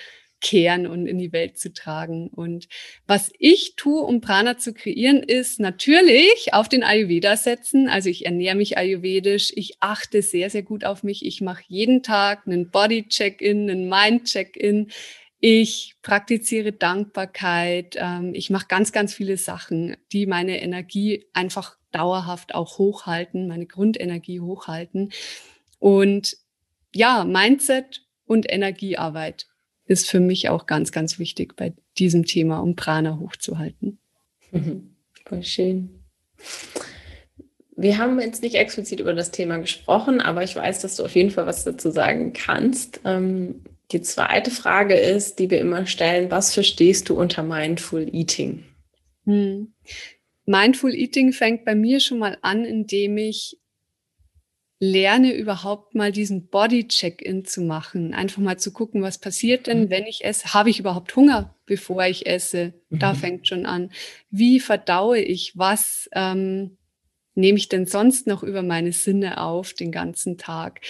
kehren 0.43 0.87
und 0.87 1.07
in 1.07 1.19
die 1.19 1.33
Welt 1.33 1.57
zu 1.57 1.73
tragen. 1.73 2.29
Und 2.29 2.69
was 3.07 3.33
ich 3.39 3.75
tue, 3.77 4.03
um 4.03 4.21
Prana 4.21 4.59
zu 4.59 4.75
kreieren, 4.75 5.23
ist 5.23 5.61
natürlich 5.61 6.53
auf 6.53 6.69
den 6.69 6.83
Ayurveda 6.83 7.37
setzen. 7.37 7.89
Also 7.89 8.11
ich 8.11 8.27
ernähre 8.27 8.57
mich 8.57 8.77
ayurvedisch, 8.77 9.53
ich 9.55 9.77
achte 9.81 10.21
sehr, 10.21 10.51
sehr 10.51 10.63
gut 10.63 10.85
auf 10.85 11.03
mich. 11.03 11.25
Ich 11.25 11.41
mache 11.41 11.63
jeden 11.69 12.03
Tag 12.03 12.47
einen 12.47 12.71
Body-Check-In, 12.71 13.71
einen 13.71 13.89
Mind-Check-In. 13.89 14.91
Ich 15.41 15.95
praktiziere 16.03 16.73
Dankbarkeit. 16.73 17.97
Ähm, 17.99 18.35
ich 18.35 18.51
mache 18.51 18.67
ganz, 18.69 18.93
ganz 18.93 19.15
viele 19.15 19.37
Sachen, 19.37 19.97
die 20.13 20.27
meine 20.27 20.61
Energie 20.61 21.25
einfach 21.33 21.77
dauerhaft 21.93 22.55
auch 22.55 22.79
hochhalten, 22.79 23.49
meine 23.49 23.67
Grundenergie 23.67 24.41
hochhalten. 24.41 25.13
Und 25.79 26.37
ja, 26.95 27.25
Mindset 27.25 28.03
und 28.27 28.51
Energiearbeit 28.51 29.47
ist 29.87 30.09
für 30.09 30.21
mich 30.21 30.49
auch 30.49 30.67
ganz, 30.67 30.93
ganz 30.93 31.19
wichtig 31.19 31.57
bei 31.57 31.73
diesem 31.99 32.25
Thema, 32.25 32.59
um 32.59 32.77
Prana 32.77 33.19
hochzuhalten. 33.19 33.99
Mhm. 34.51 34.95
Voll 35.27 35.43
schön. 35.43 35.91
Wir 37.77 37.99
haben 37.99 38.21
jetzt 38.21 38.43
nicht 38.43 38.55
explizit 38.55 39.01
über 39.01 39.15
das 39.15 39.31
Thema 39.31 39.59
gesprochen, 39.59 40.21
aber 40.21 40.43
ich 40.43 40.55
weiß, 40.55 40.81
dass 40.81 40.97
du 40.97 41.05
auf 41.05 41.15
jeden 41.15 41.31
Fall 41.31 41.47
was 41.47 41.65
dazu 41.65 41.91
sagen 41.91 42.33
kannst. 42.33 43.01
Ähm, 43.05 43.63
die 43.93 44.03
zweite 44.03 44.51
Frage 44.51 44.95
ist, 44.95 45.39
die 45.39 45.51
wir 45.51 45.61
immer 45.61 45.87
stellen, 45.87 46.31
was 46.31 46.55
verstehst 46.55 47.09
du 47.09 47.19
unter 47.19 47.43
Mindful 47.43 48.09
Eating? 48.15 48.65
Hm. 49.25 49.73
Mindful 50.47 50.95
Eating 50.95 51.33
fängt 51.33 51.65
bei 51.65 51.75
mir 51.75 52.01
schon 52.01 52.19
mal 52.19 52.37
an, 52.43 52.65
indem 52.65 53.17
ich 53.17 53.59
lerne 54.83 55.33
überhaupt 55.33 55.95
mal 55.95 56.11
diesen 56.11 56.49
Body-Check-in 56.49 57.45
zu 57.45 57.61
machen. 57.61 58.15
Einfach 58.15 58.43
mal 58.43 58.59
zu 58.59 58.73
gucken, 58.73 59.01
was 59.01 59.19
passiert 59.19 59.69
denn, 59.69 59.83
mhm. 59.83 59.91
wenn 59.91 60.07
ich 60.07 60.25
esse? 60.25 60.55
Habe 60.55 60.71
ich 60.71 60.81
überhaupt 60.81 61.15
Hunger, 61.15 61.55
bevor 61.67 62.05
ich 62.07 62.27
esse? 62.27 62.75
Da 62.91 63.13
mhm. 63.13 63.17
fängt 63.17 63.47
schon 63.47 63.65
an. 63.65 63.93
Wie 64.31 64.59
verdaue 64.59 65.21
ich? 65.21 65.57
Was 65.57 66.11
ähm, 66.15 66.79
nehme 67.37 67.59
ich 67.59 67.69
denn 67.69 67.87
sonst 67.87 68.27
noch 68.27 68.43
über 68.43 68.65
meine 68.65 68.91
Sinne 68.91 69.41
auf 69.41 69.73
den 69.73 69.93
ganzen 69.93 70.37
Tag? 70.37 70.81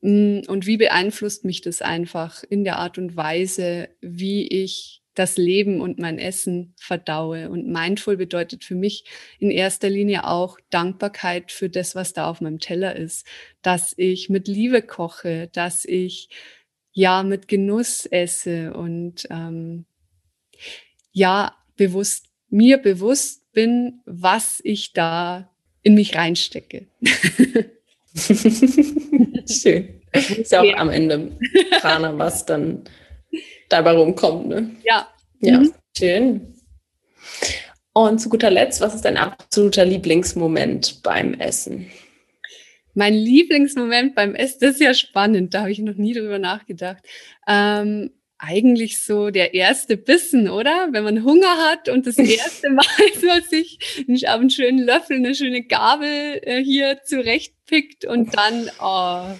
Mm, 0.00 0.40
und 0.46 0.64
wie 0.64 0.78
beeinflusst 0.78 1.44
mich 1.44 1.60
das 1.60 1.82
einfach 1.82 2.42
in 2.48 2.64
der 2.64 2.78
Art 2.78 2.96
und 2.96 3.14
Weise, 3.14 3.90
wie 4.00 4.48
ich 4.48 5.02
das 5.18 5.36
Leben 5.36 5.80
und 5.80 5.98
mein 5.98 6.18
Essen 6.18 6.74
verdaue. 6.78 7.50
Und 7.50 7.66
mindful 7.66 8.16
bedeutet 8.16 8.64
für 8.64 8.74
mich 8.74 9.04
in 9.38 9.50
erster 9.50 9.90
Linie 9.90 10.26
auch 10.26 10.58
Dankbarkeit 10.70 11.50
für 11.52 11.68
das, 11.68 11.94
was 11.94 12.12
da 12.12 12.28
auf 12.28 12.40
meinem 12.40 12.60
Teller 12.60 12.96
ist, 12.96 13.26
dass 13.62 13.94
ich 13.96 14.28
mit 14.28 14.48
Liebe 14.48 14.82
koche, 14.82 15.48
dass 15.52 15.84
ich 15.84 16.28
ja 16.92 17.22
mit 17.22 17.48
Genuss 17.48 18.06
esse 18.06 18.72
und 18.74 19.26
ähm, 19.30 19.84
ja 21.12 21.56
bewusst 21.76 22.26
mir 22.50 22.78
bewusst 22.78 23.52
bin, 23.52 24.00
was 24.06 24.60
ich 24.64 24.92
da 24.92 25.50
in 25.82 25.94
mich 25.94 26.14
reinstecke. 26.16 26.86
Schön. 29.46 30.00
Ist 30.12 30.52
ja 30.52 30.62
auch 30.62 30.76
am 30.76 30.88
Ende 30.90 31.36
Prana, 31.80 32.16
was 32.18 32.46
dann 32.46 32.84
dabei 33.68 33.92
rumkommt. 33.92 34.48
Ne? 34.48 34.76
Ja. 34.84 35.08
Ja, 35.40 35.60
mhm. 35.60 35.74
schön. 35.96 36.54
Und 37.92 38.20
zu 38.20 38.28
guter 38.28 38.50
Letzt, 38.50 38.80
was 38.80 38.94
ist 38.94 39.04
dein 39.04 39.16
absoluter 39.16 39.84
Lieblingsmoment 39.84 41.02
beim 41.02 41.34
Essen? 41.34 41.90
Mein 42.94 43.14
Lieblingsmoment 43.14 44.14
beim 44.14 44.34
Essen, 44.34 44.58
das 44.60 44.74
ist 44.74 44.80
ja 44.80 44.94
spannend, 44.94 45.54
da 45.54 45.60
habe 45.60 45.70
ich 45.70 45.78
noch 45.78 45.94
nie 45.94 46.14
drüber 46.14 46.38
nachgedacht. 46.38 47.04
Ähm, 47.46 48.10
eigentlich 48.38 49.02
so 49.02 49.30
der 49.30 49.54
erste 49.54 49.96
Bissen, 49.96 50.48
oder? 50.48 50.88
Wenn 50.92 51.04
man 51.04 51.24
Hunger 51.24 51.56
hat 51.70 51.88
und 51.88 52.06
das 52.06 52.18
erste 52.18 52.70
Mal 52.70 52.84
so 53.20 53.48
sich 53.48 53.78
einen 54.26 54.50
schönen 54.50 54.84
Löffel, 54.84 55.16
eine 55.16 55.34
schöne 55.34 55.64
Gabel 55.64 56.40
äh, 56.42 56.62
hier 56.62 57.00
zurechtpickt 57.04 58.04
und 58.04 58.36
dann 58.36 58.70
oh, 58.80 59.36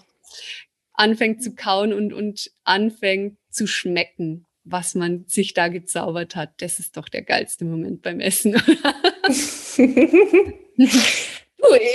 anfängt 0.94 1.42
zu 1.42 1.54
kauen 1.54 1.92
und, 1.92 2.12
und 2.12 2.50
anfängt 2.64 3.37
zu 3.50 3.66
schmecken, 3.66 4.46
was 4.64 4.94
man 4.94 5.24
sich 5.26 5.54
da 5.54 5.68
gezaubert 5.68 6.36
hat. 6.36 6.50
Das 6.58 6.78
ist 6.78 6.96
doch 6.96 7.08
der 7.08 7.22
geilste 7.22 7.64
Moment 7.64 8.02
beim 8.02 8.20
Essen. 8.20 8.52
Du, 8.52 8.58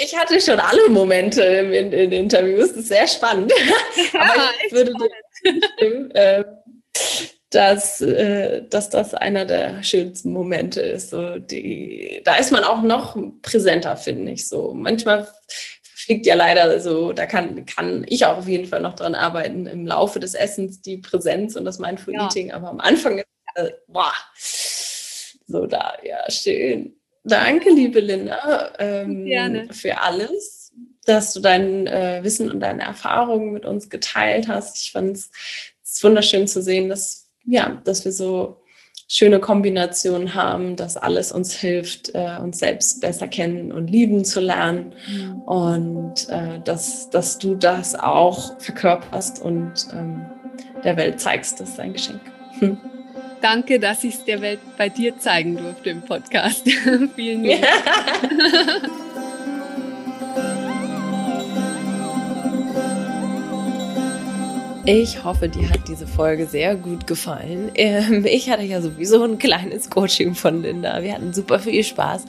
ich 0.04 0.18
hatte 0.18 0.42
schon 0.42 0.60
alle 0.60 0.90
Momente 0.90 1.42
in, 1.42 1.92
in 1.92 2.12
Interviews. 2.12 2.70
Das 2.70 2.78
ist 2.78 2.88
sehr 2.88 3.08
spannend. 3.08 3.52
Ja, 4.14 4.20
Aber 4.22 4.50
ich 4.66 4.72
würde 4.72 4.94
dir 4.94 5.62
stimmen, 5.76 6.12
äh, 6.12 6.44
dass, 7.50 8.02
äh, 8.02 8.64
dass 8.68 8.90
das 8.90 9.14
einer 9.14 9.46
der 9.46 9.84
schönsten 9.84 10.32
Momente 10.32 10.82
ist. 10.82 11.12
So 11.12 11.38
die, 11.38 12.22
da 12.26 12.36
ist 12.36 12.52
man 12.52 12.64
auch 12.64 12.82
noch 12.82 13.16
präsenter, 13.42 13.96
finde 13.96 14.32
ich. 14.32 14.48
So 14.48 14.74
manchmal 14.74 15.28
fliegt 16.06 16.26
ja 16.26 16.36
leider 16.36 16.80
so, 16.80 17.14
da 17.14 17.26
kann, 17.26 17.66
kann 17.66 18.06
ich 18.08 18.26
auch 18.26 18.38
auf 18.38 18.48
jeden 18.48 18.66
Fall 18.66 18.82
noch 18.82 18.96
dran 18.96 19.16
arbeiten, 19.16 19.66
im 19.66 19.86
Laufe 19.86 20.20
des 20.20 20.34
Essens 20.34 20.82
die 20.82 20.98
Präsenz 20.98 21.56
und 21.56 21.66
das 21.66 21.80
Mindful 21.80 22.14
ja. 22.14 22.26
Eating, 22.26 22.52
aber 22.52 22.70
am 22.70 22.80
Anfang 22.80 23.20
ist 23.20 23.28
äh, 23.56 23.72
boah, 23.88 24.14
so 25.48 25.66
da, 25.66 25.94
ja, 26.04 26.30
schön. 26.30 26.96
Danke, 27.24 27.70
liebe 27.70 28.00
Linda, 28.00 28.74
ähm, 28.80 29.70
für 29.72 30.02
alles, 30.02 30.74
dass 31.06 31.34
du 31.34 31.40
dein 31.40 31.88
äh, 31.88 32.20
Wissen 32.24 32.52
und 32.52 32.60
deine 32.60 32.84
Erfahrungen 32.84 33.54
mit 33.54 33.66
uns 33.66 33.90
geteilt 33.90 34.48
hast. 34.48 34.82
Ich 34.82 34.92
fand 34.92 35.16
es 35.16 36.04
wunderschön 36.04 36.48
zu 36.48 36.62
sehen, 36.62 36.90
dass, 36.90 37.30
ja, 37.46 37.82
dass 37.86 38.04
wir 38.04 38.12
so 38.12 38.63
schöne 39.08 39.40
Kombination 39.40 40.34
haben, 40.34 40.76
dass 40.76 40.98
alles 40.98 41.32
uns 41.32 41.54
hilft, 41.54 42.14
äh, 42.16 42.38
uns 42.42 42.60
selbst 42.60 43.02
besser 43.02 43.28
kennen 43.28 43.72
und 43.72 43.88
lieben 43.88 44.26
zu 44.26 44.40
lernen. 44.40 44.94
Mhm. 45.08 45.42
Und 45.42 46.30
äh, 46.30 46.60
dass, 46.64 47.10
dass 47.10 47.38
du 47.38 47.56
das 47.56 47.96
auch 47.96 48.60
verkörperst 48.60 49.42
und 49.42 49.88
ähm, 49.94 50.26
der 50.84 50.98
Welt 50.98 51.20
zeigst, 51.20 51.60
das 51.60 51.70
ist 51.70 51.80
ein 51.80 51.94
Geschenk. 51.94 52.22
Hm. 52.60 52.78
Danke, 53.42 53.80
dass 53.80 54.04
ich 54.04 54.16
es 54.16 54.24
der 54.24 54.42
Welt 54.42 54.60
bei 54.78 54.88
dir 54.90 55.20
zeigen 55.20 55.58
durfte 55.58 55.90
im 55.90 56.02
Podcast. 56.02 56.66
Vielen 57.16 57.44
Dank. 57.44 57.62
Ich 64.86 65.24
hoffe, 65.24 65.48
dir 65.48 65.70
hat 65.70 65.88
diese 65.88 66.06
Folge 66.06 66.46
sehr 66.46 66.76
gut 66.76 67.08
gefallen. 67.08 67.72
Ähm, 67.76 68.26
ich 68.26 68.50
hatte 68.50 68.64
ja 68.64 68.82
sowieso 68.82 69.24
ein 69.24 69.38
kleines 69.38 69.90
Coaching 69.90 70.36
von 70.36 70.62
Linda. 70.62 71.02
Wir 71.02 71.14
hatten 71.14 71.32
super 71.32 71.60
viel 71.60 71.86
Spaß. 71.86 72.26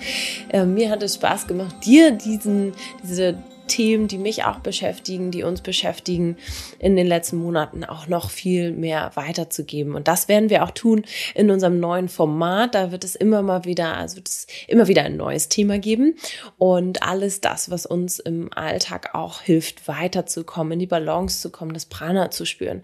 Ähm, 0.50 0.72
mir 0.74 0.88
hat 0.88 1.02
es 1.02 1.16
Spaß 1.16 1.48
gemacht, 1.48 1.74
dir 1.84 2.12
diesen, 2.12 2.72
diese 3.02 3.36
Themen, 3.66 4.08
die 4.08 4.18
mich 4.18 4.44
auch 4.44 4.58
beschäftigen, 4.58 5.30
die 5.30 5.42
uns 5.42 5.60
beschäftigen, 5.60 6.36
in 6.78 6.96
den 6.96 7.06
letzten 7.06 7.36
Monaten 7.36 7.84
auch 7.84 8.08
noch 8.08 8.30
viel 8.30 8.72
mehr 8.72 9.10
weiterzugeben. 9.14 9.94
Und 9.94 10.08
das 10.08 10.28
werden 10.28 10.50
wir 10.50 10.64
auch 10.64 10.70
tun 10.70 11.04
in 11.34 11.50
unserem 11.50 11.80
neuen 11.80 12.08
Format. 12.08 12.74
Da 12.74 12.92
wird 12.92 13.04
es 13.04 13.14
immer 13.14 13.42
mal 13.42 13.64
wieder, 13.64 13.96
also 13.96 14.20
es 14.24 14.46
immer 14.68 14.88
wieder 14.88 15.02
ein 15.02 15.16
neues 15.16 15.48
Thema 15.48 15.78
geben 15.78 16.16
und 16.58 17.02
alles 17.02 17.40
das, 17.40 17.70
was 17.70 17.86
uns 17.86 18.18
im 18.18 18.52
Alltag 18.54 19.14
auch 19.14 19.40
hilft, 19.40 19.88
weiterzukommen, 19.88 20.74
in 20.74 20.78
die 20.80 20.86
Balance 20.86 21.40
zu 21.40 21.50
kommen, 21.50 21.74
das 21.74 21.86
Prana 21.86 22.30
zu 22.30 22.44
spüren. 22.44 22.82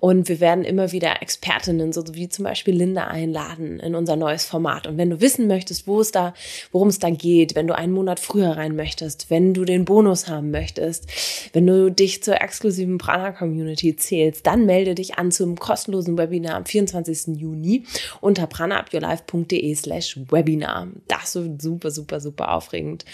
Und 0.00 0.28
wir 0.28 0.40
werden 0.40 0.64
immer 0.64 0.92
wieder 0.92 1.22
Expertinnen, 1.22 1.92
so 1.92 2.02
wie 2.12 2.28
zum 2.28 2.44
Beispiel 2.44 2.74
Linda 2.74 3.06
einladen 3.06 3.80
in 3.80 3.94
unser 3.94 4.16
neues 4.16 4.44
Format. 4.44 4.86
Und 4.86 4.96
wenn 4.96 5.10
du 5.10 5.20
wissen 5.20 5.46
möchtest, 5.46 5.86
wo 5.86 6.00
es 6.00 6.12
da, 6.12 6.34
worum 6.72 6.88
es 6.88 6.98
da 6.98 7.10
geht, 7.10 7.54
wenn 7.54 7.66
du 7.66 7.76
einen 7.76 7.92
Monat 7.92 8.20
früher 8.20 8.56
rein 8.56 8.76
möchtest, 8.76 9.30
wenn 9.30 9.54
du 9.54 9.64
den 9.64 9.84
Bonus 9.84 10.13
haben 10.28 10.50
möchtest, 10.50 11.06
wenn 11.52 11.66
du 11.66 11.90
dich 11.90 12.22
zur 12.22 12.40
exklusiven 12.40 12.98
Prana 12.98 13.32
Community 13.32 13.96
zählst, 13.96 14.46
dann 14.46 14.66
melde 14.66 14.94
dich 14.94 15.18
an 15.18 15.30
zum 15.30 15.56
kostenlosen 15.58 16.16
Webinar 16.16 16.56
am 16.56 16.64
24. 16.64 17.36
Juni 17.38 17.84
unter 18.20 18.46
pranaupyourlife.de 18.46 19.74
slash 19.74 20.18
Webinar. 20.30 20.88
Das 21.08 21.34
wird 21.34 21.60
super, 21.60 21.90
super, 21.90 22.20
super 22.20 22.52
aufregend. 22.52 23.04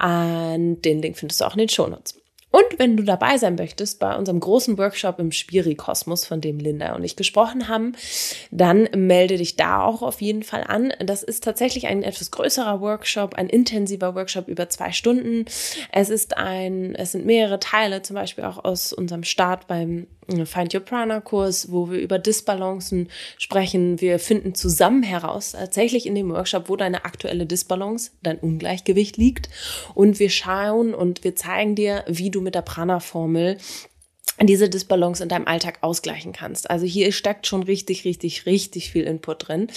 Und 0.00 0.82
den 0.82 1.02
Link 1.02 1.16
findest 1.16 1.40
du 1.40 1.44
auch 1.46 1.54
in 1.54 1.58
den 1.58 1.68
Shownotes. 1.68 2.21
Und 2.52 2.78
wenn 2.78 2.96
du 2.96 3.02
dabei 3.02 3.38
sein 3.38 3.56
möchtest 3.56 3.98
bei 3.98 4.14
unserem 4.14 4.38
großen 4.38 4.78
Workshop 4.78 5.18
im 5.18 5.32
Spiri-Kosmos, 5.32 6.26
von 6.26 6.40
dem 6.40 6.58
Linda 6.58 6.94
und 6.94 7.02
ich 7.02 7.16
gesprochen 7.16 7.66
haben, 7.66 7.94
dann 8.50 8.88
melde 8.94 9.38
dich 9.38 9.56
da 9.56 9.82
auch 9.82 10.02
auf 10.02 10.20
jeden 10.20 10.42
Fall 10.42 10.62
an. 10.62 10.92
Das 11.04 11.22
ist 11.22 11.42
tatsächlich 11.42 11.86
ein 11.86 12.02
etwas 12.02 12.30
größerer 12.30 12.80
Workshop, 12.80 13.34
ein 13.34 13.48
intensiver 13.48 14.14
Workshop 14.14 14.48
über 14.48 14.68
zwei 14.68 14.92
Stunden. 14.92 15.46
Es 15.90 16.10
ist 16.10 16.36
ein, 16.36 16.94
es 16.94 17.12
sind 17.12 17.24
mehrere 17.24 17.58
Teile, 17.58 18.02
zum 18.02 18.14
Beispiel 18.14 18.44
auch 18.44 18.62
aus 18.62 18.92
unserem 18.92 19.24
Start 19.24 19.66
beim 19.66 20.06
Find 20.44 20.72
Your 20.72 20.80
Prana 20.80 21.20
Kurs, 21.20 21.70
wo 21.72 21.90
wir 21.90 21.98
über 22.00 22.18
Disbalancen 22.18 23.08
sprechen. 23.38 24.00
Wir 24.00 24.18
finden 24.18 24.54
zusammen 24.54 25.02
heraus, 25.02 25.52
tatsächlich 25.52 26.06
in 26.06 26.14
dem 26.14 26.30
Workshop, 26.30 26.68
wo 26.68 26.76
deine 26.76 27.04
aktuelle 27.04 27.46
Disbalance, 27.46 28.12
dein 28.22 28.38
Ungleichgewicht 28.38 29.16
liegt. 29.16 29.48
Und 29.94 30.18
wir 30.20 30.30
schauen 30.30 30.94
und 30.94 31.24
wir 31.24 31.34
zeigen 31.34 31.74
dir, 31.74 32.04
wie 32.06 32.30
du 32.30 32.40
mit 32.40 32.54
der 32.54 32.62
Prana 32.62 33.00
Formel 33.00 33.58
diese 34.40 34.68
Disbalance 34.68 35.22
in 35.22 35.28
deinem 35.28 35.46
Alltag 35.46 35.78
ausgleichen 35.82 36.32
kannst. 36.32 36.70
Also 36.70 36.86
hier 36.86 37.12
steckt 37.12 37.46
schon 37.46 37.62
richtig, 37.62 38.04
richtig, 38.04 38.46
richtig 38.46 38.90
viel 38.90 39.04
Input 39.04 39.48
drin. 39.48 39.68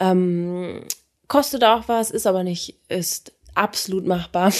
Ähm, 0.00 0.84
kostet 1.28 1.64
auch 1.64 1.88
was, 1.88 2.10
ist 2.10 2.26
aber 2.26 2.44
nicht, 2.44 2.76
ist 2.88 3.32
absolut 3.54 4.06
machbar. 4.06 4.52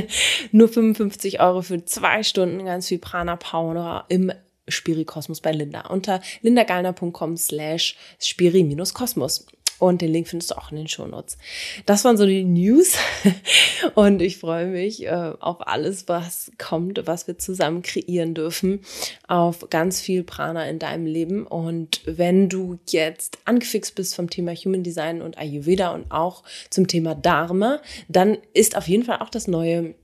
Nur 0.52 0.68
55 0.68 1.40
Euro 1.40 1.62
für 1.62 1.84
zwei 1.84 2.22
Stunden 2.22 2.64
ganz 2.64 2.88
viel 2.88 2.98
Prana 2.98 3.36
Power 3.36 4.04
im 4.08 4.32
Spirikosmos 4.68 5.40
bei 5.40 5.52
Linda 5.52 5.86
unter 5.88 6.20
lindagallner.com 6.42 7.36
slash 7.36 7.96
spiri-kosmos. 8.20 9.46
Und 9.78 10.00
den 10.00 10.10
Link 10.10 10.28
findest 10.28 10.50
du 10.50 10.56
auch 10.56 10.70
in 10.70 10.78
den 10.78 10.88
Shownotes. 10.88 11.36
Das 11.84 12.04
waren 12.04 12.16
so 12.16 12.24
die 12.24 12.44
News. 12.44 12.94
Und 13.94 14.22
ich 14.22 14.38
freue 14.38 14.66
mich 14.66 15.04
äh, 15.04 15.32
auf 15.38 15.66
alles, 15.66 16.08
was 16.08 16.50
kommt, 16.56 17.06
was 17.06 17.26
wir 17.26 17.38
zusammen 17.38 17.82
kreieren 17.82 18.32
dürfen. 18.32 18.80
Auf 19.28 19.68
ganz 19.68 20.00
viel 20.00 20.24
Prana 20.24 20.66
in 20.66 20.78
deinem 20.78 21.04
Leben. 21.04 21.46
Und 21.46 22.00
wenn 22.06 22.48
du 22.48 22.78
jetzt 22.88 23.38
angefixt 23.44 23.94
bist 23.94 24.14
vom 24.14 24.30
Thema 24.30 24.54
Human 24.54 24.82
Design 24.82 25.20
und 25.20 25.36
Ayurveda 25.36 25.90
und 25.90 26.10
auch 26.10 26.42
zum 26.70 26.88
Thema 26.88 27.14
Dharma, 27.14 27.80
dann 28.08 28.38
ist 28.54 28.76
auf 28.76 28.88
jeden 28.88 29.04
Fall 29.04 29.18
auch 29.18 29.30
das 29.30 29.46
neue 29.46 29.94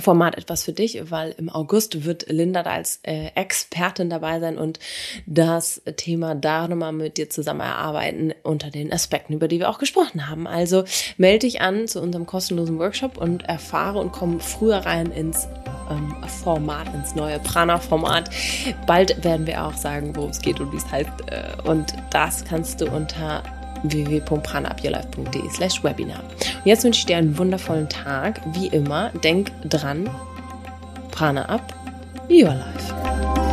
Format 0.00 0.36
etwas 0.36 0.64
für 0.64 0.72
dich, 0.72 1.10
weil 1.10 1.34
im 1.38 1.48
August 1.48 2.04
wird 2.04 2.26
Linda 2.28 2.62
da 2.62 2.70
als 2.70 2.98
äh, 3.02 3.30
Expertin 3.34 4.10
dabei 4.10 4.40
sein 4.40 4.58
und 4.58 4.78
das 5.26 5.82
Thema 5.96 6.34
da 6.34 6.66
nochmal 6.66 6.92
mit 6.92 7.16
dir 7.16 7.30
zusammen 7.30 7.60
erarbeiten 7.60 8.34
unter 8.42 8.70
den 8.70 8.92
Aspekten, 8.92 9.34
über 9.34 9.46
die 9.46 9.60
wir 9.60 9.70
auch 9.70 9.78
gesprochen 9.78 10.28
haben. 10.28 10.46
Also 10.46 10.84
melde 11.16 11.46
dich 11.46 11.60
an 11.60 11.86
zu 11.86 12.00
unserem 12.00 12.26
kostenlosen 12.26 12.78
Workshop 12.78 13.18
und 13.18 13.44
erfahre 13.44 14.00
und 14.00 14.12
komm 14.12 14.40
früher 14.40 14.78
rein 14.78 15.12
ins 15.12 15.46
ähm, 15.90 16.14
Format, 16.42 16.92
ins 16.94 17.14
neue 17.14 17.38
Prana-Format. 17.38 18.30
Bald 18.86 19.22
werden 19.24 19.46
wir 19.46 19.64
auch 19.64 19.74
sagen, 19.74 20.14
worum 20.16 20.30
es 20.30 20.40
geht 20.40 20.60
und 20.60 20.72
wie 20.72 20.76
es 20.76 20.90
heißt. 20.90 21.10
Äh, 21.26 21.68
und 21.68 21.94
das 22.10 22.44
kannst 22.44 22.80
du 22.80 22.90
unter 22.90 23.42
www.pranaupyourlife.de 23.84 25.82
Webinar. 25.82 26.20
Und 26.20 26.66
jetzt 26.66 26.84
wünsche 26.84 27.00
ich 27.00 27.06
dir 27.06 27.16
einen 27.16 27.36
wundervollen 27.38 27.88
Tag. 27.88 28.40
Wie 28.54 28.66
immer, 28.68 29.10
denk 29.22 29.50
dran, 29.68 30.10
Prana 31.10 31.48
up, 31.48 31.72
your 32.28 32.54
life. 32.54 33.43